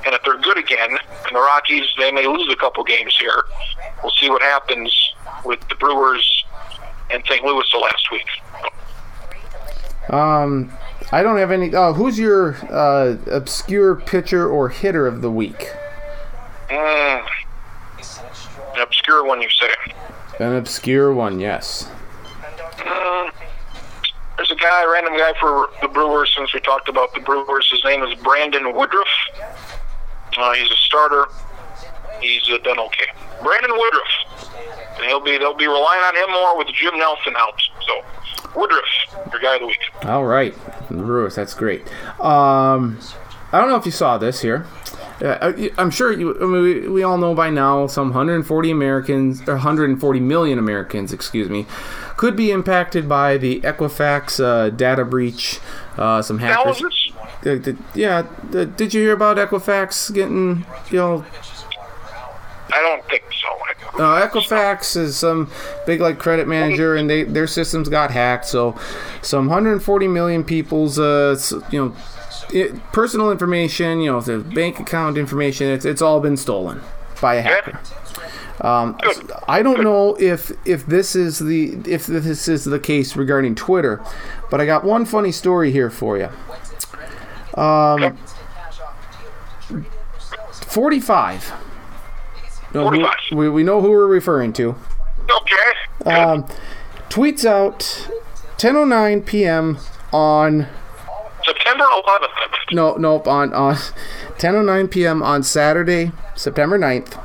[0.06, 3.44] and if they're good again, and the Rockies, they may lose a couple games here.
[4.02, 4.92] We'll see what happens
[5.44, 6.44] with the Brewers
[7.10, 7.44] and St.
[7.44, 8.26] Louis the last week.
[10.10, 10.72] Um,
[11.12, 11.74] I don't have any.
[11.74, 15.70] Uh, who's your uh, obscure pitcher or hitter of the week?
[16.68, 17.26] Mm,
[18.74, 19.70] an obscure one, you say.
[20.40, 21.88] An obscure one, yes.
[22.76, 23.32] Mm,
[24.36, 26.32] there's a guy, a random guy for the Brewers.
[26.36, 29.08] Since we talked about the Brewers, his name is Brandon Woodruff.
[30.38, 31.26] Uh, he's a starter.
[32.20, 33.06] He's uh, done okay.
[33.42, 34.46] Brandon Woodruff,
[34.96, 37.60] and he'll be they'll be relying on him more with Jim Nelson out.
[37.86, 38.02] So
[38.58, 38.84] Woodruff,
[39.32, 39.78] your guy of the week.
[40.04, 40.54] All right,
[40.88, 41.34] Brewers.
[41.34, 41.82] That's great.
[42.20, 42.98] Um,
[43.52, 44.66] I don't know if you saw this here.
[45.22, 46.34] Uh, I- I'm sure you.
[46.40, 47.86] I mean, we, we all know by now.
[47.86, 51.66] Some 140 Americans, or 140 million Americans, excuse me,
[52.16, 55.60] could be impacted by the Equifax uh, data breach.
[55.96, 56.80] Uh, some hackers.
[57.94, 61.24] yeah, did you hear about Equifax getting you know
[62.72, 64.02] I don't think so.
[64.02, 65.50] uh, Equifax is some
[65.86, 68.46] big like credit manager, and they their systems got hacked.
[68.46, 68.76] So,
[69.22, 71.38] some 140 million people's uh,
[71.70, 71.96] you know
[72.52, 76.80] it, personal information, you know, the bank account information, it's it's all been stolen
[77.20, 77.78] by a hacker.
[78.60, 78.96] Um,
[79.48, 84.00] I don't know if if this is the if this is the case regarding Twitter,
[84.50, 86.28] but I got one funny story here for you.
[87.60, 88.16] Um,
[90.66, 91.52] 45.
[92.72, 94.74] Know who- we, we know who we're referring to.
[95.30, 96.10] Okay.
[96.10, 96.44] Um,
[97.08, 97.78] tweets out
[98.58, 99.78] 10:09 p.m.
[100.12, 100.66] on
[101.44, 102.72] September 11th.
[102.72, 103.74] no nope on on
[104.38, 105.22] 10:09 p.m.
[105.22, 107.18] on Saturday, September 9th.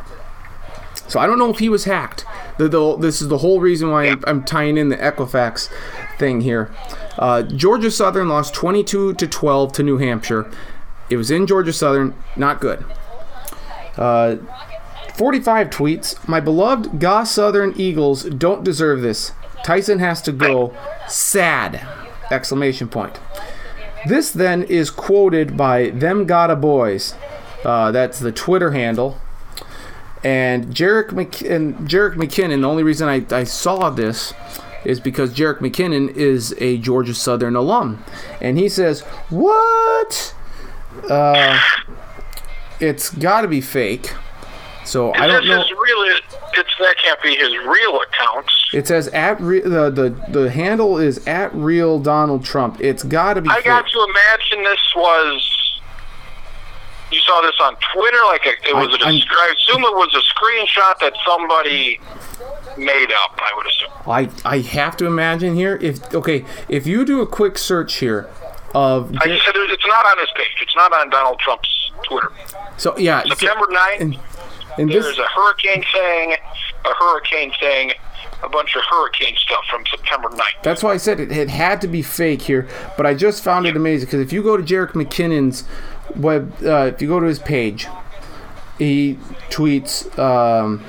[1.10, 2.24] So I don't know if he was hacked.
[2.58, 5.70] The, the, this is the whole reason why I'm, I'm tying in the Equifax
[6.18, 6.72] thing here.
[7.18, 10.50] Uh, Georgia Southern lost 22 to 12 to New Hampshire.
[11.10, 12.86] It was in Georgia Southern, not good.
[13.98, 14.38] Uh,
[15.16, 16.28] 45 tweets.
[16.28, 19.34] My beloved Goss Southern Eagles don't deserve this.
[19.64, 20.74] Tyson has to go.
[21.08, 21.86] Sad!
[22.32, 23.20] Exclamation point.
[24.08, 27.16] This then is quoted by them gotta boys.
[27.66, 29.18] Uh, that's the Twitter handle.
[30.24, 32.62] And Jarek Mc- and Jarek McKinnon.
[32.62, 34.34] The only reason I, I saw this
[34.84, 38.04] is because Jarek McKinnon is a Georgia Southern alum,
[38.42, 40.34] and he says, "What?
[41.10, 41.58] Uh,
[42.80, 44.14] it's got to be fake."
[44.86, 45.62] So I don't know.
[45.62, 46.20] is really,
[46.56, 48.48] it's that can't be his real account.
[48.74, 52.82] It says at re- the the the handle is at real Donald Trump.
[52.82, 53.66] It's got to be I fake.
[53.66, 55.56] got to imagine this was.
[57.12, 58.96] You saw this on Twitter, like a, it was.
[59.04, 62.00] I- a I assume it was a screenshot that somebody
[62.78, 63.38] made up.
[63.42, 63.90] I would assume.
[64.08, 68.30] I I have to imagine here if okay if you do a quick search here
[68.76, 70.56] of I said it's not on his page.
[70.62, 72.32] It's not on Donald Trump's Twitter.
[72.78, 74.20] so yeah so- September 9th, and,
[74.78, 76.36] and this there's a hurricane thing,
[76.86, 77.94] a hurricane thing,
[78.44, 80.64] a bunch of hurricane stuff from September 9th.
[80.64, 83.66] That's why I said it, it had to be fake here, but I just found
[83.66, 85.64] it amazing because if you go to Jarek McKinnon's
[86.16, 87.88] web, uh, if you go to his page,
[88.78, 89.18] he
[89.50, 90.84] tweets, um,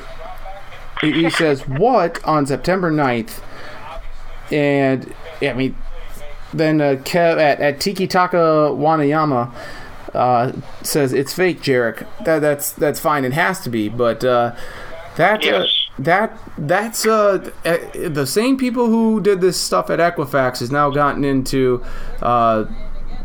[1.01, 3.43] he, he says, What on September 9th?
[4.53, 5.77] And, yeah, I mean,
[6.53, 9.53] then uh, Kev at, at Tiki Taka Wanayama
[10.15, 10.53] uh,
[10.83, 12.07] says it's fake, Jarek.
[12.25, 13.25] That, that's that's fine.
[13.25, 14.55] It has to be, but uh,
[15.17, 15.67] that uh,
[15.99, 20.91] that that's uh, eh, the same people who did this stuff at Equifax has now
[20.91, 21.85] gotten into.
[22.21, 22.65] Uh,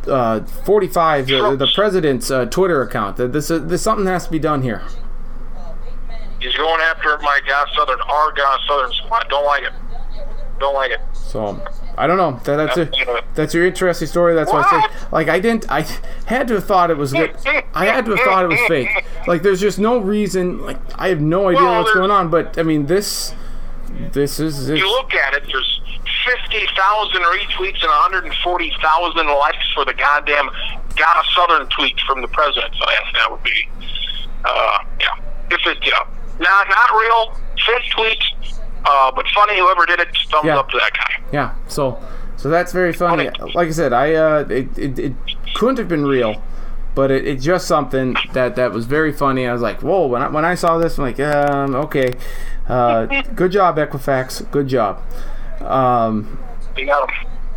[0.08, 3.18] uh, 45, the, the president's uh, Twitter account.
[3.18, 4.82] This, uh, this something has to be done here.
[6.40, 8.34] He's going after my Goss Southern, our
[8.68, 9.28] Southern squad.
[9.30, 9.74] Don't like it.
[10.60, 11.02] Don't like it.
[11.14, 11.62] So
[11.98, 12.40] I don't know.
[12.44, 14.36] That, that's a, uh, that's your interesting story.
[14.36, 14.92] That's why I What?
[14.92, 15.70] say like I didn't.
[15.70, 15.82] I
[16.28, 17.36] had to have thought it was good.
[17.74, 18.90] I had to have thought it was fake.
[19.28, 20.62] Like there's just no reason.
[20.62, 22.30] Like I have no idea Well, what's going on.
[22.30, 23.34] But I mean this.
[24.12, 24.70] This is.
[24.70, 25.82] It's, you look at it, there's
[26.26, 30.50] 50,000 retweets and 140,000 likes for the goddamn
[30.96, 32.74] "Got a Southern" tweet from the president.
[32.76, 33.68] So yes, that would be,
[34.44, 35.08] uh, yeah.
[35.52, 36.00] If it, yeah,
[36.40, 37.36] not not real,
[37.66, 38.24] fake tweet,
[38.86, 39.60] uh, but funny.
[39.60, 40.58] Whoever did it, thumbs Yeah.
[40.58, 41.24] up to that guy.
[41.32, 41.54] Yeah.
[41.68, 42.00] So
[42.38, 43.30] so that's very funny.
[43.38, 43.54] Funny.
[43.54, 45.14] Like I said, I uh, it, it, it
[45.54, 46.42] couldn't have been real,
[46.96, 49.48] but it, it's just something that that was very funny.
[49.48, 50.08] I was like, whoa!
[50.08, 52.14] When I when I saw this, I'm like, um, okay,
[52.68, 55.02] uh, good job, Equifax, good job.
[55.62, 56.38] Um,
[56.76, 56.90] him.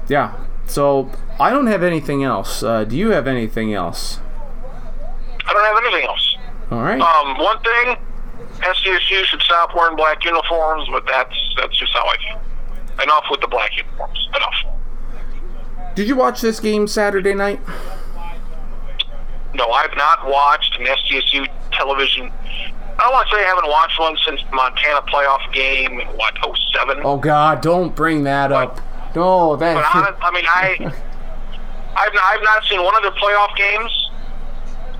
[0.08, 0.34] yeah.
[0.66, 1.10] So
[1.40, 2.62] I don't have anything else.
[2.62, 4.20] Uh, do you have anything else?
[5.46, 6.36] I don't have anything else.
[6.70, 7.00] All right.
[7.00, 7.96] Um, one thing,
[8.60, 13.02] SDSU should stop wearing black uniforms, but that's that's just how I feel.
[13.02, 14.28] Enough with the black uniforms.
[14.34, 15.94] Enough.
[15.94, 17.60] Did you watch this game Saturday night?
[19.54, 22.30] No, I've not watched an SDSU television.
[23.00, 26.34] I want to say I haven't watched one since Montana playoff game in what
[26.74, 27.00] 07.
[27.04, 27.60] Oh God!
[27.62, 28.80] Don't bring that up.
[29.14, 29.94] No, But that.
[29.94, 30.76] honest, I mean, I
[31.96, 34.10] I've not, I've not seen one of their playoff games.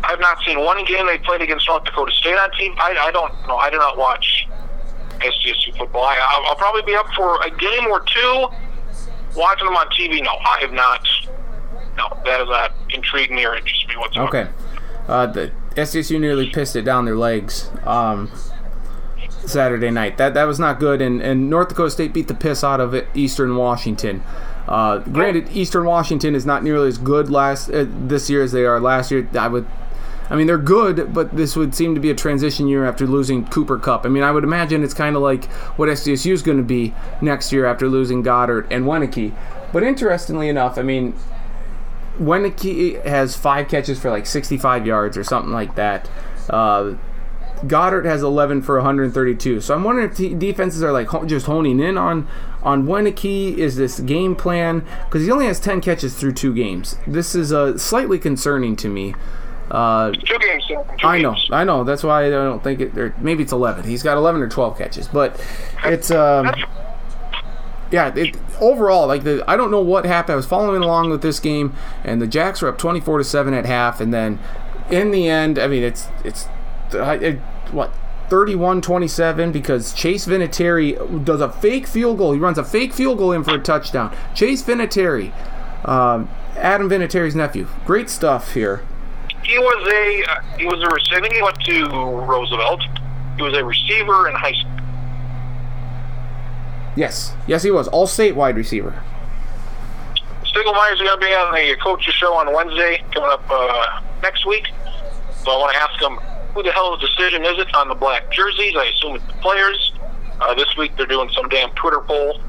[0.05, 2.75] I've not seen one game they played against North Dakota State on TV.
[2.79, 3.57] I, I don't know.
[3.57, 4.47] I do not watch
[5.19, 6.05] SDSU football.
[6.05, 8.47] I, I'll, I'll probably be up for a game or two
[9.37, 10.23] watching them on TV.
[10.23, 11.07] No, I have not.
[11.97, 14.29] No, that does not intrigue me or interest me whatsoever.
[14.29, 14.51] Okay.
[15.09, 18.31] Uh, the SDSU nearly pissed it down their legs um,
[19.47, 20.17] Saturday night.
[20.19, 22.95] That that was not good, and, and North Dakota State beat the piss out of
[22.95, 24.23] it, Eastern Washington.
[24.67, 28.65] Uh, granted, Eastern Washington is not nearly as good last uh, this year as they
[28.65, 29.27] are last year.
[29.39, 29.67] I would,
[30.29, 33.47] I mean, they're good, but this would seem to be a transition year after losing
[33.47, 34.05] Cooper Kupp.
[34.05, 35.47] I mean, I would imagine it's kind of like
[35.77, 39.35] what SDSU is going to be next year after losing Goedert and Wieneke.
[39.73, 41.15] But interestingly enough, I mean,
[42.19, 46.09] Wieneke has five catches for like 65 yards or something like that.
[46.51, 46.95] Uh,
[47.67, 49.61] Goedert has 11 for 132.
[49.61, 52.29] So I'm wondering if t- defenses are like ho- just honing in on
[52.63, 53.57] on Wieneke.
[53.57, 54.87] Is this game plan?
[55.07, 56.97] Because he only has 10 catches through two games.
[57.07, 59.15] This is uh, slightly concerning to me.
[59.71, 60.65] Uh, Two games.
[60.67, 60.77] Two
[61.07, 61.49] I know, games.
[61.51, 61.85] I know.
[61.85, 62.97] That's why I don't think it.
[62.97, 63.85] Or maybe it's 11.
[63.85, 65.45] He's got 11 or 12 catches, but
[65.85, 66.47] it's um,
[67.91, 68.15] yeah.
[68.15, 70.35] It, overall, like the I don't know what happened.
[70.35, 71.75] I was following along with this game,
[72.05, 74.39] and the Jacks were up 24 to seven at half, and then
[74.91, 76.49] in the end, I mean, it's it's
[76.93, 77.39] it,
[77.73, 77.93] what
[78.29, 82.33] 31-27 because Chase Vinatieri does a fake field goal.
[82.33, 84.15] He runs a fake field goal in for a touchdown.
[84.35, 85.33] Chase Vinatieri,
[85.89, 87.67] um, Adam Vinatieri's nephew.
[87.87, 88.83] Great stuff here.
[89.45, 91.35] He was a uh, he was a receiver.
[91.35, 91.85] He went to
[92.27, 92.83] Roosevelt.
[93.37, 94.78] He was a receiver in high school.
[96.99, 99.01] Yes, yes, he was all state wide receiver.
[100.43, 104.67] Stiegelmeier's going to be on the coach's show on Wednesday, coming up uh, next week.
[105.45, 106.17] So I want to ask him
[106.55, 108.75] who the hell's decision is it on the black jerseys?
[108.77, 109.93] I assume it's the players.
[110.41, 112.41] Uh, this week they're doing some damn Twitter poll.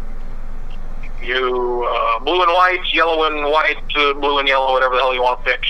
[1.21, 5.13] You uh, blue and white, yellow and white, uh, blue and yellow, whatever the hell
[5.13, 5.61] you want to pick.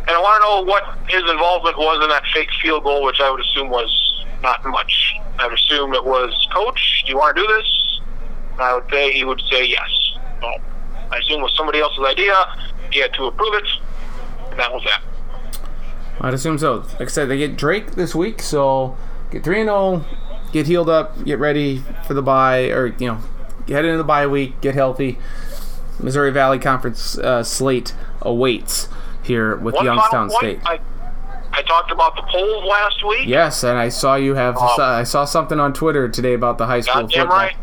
[0.00, 3.18] And I want to know what his involvement was in that fake field goal, which
[3.18, 5.14] I would assume was not much.
[5.38, 8.00] I would assume it was, Coach, do you want to do this?
[8.52, 9.88] And I would say he would say yes.
[11.10, 12.34] I assume it was somebody else's idea.
[12.90, 13.68] He had to approve it,
[14.50, 15.02] and that was that.
[16.20, 16.84] I'd assume so.
[16.98, 18.96] Like I said, they get Drake this week, so
[19.30, 20.04] get three and zero,
[20.52, 23.18] get healed up, get ready for the bye, or you know,
[23.66, 25.18] get into the bye week, get healthy.
[26.00, 28.88] Missouri Valley Conference uh, slate awaits
[29.22, 30.62] here with One Youngstown State.
[30.62, 30.95] point, I,
[31.56, 33.26] I talked about the polls last week.
[33.26, 34.56] Yes, and I saw you have.
[34.58, 37.38] Um, I saw something on Twitter today about the high school Goddamn football.
[37.38, 37.56] right.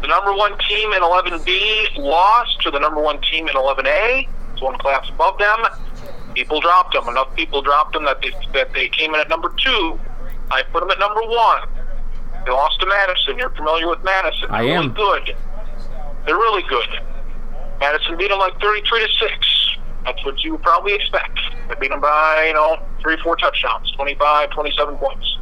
[0.00, 4.26] The number one team in 11B lost to the number one team in 11A.
[4.52, 5.58] It's one class above them.
[6.34, 7.06] People dropped them.
[7.08, 10.00] Enough people dropped them that they, that they came in at number two.
[10.50, 11.68] I put them at number one.
[12.44, 13.38] They lost to Madison.
[13.38, 14.48] You're familiar with Madison.
[14.50, 14.92] I They're am.
[14.92, 15.36] Really good.
[16.26, 16.88] They're really good.
[17.78, 19.76] Madison beat them like 33 to six.
[20.04, 21.38] That's what you would probably expect.
[21.68, 25.38] They beat them by, you know, three, four touchdowns, 25, 27 points.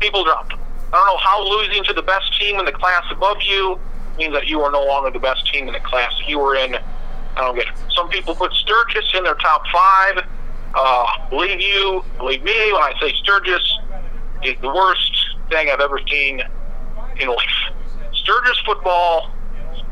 [0.00, 0.52] People dropped.
[0.52, 0.56] I
[0.92, 3.78] don't know how losing to the best team in the class above you
[4.18, 6.54] means that you are no longer the best team in the class that you were
[6.56, 6.74] in.
[6.74, 7.74] I don't get it.
[7.94, 10.24] Some people put Sturgis in their top five.
[10.74, 13.78] Uh, believe you, believe me, when I say Sturgis
[14.44, 15.12] is the worst
[15.50, 16.42] thing I've ever seen
[17.18, 17.74] in life.
[18.14, 19.30] Sturgis football,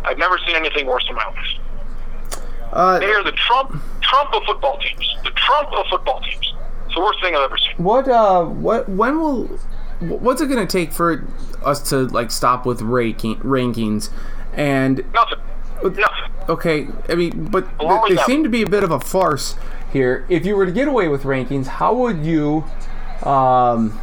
[0.05, 2.41] I've never seen anything worse in my life.
[2.73, 5.17] Uh, They are the Trump Trump of football teams.
[5.25, 6.55] The Trump of football teams.
[6.87, 7.75] It's the worst thing I've ever seen.
[7.79, 9.47] What uh what when will
[10.01, 11.27] what's it going to take for
[11.65, 14.11] us to like stop with ranking rankings,
[14.53, 15.39] and Nothing.
[15.83, 16.33] Nothing.
[16.49, 19.55] okay, I mean, but Along with they seem to be a bit of a farce
[19.93, 20.25] here.
[20.29, 22.65] If you were to get away with rankings, how would you,
[23.23, 23.99] um,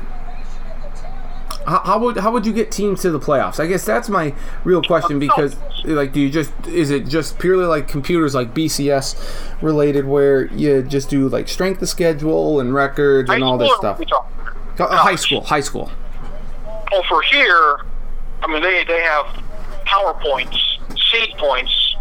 [1.72, 3.60] how, how would how would you get teams to the playoffs?
[3.60, 4.36] I guess that's my
[4.66, 9.62] real question because, like, do you just is it just purely like computers like BCS
[9.62, 14.02] related where you just do like strength of schedule and records and all this stuff?
[14.78, 15.90] Uh, high school, high school.
[16.92, 17.86] Well, for here,
[18.42, 19.26] I mean, they, they have
[19.86, 20.80] power points,
[21.10, 21.96] seed points.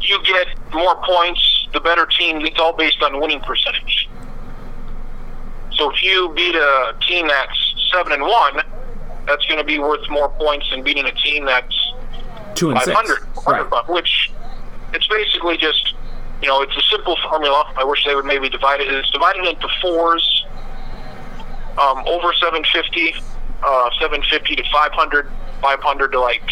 [0.00, 2.44] You get more points, the better team.
[2.44, 4.08] It's all based on winning percentage.
[5.72, 8.62] So if you beat a team that's seven and one,
[9.26, 11.92] that's going to be worth more points than beating a team that's
[12.54, 12.96] Two and six.
[12.96, 13.88] 500, Right.
[13.88, 14.30] which
[14.94, 15.94] it's basically just,
[16.40, 17.70] you know, it's a simple formula.
[17.76, 18.88] I wish they would maybe divide it.
[18.92, 20.44] It's divided into fours,
[21.78, 23.14] um, over 750,
[23.62, 25.30] uh, 750 to 500,
[25.60, 26.42] 500 to like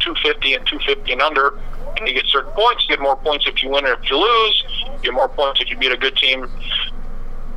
[0.00, 1.58] 250 and 250 and under.
[1.96, 2.84] And you get certain points.
[2.88, 4.64] You get more points if you win or if you lose.
[4.84, 6.48] You get more points if you beat a good team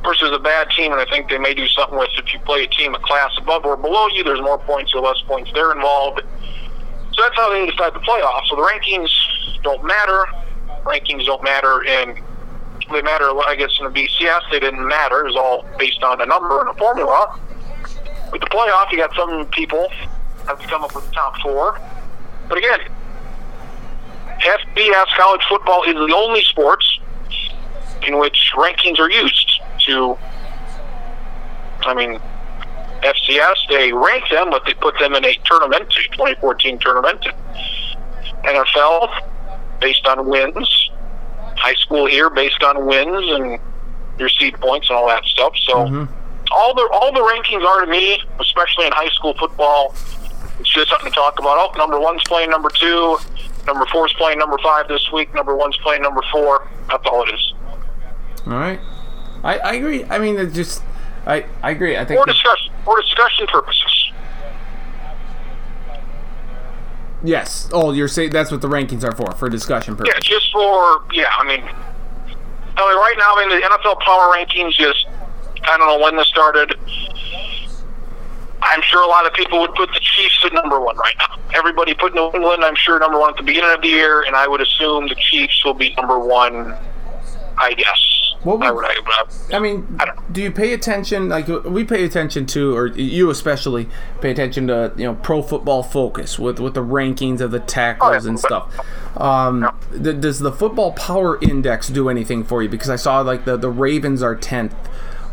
[0.04, 0.92] versus a bad team.
[0.92, 3.32] And I think they may do something with if you play a team a class
[3.38, 5.50] above or below you, there's more points or less points.
[5.52, 6.22] They're involved.
[7.12, 8.48] So that's how they decide the playoffs.
[8.48, 9.10] So the rankings
[9.62, 10.26] don't matter.
[10.84, 12.18] Rankings don't matter, and
[12.92, 13.30] they matter.
[13.46, 15.20] I guess in the BCS they didn't matter.
[15.20, 17.38] It was all based on a number and a formula.
[18.32, 19.88] With the playoff, you got some people
[20.46, 21.80] have to come up with the top four.
[22.48, 22.80] But again,
[24.40, 26.98] FBS college football is the only sports
[28.06, 29.53] in which rankings are used
[29.86, 30.18] to.
[31.86, 32.18] I mean,
[33.02, 37.26] FCS, they rank them, but they put them in a tournament, a 2014 tournament.
[38.44, 40.90] NFL, based on wins.
[41.56, 43.60] High school here, based on wins and
[44.18, 45.54] your seed points and all that stuff.
[45.66, 46.52] So mm-hmm.
[46.52, 49.94] all the all the rankings are to me, especially in high school football.
[50.60, 51.58] It's just something to talk about.
[51.58, 53.18] Oh, number one's playing number two.
[53.66, 55.34] Number four's playing number five this week.
[55.34, 56.68] Number one's playing number four.
[56.90, 57.54] That's all it is.
[58.46, 58.80] All right.
[59.44, 60.04] I, I agree.
[60.04, 60.82] I mean, it's just
[61.26, 61.96] I I agree.
[61.96, 64.12] I think For discussion, for discussion purposes.
[67.22, 67.68] yes.
[67.72, 70.14] Oh, you're saying that's what the rankings are for for discussion purposes.
[70.16, 71.30] Yeah, just for yeah.
[71.36, 75.06] I mean, I mean, right now, I mean, the NFL power rankings just
[75.62, 76.74] I don't know when this started.
[78.62, 81.36] I'm sure a lot of people would put the Chiefs at number one right now.
[81.54, 84.34] Everybody put New England, I'm sure, number one at the beginning of the year, and
[84.34, 86.74] I would assume the Chiefs will be number one.
[87.58, 88.23] I guess.
[88.44, 88.70] What would- I.
[88.70, 89.98] I would I mean,
[90.32, 91.28] do you pay attention?
[91.28, 93.88] Like we pay attention to, or you especially
[94.20, 98.24] pay attention to, you know, Pro Football Focus with with the rankings of the tackles
[98.24, 98.28] yeah.
[98.30, 98.74] and stuff.
[99.16, 102.68] Um, th- does the Football Power Index do anything for you?
[102.68, 104.74] Because I saw like the the Ravens are tenth.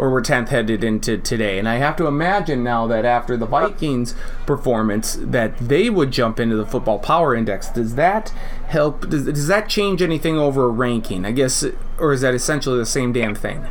[0.01, 3.45] Or were tenth headed into today, and I have to imagine now that after the
[3.45, 4.15] Vikings
[4.47, 7.69] performance, that they would jump into the Football Power Index.
[7.69, 8.29] Does that
[8.67, 9.07] help?
[9.09, 11.23] Does, does that change anything over a ranking?
[11.23, 11.63] I guess,
[11.99, 13.67] or is that essentially the same damn thing?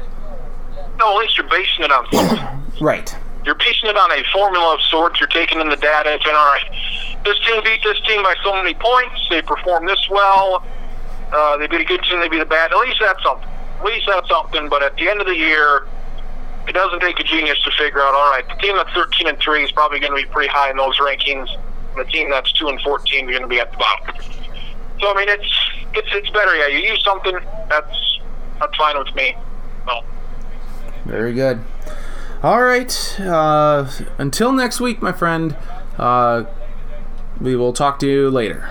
[1.01, 2.85] no, at least you're basing it on something.
[2.85, 3.15] Right.
[3.44, 5.19] you're basing it on a formula of sorts.
[5.19, 6.65] You're taking in the data and saying, all right,
[7.24, 9.20] this team beat this team by so many points.
[9.31, 10.65] They performed this well.
[11.32, 12.20] Uh, they beat a good team.
[12.20, 12.70] They beat a bad.
[12.70, 13.48] At least that's something.
[13.81, 14.69] At least that's something.
[14.69, 15.86] But at the end of the year,
[16.71, 18.15] it doesn't take a genius to figure out.
[18.15, 20.71] All right, the team that's 13 and three is probably going to be pretty high
[20.71, 21.49] in those rankings.
[21.51, 24.15] And the team that's two and 14 is going to be at the bottom.
[25.01, 25.53] So I mean, it's
[25.95, 26.55] it's it's better.
[26.55, 27.37] Yeah, you use something.
[27.69, 28.21] That's
[28.61, 29.35] that's fine with me.
[29.85, 30.05] Well.
[31.07, 31.65] Very good.
[32.41, 33.21] All right.
[33.21, 35.57] Uh, until next week, my friend.
[35.99, 36.45] Uh,
[37.41, 38.71] we will talk to you later.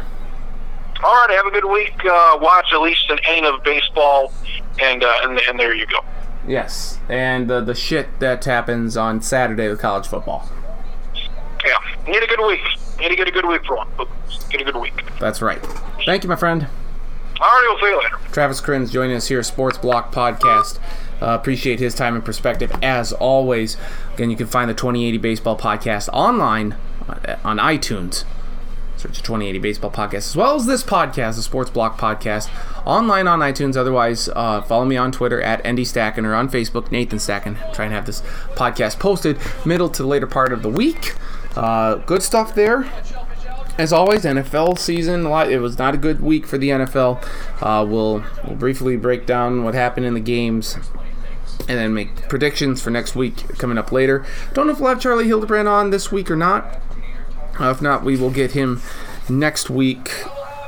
[1.04, 1.94] All right, have a good week.
[2.06, 4.32] Uh, watch at least an inning of baseball,
[4.80, 6.00] and, uh, and and there you go.
[6.48, 10.50] Yes, and the the shit that happens on Saturday with college football.
[11.66, 12.62] Yeah, need a good week.
[13.00, 13.88] Need to get a good week for one.
[14.50, 14.94] Get a good week.
[15.20, 15.64] That's right.
[16.06, 16.68] Thank you, my friend.
[17.40, 18.18] All right, we'll see you later.
[18.32, 20.80] Travis Kriens joining us here, Sports Block Podcast.
[21.22, 23.78] Uh, appreciate his time and perspective as always.
[24.14, 26.76] Again, you can find the 2080 Baseball Podcast online
[27.08, 28.24] uh, on iTunes.
[29.00, 32.50] Search 2080 Baseball Podcast as well as this podcast, the Sports Block Podcast,
[32.86, 33.78] online on iTunes.
[33.78, 37.56] Otherwise, uh, follow me on Twitter at ND Stacken or on Facebook, Nathan Stacken.
[37.74, 38.20] Try and have this
[38.56, 41.16] podcast posted middle to the later part of the week.
[41.56, 42.92] Uh, good stuff there.
[43.78, 45.26] As always, NFL season.
[45.28, 47.24] It was not a good week for the NFL.
[47.62, 50.78] Uh, we'll, we'll briefly break down what happened in the games
[51.70, 54.26] and then make predictions for next week coming up later.
[54.54, 56.82] Don't know if we'll have Charlie Hildebrand on this week or not.
[57.60, 58.82] Uh, if not, we will get him
[59.28, 60.12] next week.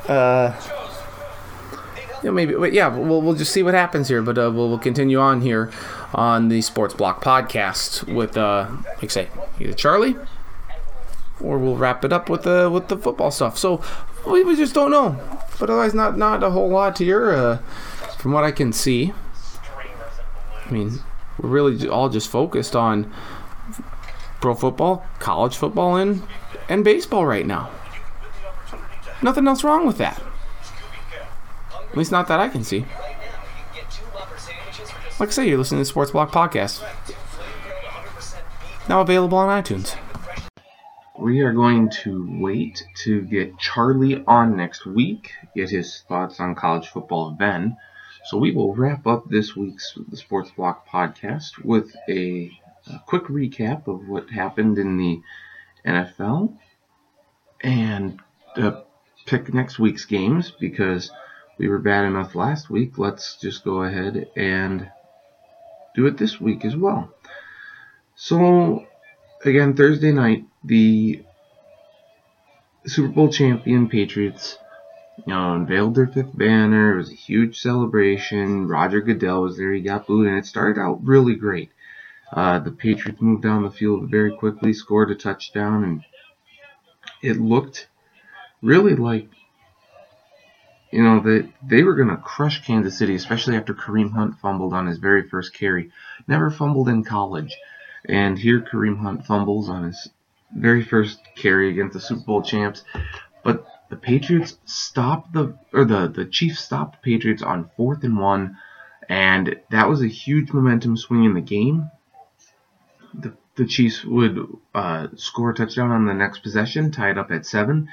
[0.09, 0.59] Uh,
[2.23, 2.53] maybe.
[2.53, 4.21] But yeah, we'll, we'll just see what happens here.
[4.21, 5.71] But uh, we'll, we'll continue on here
[6.13, 10.15] on the Sports Block podcast with, uh, like I say, either Charlie
[11.43, 13.57] or we'll wrap it up with the with the football stuff.
[13.57, 13.81] So
[14.27, 15.19] we, we just don't know.
[15.59, 17.57] But otherwise, not not a whole lot here, uh,
[18.17, 19.13] from what I can see.
[20.65, 20.99] I mean,
[21.37, 23.11] we're really all just focused on
[24.39, 26.23] pro football, college football, and
[26.71, 27.69] and baseball right now.
[29.21, 30.23] Nothing else wrong with that.
[31.73, 32.85] At least not that I can see.
[35.19, 36.81] Like I say, you're listening to the Sports Block Podcast.
[38.87, 39.97] Now available on iTunes.
[41.19, 46.55] We are going to wait to get Charlie on next week, get his thoughts on
[46.55, 47.75] college football then.
[48.25, 52.49] So we will wrap up this week's the Sports Block podcast with a,
[52.87, 55.21] a quick recap of what happened in the
[55.85, 56.57] NFL
[57.63, 58.19] and
[58.55, 58.81] uh,
[59.25, 61.11] pick next week's games because
[61.57, 62.97] we were bad enough last week.
[62.97, 64.89] Let's just go ahead and
[65.95, 67.13] do it this week as well.
[68.15, 68.85] So,
[69.43, 71.23] again, Thursday night, the
[72.85, 74.57] Super Bowl champion Patriots
[75.17, 76.93] you know, unveiled their fifth banner.
[76.93, 78.67] It was a huge celebration.
[78.67, 79.73] Roger Goodell was there.
[79.73, 81.71] He got booed, and it started out really great.
[82.31, 86.03] Uh, the Patriots moved down the field very quickly, scored a touchdown, and
[87.21, 87.87] it looked
[88.61, 89.29] really like
[90.91, 94.73] you know that they were going to crush Kansas City, especially after Kareem Hunt fumbled
[94.73, 95.89] on his very first carry.
[96.27, 97.55] Never fumbled in college,
[98.05, 100.09] and here Kareem Hunt fumbles on his
[100.53, 102.83] very first carry against the Super Bowl champs.
[103.43, 108.17] But the Patriots stopped the or the the Chiefs stopped the Patriots on fourth and
[108.17, 108.57] one,
[109.07, 111.89] and that was a huge momentum swing in the game.
[113.13, 114.39] The the Chiefs would
[114.73, 117.89] uh, score a touchdown on the next possession, tie it up at seven,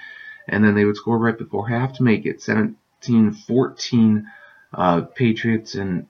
[0.49, 2.39] and then they would score right before half to make it.
[2.39, 4.25] 17-14
[4.73, 6.07] uh, Patriots, and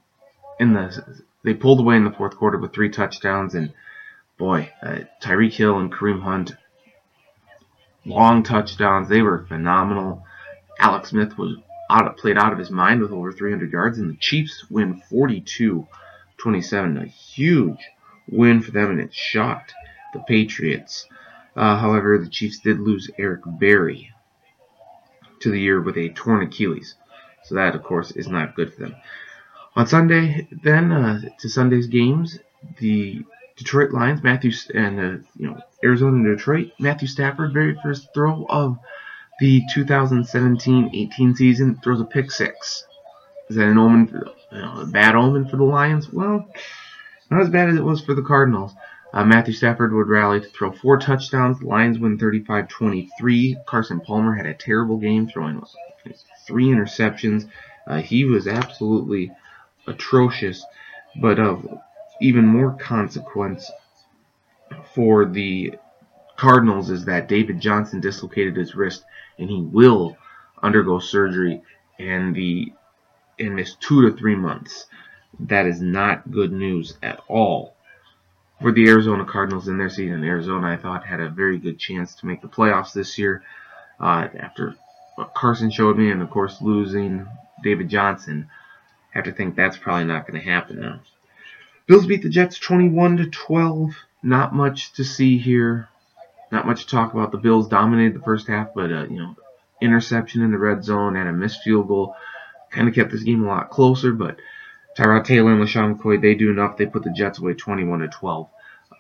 [0.61, 3.73] in the they pulled away in the fourth quarter with three touchdowns, and
[4.39, 6.55] boy, uh, Tyreek Hill and Kareem Hunt,
[8.05, 10.23] long touchdowns, they were phenomenal.
[10.79, 11.57] Alex Smith was
[11.91, 15.03] out of, played out of his mind with over 300 yards, and the Chiefs win
[15.11, 15.87] 42-27,
[17.03, 17.81] a huge
[18.29, 19.75] win for them, and it shocked
[20.13, 21.07] the Patriots.
[21.57, 24.13] Uh, however, the Chiefs did lose Eric Berry
[25.41, 26.95] to the year with a torn Achilles,
[27.45, 28.97] so that, of course, is not good for them.
[29.77, 32.39] On Sunday, then uh, to Sunday's games,
[32.79, 33.25] the
[33.57, 38.47] Detroit Lions, Matthew and uh, you know Arizona and Detroit, Matthew Stafford, very first throw
[38.49, 38.79] of
[39.41, 42.85] the 2017-18 season, throws a pick six.
[43.49, 46.13] Is that an omen, for, you know, a bad omen for the Lions?
[46.13, 46.49] Well,
[47.31, 48.75] not as bad as it was for the Cardinals.
[49.13, 51.63] Uh, Matthew Stafford would rally to throw four touchdowns.
[51.63, 53.65] Lions win 35-23.
[53.65, 55.63] Carson Palmer had a terrible game, throwing
[56.47, 57.49] three interceptions.
[57.87, 59.33] Uh, he was absolutely
[59.87, 60.65] atrocious,
[61.21, 61.67] but of
[62.21, 63.71] even more consequence
[64.95, 65.75] for the
[66.37, 69.05] Cardinals is that David Johnson dislocated his wrist,
[69.39, 70.17] and he will
[70.63, 71.63] undergo surgery
[71.99, 72.73] and the
[73.39, 74.87] and miss two to three months.
[75.41, 77.75] That is not good news at all
[78.61, 80.25] for the Arizona Cardinals in their season.
[80.25, 83.43] Arizona, I thought, had a very good chance to make the playoffs this year
[84.01, 84.75] uh, after
[85.15, 87.27] what Carson showed me, and of course losing
[87.63, 88.49] David Johnson.
[89.15, 91.01] I have to think that's probably not going to happen now.
[91.87, 93.95] Bills beat the Jets 21 to 12.
[94.23, 95.89] Not much to see here.
[96.51, 97.33] Not much to talk about.
[97.33, 99.37] The Bills dominated the first half, but uh, you know,
[99.81, 102.15] interception in the red zone and a missed field goal
[102.71, 104.13] kind of kept this game a lot closer.
[104.13, 104.37] But
[104.99, 106.77] Tyrod Taylor and LeSean McCoy, they do enough.
[106.77, 108.49] They put the Jets away 21 to 12.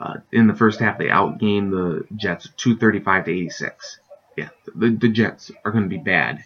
[0.00, 3.98] Uh, in the first half, they outgained the Jets 235 to 86.
[4.36, 6.44] Yeah, the, the Jets are going to be bad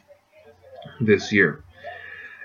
[1.03, 1.63] this year.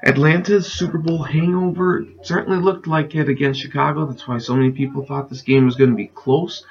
[0.04, 4.06] Atlanta's Super Bowl hangover certainly looked like it against Chicago.
[4.06, 6.66] That's why so many people thought this game was going to be close.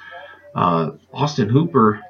[0.53, 2.03] Uh, Austin Hooper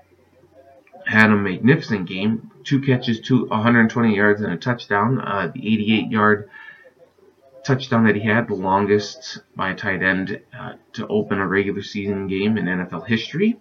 [1.06, 2.52] had a magnificent game.
[2.66, 5.22] Two catches, two 120 yards, and a touchdown.
[5.22, 6.50] Uh, the 88-yard
[7.64, 11.84] touchdown that he had, the longest by a tight end uh, to open a regular
[11.84, 13.60] season game in NFL history.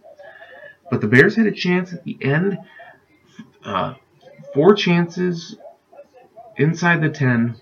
[0.91, 2.59] But the Bears had a chance at the end.
[3.65, 3.95] Uh,
[4.55, 5.57] four chances
[6.57, 7.57] inside the 10.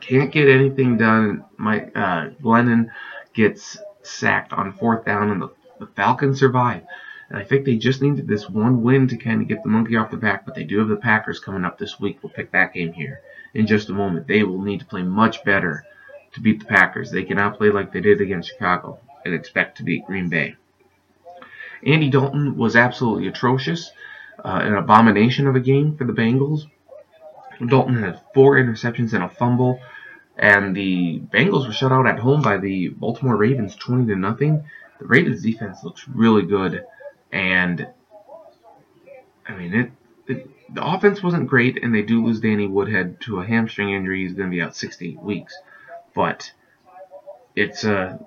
[0.00, 1.44] Can't get anything done.
[1.58, 2.90] Mike uh, Glennon
[3.34, 6.82] gets sacked on fourth down, and the, the Falcons survive.
[7.28, 9.96] And I think they just needed this one win to kind of get the monkey
[9.96, 12.18] off the back, but they do have the Packers coming up this week.
[12.22, 13.20] We'll pick that game here
[13.54, 14.26] in just a moment.
[14.26, 15.84] They will need to play much better
[16.32, 17.10] to beat the Packers.
[17.10, 20.56] They cannot play like they did against Chicago and expect to beat Green Bay.
[21.84, 23.90] Andy Dalton was absolutely atrocious,
[24.44, 26.66] uh, an abomination of a game for the Bengals.
[27.68, 29.80] Dalton had four interceptions and a fumble,
[30.36, 34.64] and the Bengals were shut out at home by the Baltimore Ravens 20 to nothing.
[34.98, 36.84] The Ravens defense looks really good,
[37.32, 37.86] and
[39.46, 39.90] I mean, it,
[40.26, 44.22] it, the offense wasn't great, and they do lose Danny Woodhead to a hamstring injury.
[44.22, 45.56] He's going to be out six to eight weeks.
[46.14, 46.52] But
[47.56, 48.18] it's uh,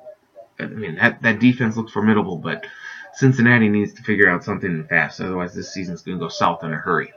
[0.60, 2.66] I mean that that defense looks formidable, but
[3.14, 5.22] Cincinnati needs to figure out something fast.
[5.22, 7.14] Otherwise, this season's going to go south in a hurry.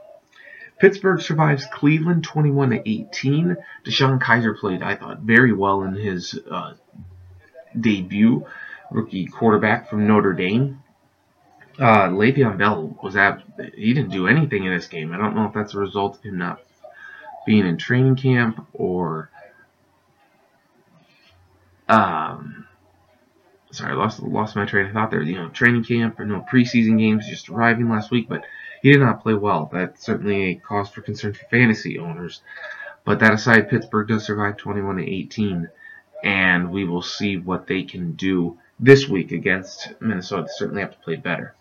[0.78, 3.56] Pittsburgh survives Cleveland 21 to 18.
[3.86, 6.74] DeShone Kizer played, I thought, very well in his uh,
[7.80, 8.44] debut.
[8.90, 10.82] Rookie quarterback from Notre Dame.
[11.78, 13.42] Uh, Le'Veon Bell was at
[13.74, 15.12] he didn't do anything in this game.
[15.12, 16.62] I don't know if that's a result of him not
[17.44, 19.30] being in training camp or
[21.88, 22.66] um
[23.72, 25.22] sorry, I lost lost my train of thought there.
[25.22, 28.44] You know, training camp or no preseason games just arriving last week, but
[28.82, 29.68] he did not play well.
[29.72, 32.40] That's certainly a cause for concern for fantasy owners.
[33.04, 35.68] But that aside, Pittsburgh does survive 21 to 18,
[36.24, 40.42] and we will see what they can do this week against Minnesota.
[40.42, 41.54] They certainly have to play better.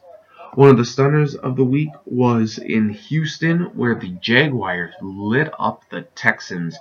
[0.56, 5.84] One of the stunners of the week was in Houston, where the Jaguars lit up
[5.90, 6.78] the Texans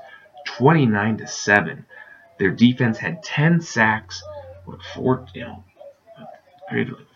[0.46, 1.84] 29 to 7.
[2.38, 4.22] Their defense had 10 sacks,
[4.64, 5.64] with four, you know,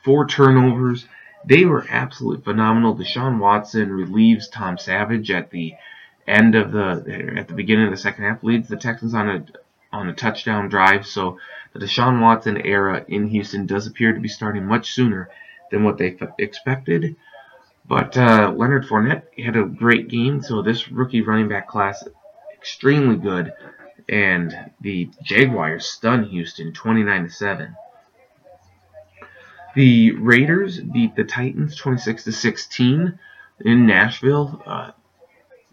[0.05, 1.07] four turnovers.
[1.45, 2.97] They were absolutely phenomenal.
[2.97, 5.75] Deshaun Watson relieves Tom Savage at the
[6.27, 9.47] end of the at the beginning of the second half, leads the Texans on a
[9.93, 11.07] on a touchdown drive.
[11.07, 11.39] So
[11.73, 15.31] the Deshaun Watson era in Houston does appear to be starting much sooner
[15.71, 17.17] than what they expected.
[17.87, 22.07] But uh, Leonard Fournette had a great game, so this rookie running back class
[22.53, 23.53] extremely good,
[24.09, 27.77] and the Jaguars stun Houston 29 to seven.
[29.75, 33.19] The Raiders beat the Titans 26 to 16
[33.65, 34.63] in Nashville.
[34.67, 34.91] Uh,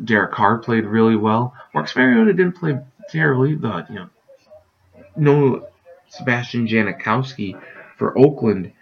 [0.03, 1.53] Derek Carr played really well.
[1.73, 4.09] Marcus Mariota didn't play terribly, but you know,
[5.15, 5.67] no
[6.09, 7.59] Sebastian Janikowski
[7.97, 8.73] for Oakland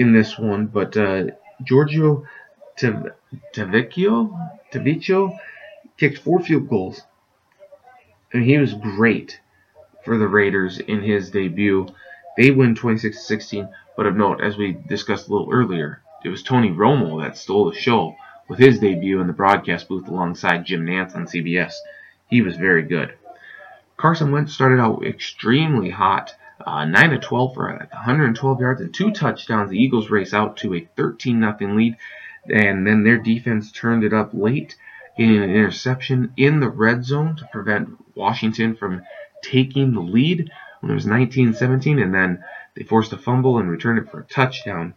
[0.00, 1.24] in this one, but uh,
[1.62, 2.24] Giorgio
[2.78, 5.38] Tavecchio, Tavecchio
[5.98, 7.02] kicked four field goals.
[8.32, 9.40] And he was great
[10.02, 11.86] for the Raiders in his debut.
[12.38, 16.42] They win 26 16, but of note, as we discussed a little earlier, it was
[16.42, 18.16] Tony Romo that stole the show
[18.48, 21.74] with his debut in the broadcast booth alongside Jim Nantz on CBS.
[22.26, 23.12] He was very good.
[23.98, 26.34] Carson Wentz started out extremely hot
[26.66, 29.70] uh, 9 to 12 for 112 yards and two touchdowns.
[29.70, 31.96] The Eagles race out to a 13 0 lead,
[32.52, 34.76] and then their defense turned it up late,
[35.16, 39.02] getting an interception in the red zone to prevent Washington from
[39.42, 40.50] taking the lead
[40.80, 44.20] when it was 19 17, and then they forced a fumble and returned it for
[44.20, 44.94] a touchdown.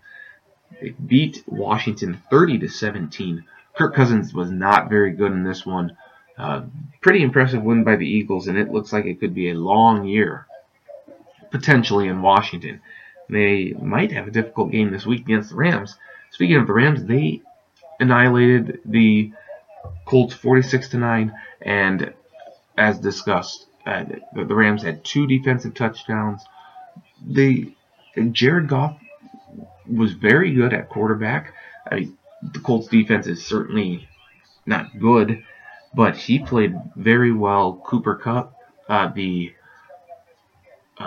[0.81, 3.45] They beat Washington 30 to 17.
[3.75, 5.97] Kirk Cousins was not very good in this one.
[6.37, 6.63] Uh,
[7.01, 10.05] pretty impressive win by the Eagles, and it looks like it could be a long
[10.05, 10.47] year
[11.53, 12.81] potentially in Washington.
[13.29, 15.95] They might have a difficult game this week against the Rams.
[16.31, 17.41] Speaking of the Rams, they
[17.99, 19.31] annihilated the
[20.05, 22.13] Colts 46 to 9 and
[22.75, 26.41] as discussed, uh, the, Rams had two defensive touchdowns.
[27.23, 27.71] The
[28.31, 28.97] Jared Goff
[29.87, 31.53] was very good at quarterback.
[31.89, 34.07] I mean, the Colts defense is certainly
[34.65, 35.43] not good,
[35.93, 37.81] but he played very well.
[37.85, 38.55] Cooper Kupp,
[38.89, 39.53] uh, the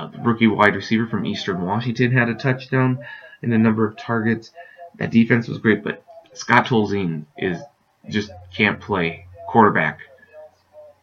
[0.05, 2.99] the rookie wide receiver from Eastern Washington had a touchdown
[3.43, 4.51] and a number of targets.
[4.97, 6.05] That defense was great, but
[6.35, 7.59] Scott Tolzien is
[8.09, 10.01] just can't play quarterback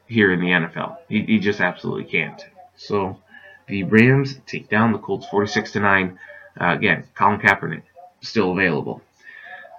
[0.08, 0.98] here in the NFL.
[1.10, 2.46] He, he just absolutely can't.
[2.76, 3.20] So
[3.68, 6.20] the Rams take down the Colts 46 to 9.
[6.60, 7.84] Uh, again, Colin Kaepernick
[8.22, 9.02] still available.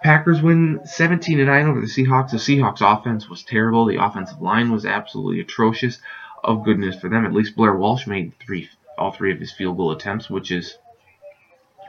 [0.02, 2.32] Packers win 17 to 9 over the Seahawks.
[2.32, 3.86] The Seahawks offense was terrible.
[3.86, 5.98] The offensive line was absolutely atrocious.
[6.42, 8.68] Of goodness for them, at least Blair Walsh made three
[8.98, 10.78] all three of his field goal attempts, which is,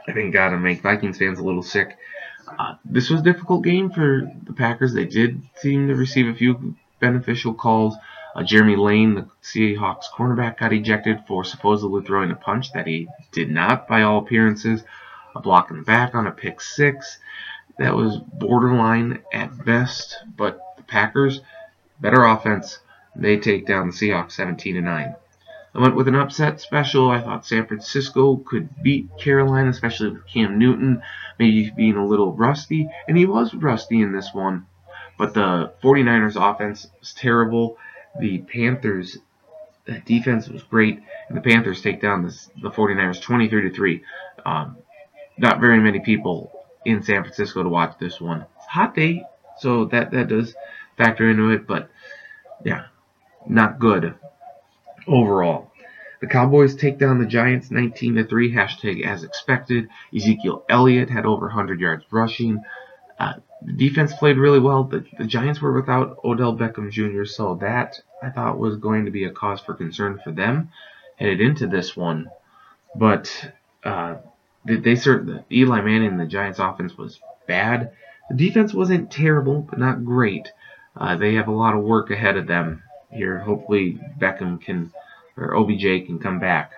[0.08, 1.96] I think, got to make Vikings fans a little sick.
[2.58, 4.92] Uh, this was a difficult game for the Packers.
[4.92, 7.96] They did seem to receive a few beneficial calls.
[8.34, 13.08] Uh, Jeremy Lane, the Seahawks cornerback, got ejected for supposedly throwing a punch that he
[13.32, 14.84] did not, by all appearances.
[15.34, 17.18] A block in the back on a pick six.
[17.78, 21.40] That was borderline at best, but the Packers,
[22.00, 22.78] better offense,
[23.14, 25.16] they take down the Seahawks 17 to 9.
[25.76, 27.10] I went with an upset special.
[27.10, 31.02] I thought San Francisco could beat Carolina, especially with Cam Newton
[31.38, 32.88] maybe being a little rusty.
[33.06, 34.66] And he was rusty in this one.
[35.18, 37.76] But the 49ers offense was terrible.
[38.18, 39.18] The Panthers
[40.06, 41.02] defense was great.
[41.28, 44.02] And the Panthers take down this, the 49ers 23 to 3.
[44.46, 44.78] Um,
[45.36, 46.52] not very many people
[46.86, 48.46] in San Francisco to watch this one.
[48.56, 49.24] It's a hot day,
[49.58, 50.54] so that, that does
[50.96, 51.66] factor into it.
[51.66, 51.90] But
[52.64, 52.86] yeah,
[53.46, 54.14] not good
[55.06, 55.70] overall.
[56.20, 59.88] The Cowboys take down the Giants 19 to 3, hashtag as expected.
[60.14, 62.62] Ezekiel Elliott had over 100 yards rushing.
[63.18, 64.84] Uh, the defense played really well.
[64.84, 69.10] The, the Giants were without Odell Beckham Jr., so that I thought was going to
[69.10, 70.70] be a cause for concern for them
[71.16, 72.30] headed into this one.
[72.94, 73.52] But
[73.84, 74.16] uh,
[74.64, 77.92] they, they certainly Eli Manning and the Giants' offense was bad.
[78.30, 80.52] The defense wasn't terrible, but not great.
[80.96, 82.82] Uh, they have a lot of work ahead of them
[83.16, 83.38] here.
[83.38, 84.92] Hopefully, Beckham can
[85.36, 86.72] or OBJ can come back.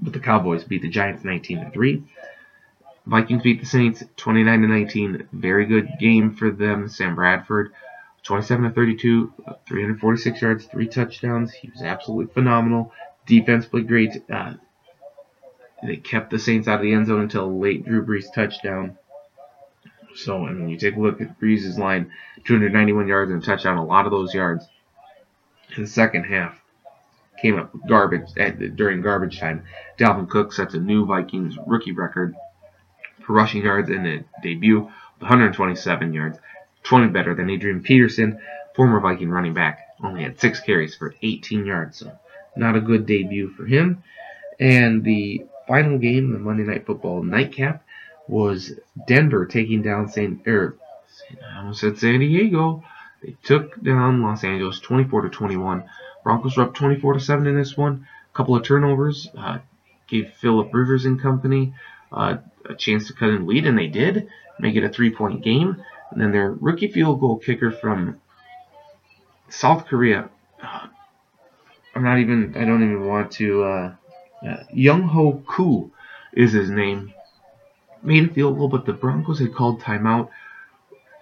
[0.00, 2.02] But the Cowboys beat the Giants 19 to 3.
[3.06, 5.28] Vikings beat the Saints 29 to 19.
[5.32, 6.88] Very good game for them.
[6.88, 7.72] Sam Bradford
[8.22, 9.32] 27 to 32,
[9.66, 11.52] 346 yards, three touchdowns.
[11.52, 12.92] He was absolutely phenomenal.
[13.26, 14.22] Defense played great.
[14.30, 14.54] Uh,
[15.82, 18.98] they kept the Saints out of the end zone until late Drew Brees touchdown.
[20.14, 22.10] So, I mean, you take a look at Brees' line
[22.44, 23.78] 291 yards and a touchdown.
[23.78, 24.66] A lot of those yards
[25.76, 26.60] in the second half
[27.40, 29.64] came up garbage at, during garbage time.
[29.98, 32.34] Dalvin Cook sets a new Vikings rookie record
[33.24, 36.38] for rushing yards in the debut, 127 yards,
[36.82, 38.40] 20 better than Adrian Peterson,
[38.74, 39.80] former Viking running back.
[40.02, 42.12] Only had six carries for 18 yards, so
[42.56, 44.02] not a good debut for him.
[44.58, 47.84] And the final game, the Monday Night Football nightcap,
[48.28, 48.72] was
[49.06, 50.76] Denver taking down San, er,
[51.52, 52.84] I almost said San Diego.
[53.22, 55.84] They took down Los Angeles 24 to 21.
[56.24, 58.06] Broncos were up 24 to 7 in this one.
[58.32, 59.58] A couple of turnovers uh,
[60.06, 61.74] gave Philip Rivers and company
[62.12, 62.38] uh,
[62.68, 64.28] a chance to cut in lead, and they did
[64.58, 65.82] make it a three-point game.
[66.10, 68.20] And then their rookie field goal kicker from
[69.48, 70.28] South Korea.
[70.62, 70.88] Uh,
[71.94, 72.56] I'm not even.
[72.56, 73.62] I don't even want to.
[73.64, 73.94] Uh,
[74.42, 75.92] uh, Younghoe Koo
[76.32, 77.12] is his name.
[78.02, 80.30] Made a field goal, but the Broncos had called timeout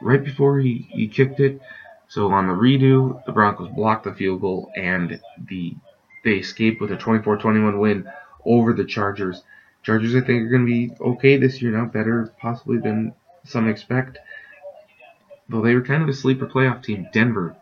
[0.00, 1.60] right before he, he kicked it.
[2.08, 5.76] So on the redo, the Broncos blocked the field goal and the
[6.24, 8.10] they escaped with a 24-21 win
[8.44, 9.42] over the Chargers.
[9.82, 13.14] Chargers, I think, are going to be okay this year now, better possibly than
[13.44, 14.18] some expect.
[15.48, 17.56] Though they were kind of a sleeper playoff team, Denver,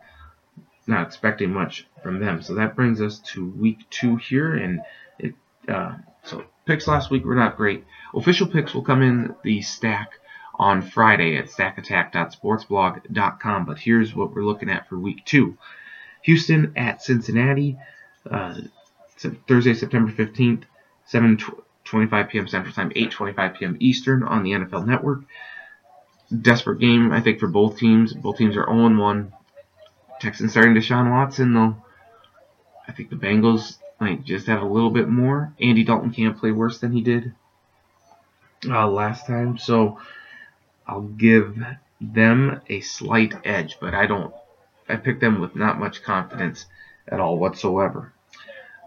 [0.87, 2.41] not expecting much from them.
[2.41, 4.81] So that brings us to week two here, and
[5.19, 5.35] it
[5.67, 7.85] uh, so picks last week were not great.
[8.15, 10.13] Official picks will come in the stack
[10.57, 13.65] on Friday at stackattack.sportsblog.com.
[13.65, 15.57] But here's what we're looking at for week two
[16.23, 17.77] Houston at Cincinnati,
[18.29, 18.59] uh,
[19.47, 20.63] Thursday, September 15th,
[21.11, 22.47] 7:25 p.m.
[22.47, 23.77] Central Time, 8:25 p.m.
[23.79, 25.21] Eastern on the NFL Network.
[26.41, 28.13] Desperate game, I think, for both teams.
[28.13, 29.31] Both teams are 0-1.
[30.19, 31.77] Texans starting Deshaun Watson, though.
[32.87, 35.53] I think the Bengals might just have a little bit more.
[35.61, 37.33] Andy Dalton can't play worse than he did
[38.67, 39.99] uh, last time, so
[40.87, 41.57] I'll give
[41.99, 44.33] them a slight edge, but I don't.
[44.87, 46.65] I picked them with not much confidence
[47.07, 48.13] at all whatsoever.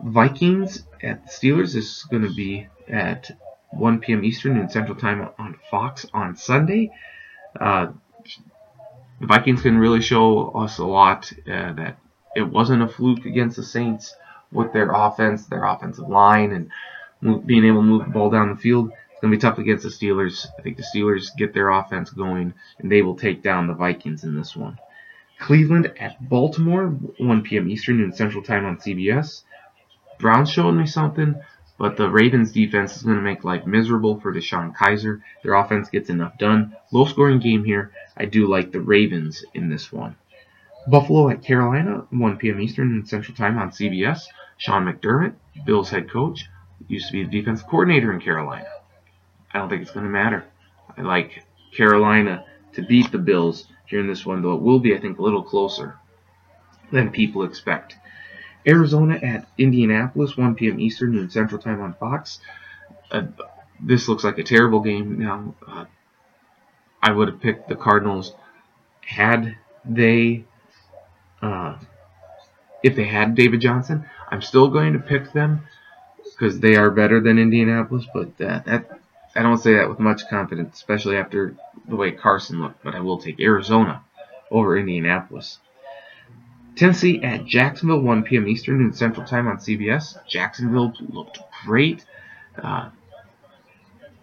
[0.02, 3.31] Vikings at the Steelers is going to be at
[3.72, 4.24] 1 p.m.
[4.24, 6.90] Eastern and Central Time on Fox on Sunday.
[7.59, 7.89] Uh,
[9.20, 11.98] the Vikings can really show us a lot uh, that
[12.35, 14.14] it wasn't a fluke against the Saints
[14.51, 16.52] with their offense, their offensive line,
[17.22, 18.90] and being able to move the ball down the field.
[19.21, 20.47] It's going to be tough against the Steelers.
[20.59, 24.25] I think the Steelers get their offense going, and they will take down the Vikings
[24.25, 24.79] in this one.
[25.39, 27.69] Cleveland at Baltimore, 1 p.m.
[27.69, 29.43] Eastern and Central Time on CBS.
[30.19, 31.35] Browns showing me something,
[31.77, 35.21] but the Ravens defense is going to make life miserable for DeShone Kizer.
[35.43, 36.75] Their offense gets enough done.
[36.91, 37.93] Low scoring game here.
[38.17, 40.17] I do like the Ravens in this one.
[40.89, 42.59] Buffalo at Carolina, 1 p.m.
[42.59, 44.23] Eastern and Central Time on CBS.
[44.57, 45.35] Sean McDermott,
[45.67, 46.47] Bills head coach,
[46.89, 48.67] used to be the defensive coordinator in Carolina.
[49.52, 50.44] I don't think it's going to matter.
[50.97, 51.44] I like
[51.77, 52.44] Carolina
[52.74, 55.22] to beat the Bills here in this one, though it will be, I think, a
[55.22, 55.98] little closer
[56.93, 57.97] than people expect.
[58.66, 60.78] Arizona at Indianapolis, 1 p.m.
[60.78, 62.40] Eastern and Central Time on Fox.
[63.10, 63.22] Uh,
[63.81, 65.18] this looks like a terrible game.
[65.18, 65.86] Now, uh,
[67.02, 68.35] I would have picked the Cardinals
[69.01, 70.44] had they,
[71.40, 71.78] uh,
[72.82, 74.05] if they had David Johnson.
[74.31, 75.66] I'm still going to pick them
[76.22, 78.99] because they are better than Indianapolis, but that, that
[79.35, 81.55] I don't say that with much confidence, especially after
[81.89, 84.02] the way Carson looked, but I will take Arizona
[84.51, 85.59] over Indianapolis.
[86.77, 88.48] Tennessee at Jacksonville, 1 p.m.
[88.48, 90.16] Eastern and Central Time on CBS.
[90.27, 92.05] Jacksonville looked great.
[92.61, 92.90] Uh,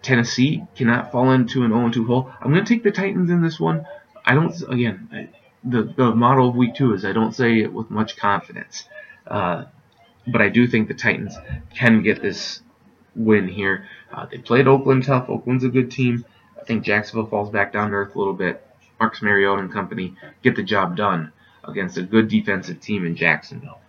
[0.02, 2.30] Tennessee cannot fall into an 0-2 hole.
[2.40, 3.86] I'm going to take the Titans in this one.
[4.24, 5.28] I don't, again, I,
[5.64, 8.84] the, the model of week two is I don't say it with much confidence.
[9.26, 9.64] Uh,
[10.26, 11.36] but I do think the Titans
[11.74, 12.62] can get this
[13.18, 13.86] win here.
[14.12, 15.28] Uh, they played Oakland tough.
[15.28, 16.24] Oakland's a good team.
[16.58, 18.64] I think Jacksonville falls back down to earth a little bit.
[18.98, 21.32] Marcus Mariota and company get the job done
[21.64, 23.80] against a good defensive team in Jacksonville.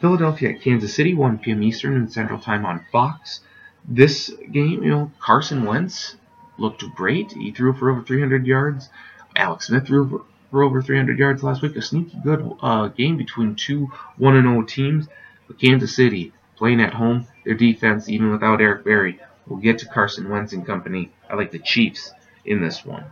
[0.00, 1.62] Philadelphia at Kansas City, 1 p.m.
[1.62, 3.40] Eastern and Central Time on Fox.
[3.86, 6.16] This game, you know, Carson Wentz
[6.58, 7.32] looked great.
[7.32, 8.88] He threw for over 300 yards.
[9.36, 11.76] Alex Smith threw for over 300 yards last week.
[11.76, 15.06] A sneaky good uh, game between two 1 0 teams.
[15.46, 19.18] But Kansas City playing at home, their defense, even without Eric Berry,
[19.50, 21.10] We'll get to Carson Wentz and company.
[21.28, 22.12] I like the Chiefs
[22.44, 23.04] in this one.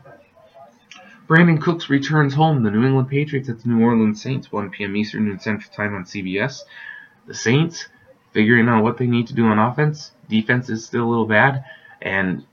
[1.27, 2.63] Brandin Cooks returns home.
[2.63, 4.97] The New England Patriots at the New Orleans Saints, 1 p.m.
[4.97, 6.61] Eastern and Central Time on CBS.
[7.27, 7.89] The Saints
[8.33, 10.13] figuring out what they need to do on offense.
[10.29, 11.65] Defense is still a little bad,
[12.01, 12.47] and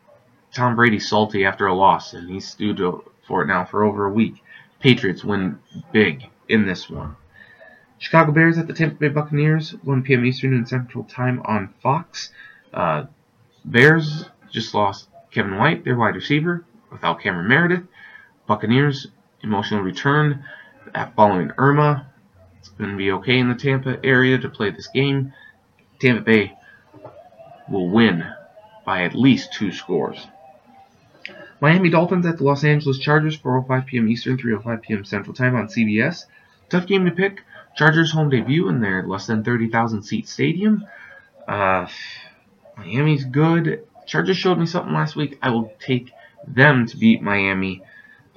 [0.52, 2.82] Tom Brady's salty after a loss, and he's stewed
[3.28, 4.44] for it now for over a week.
[4.80, 5.60] Patriots win
[5.92, 7.16] big in this one.
[8.06, 10.26] Chicago Bears at the Tampa Bay Buccaneers, 1 p.m.
[10.26, 12.30] Eastern and Central Time on Fox.
[12.72, 13.06] Uh,
[13.66, 17.82] Bears just lost Kevin White, their wide receiver, without Cameron Meredith.
[18.46, 19.08] Buccaneers
[19.42, 20.46] emotional return
[21.16, 22.12] following Irma.
[22.60, 25.34] It's going to be okay in the Tampa area to play this game.
[26.00, 26.54] Tampa Bay
[27.68, 28.24] will win
[28.86, 30.28] by at least two scores.
[31.60, 34.08] Miami Dolphins at the Los Angeles Chargers, 4:05 p.m.
[34.10, 35.06] Eastern, 3:05 p.m.
[35.06, 36.26] Central Time on CBS.
[36.70, 37.42] Tough game to pick.
[37.76, 40.86] Chargers home debut in their less than 30,000 seat stadium.
[41.48, 41.88] Uh,
[42.78, 43.86] Miami's good.
[44.06, 45.38] Chargers showed me something last week.
[45.42, 46.12] I will take
[46.48, 47.82] them to beat Miami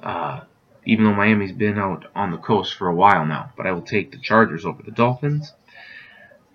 [0.01, 0.41] uh,
[0.85, 3.51] even though Miami's been out on the coast for a while now.
[3.55, 5.53] But I will take the Chargers over the Dolphins.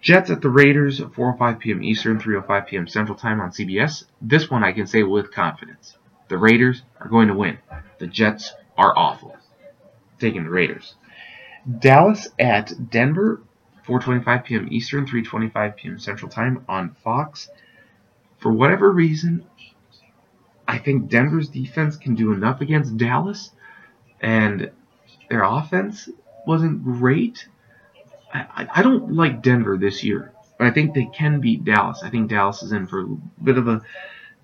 [0.01, 1.83] Jets at the Raiders, 4:05 p.m.
[1.83, 2.89] Eastern, 3:05 p.m.
[2.89, 4.05] Central Time on CBS.
[4.21, 5.97] This one I can say with confidence:
[6.29, 7.59] the Raiders are going to win.
[7.99, 9.37] The Jets are awful.
[10.19, 10.95] Taking the Raiders.
[11.79, 13.43] Dallas at Denver,
[13.87, 14.69] 4:25 p.m.
[14.71, 15.99] Eastern, 3:25 p.m.
[15.99, 17.49] Central Time on Fox.
[18.39, 19.47] For whatever reason,
[20.69, 23.51] I think Denver's defense can do enough against Dallas,
[24.21, 24.71] and
[25.31, 26.09] their offense
[26.47, 27.49] wasn't great.
[28.33, 32.03] I, I don't like Denver this year, but I think they can beat Dallas.
[32.03, 33.83] I think Dallas is in for a bit of a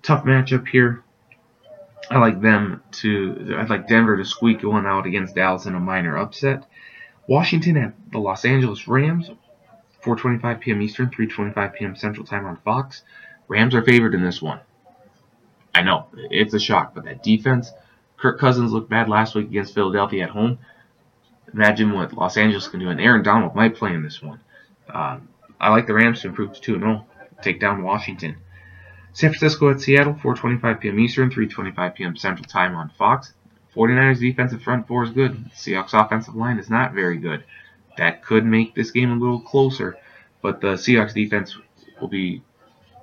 [0.01, 1.03] tough matchup here.
[2.09, 3.55] I like them to.
[3.57, 6.65] I'd like Denver to squeak one out against Dallas in a minor upset.
[7.31, 9.31] Washington at the Los Angeles Rams,
[10.03, 10.81] 4:25 p.m.
[10.81, 11.95] Eastern, 3:25 p.m.
[11.95, 13.03] Central Time on Fox.
[13.47, 14.59] Rams are favored in this one.
[15.73, 17.71] I know it's a shock, but that defense.
[18.17, 20.59] Kirk Cousins looked bad last week against Philadelphia at home.
[21.53, 24.41] Imagine what Los Angeles can do, and Aaron Donald might play in this one.
[24.93, 27.05] Um, I like the Rams to improve to 2 0,
[27.41, 28.35] take down Washington.
[29.13, 30.99] San Francisco at Seattle, 4:25 p.m.
[30.99, 32.17] Eastern, 3:25 p.m.
[32.17, 33.33] Central Time on Fox.
[33.75, 35.49] 49ers defensive front four is good.
[35.55, 37.43] Seahawks offensive line is not very good.
[37.97, 39.97] That could make this game a little closer,
[40.41, 41.55] but the Seahawks defense
[41.99, 42.41] will be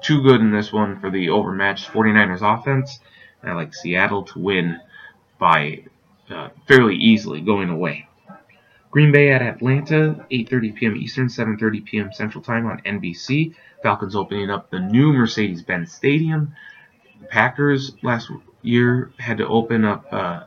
[0.02, 3.00] too good in this one for the overmatched 49ers offense.
[3.42, 4.80] I like Seattle to win
[5.38, 5.84] by
[6.30, 8.08] uh, fairly easily going away.
[8.90, 10.96] Green Bay at Atlanta, 8:30 p.m.
[10.96, 12.12] Eastern, 7:30 p.m.
[12.12, 13.54] Central Time on NBC.
[13.82, 16.54] Falcons opening up the new Mercedes-Benz Stadium.
[17.20, 18.30] The Packers last
[18.62, 20.06] year had to open up.
[20.12, 20.44] Uh,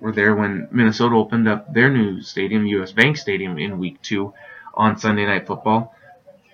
[0.00, 2.92] were there when Minnesota opened up their new stadium, U.S.
[2.92, 4.32] Bank Stadium, in Week Two
[4.74, 5.94] on Sunday Night Football.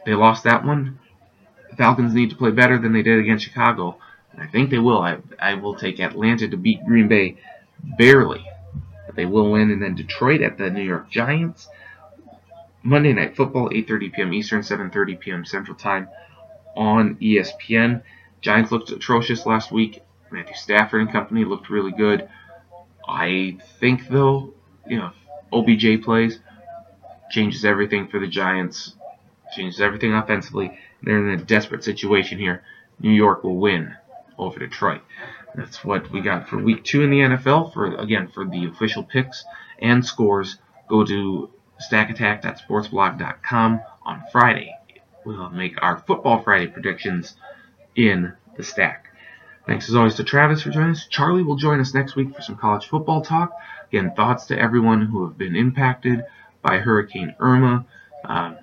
[0.04, 0.98] They lost that one.
[1.70, 3.98] The Falcons need to play better than they did against Chicago.
[4.32, 5.00] And I think they will.
[5.00, 7.36] I, I will take Atlanta to beat Green Bay
[7.98, 8.44] barely.
[9.06, 9.70] But they will win.
[9.70, 11.68] And then Detroit at the New York Giants.
[12.82, 14.32] Monday Night Football, 8.30 p.m.
[14.32, 15.44] Eastern, 7.30 p.m.
[15.44, 16.08] Central Time
[16.76, 18.02] on ESPN.
[18.40, 20.02] Giants looked atrocious last week.
[20.30, 22.28] Matthew Stafford and company looked really good.
[23.08, 24.54] I think, though,
[24.86, 25.10] you know,
[25.52, 26.40] OBJ plays,
[27.30, 28.94] changes everything for the Giants,
[29.54, 30.78] changes everything offensively.
[31.02, 32.62] They're in a desperate situation here.
[32.98, 33.94] New York will win
[34.38, 35.02] over Detroit.
[35.54, 37.72] That's what we got for week two in the NFL.
[37.72, 39.44] For again, for the official picks
[39.80, 40.58] and scores,
[40.88, 41.50] go to
[41.90, 44.74] stackattack.sportsblog.com on Friday.
[45.24, 47.36] We'll make our Football Friday predictions
[47.94, 49.05] in the stack.
[49.66, 51.06] Thanks as always to Travis for joining us.
[51.08, 53.52] Charlie will join us next week for some college football talk.
[53.88, 56.24] Again, thoughts to everyone who have been impacted
[56.62, 57.84] by Hurricane Irma.
[58.24, 58.54] Uh,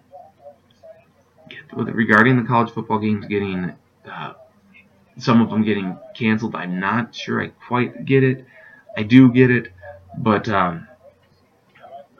[1.73, 3.73] regarding the college football games getting
[4.09, 4.33] uh,
[5.17, 6.55] some of them getting canceled.
[6.55, 8.45] I'm not sure I quite get it.
[8.95, 9.71] I do get it,
[10.17, 10.87] but um,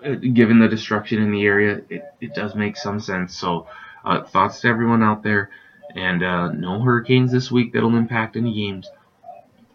[0.04, 3.36] uh, given the destruction in the area, it, it does make some sense.
[3.36, 3.68] So,
[4.04, 5.50] uh, thoughts to everyone out there,
[5.96, 8.90] and uh, no hurricanes this week that'll impact any games.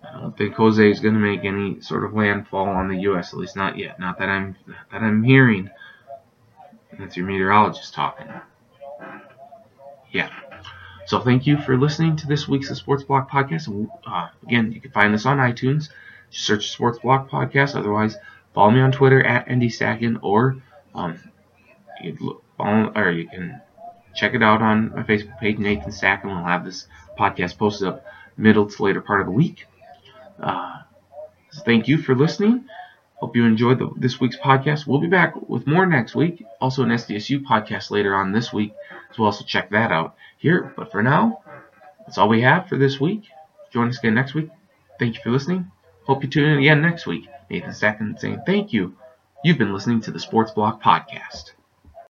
[0.03, 3.33] I don't think Jose is going to make any sort of landfall on the U.S.
[3.33, 4.01] At least not yet.
[4.01, 5.71] Not that I'm that I'm hearing.
[6.99, 8.27] That's your meteorologist talking
[10.13, 10.31] yeah.
[11.07, 13.89] So thank you for listening to this week's Sports Block podcast.
[14.07, 15.89] Uh, again, you can find this on iTunes.
[16.31, 17.75] Just search Sports Block Podcast.
[17.77, 18.17] Otherwise,
[18.55, 20.57] follow me on Twitter at ND Stacken, or
[20.95, 21.19] um,
[22.03, 23.63] you can follow, or you can
[24.19, 26.25] check it out on my Facebook page, Nathan Stacken.
[26.27, 26.87] We'll have this
[27.17, 28.05] podcast posted up
[28.37, 29.67] middle to later part of the week.
[30.43, 30.83] Uh,
[31.65, 32.65] thank you for listening.
[33.17, 34.87] Hope you enjoyed the, this week's podcast.
[34.87, 36.45] We'll be back with more next week.
[36.61, 38.73] Also, an SDSU podcast later on this week,
[39.11, 40.73] so we'll also check that out here.
[40.77, 41.43] But for now,
[42.01, 43.25] that's all we have for this week.
[43.73, 44.51] Join us again next week.
[44.99, 45.71] Thank you for listening.
[46.07, 47.29] Hope you tune in again next week.
[47.51, 48.97] Nathan Stacken saying thank you.
[49.45, 51.58] You've been listening to the Sports Block Podcast.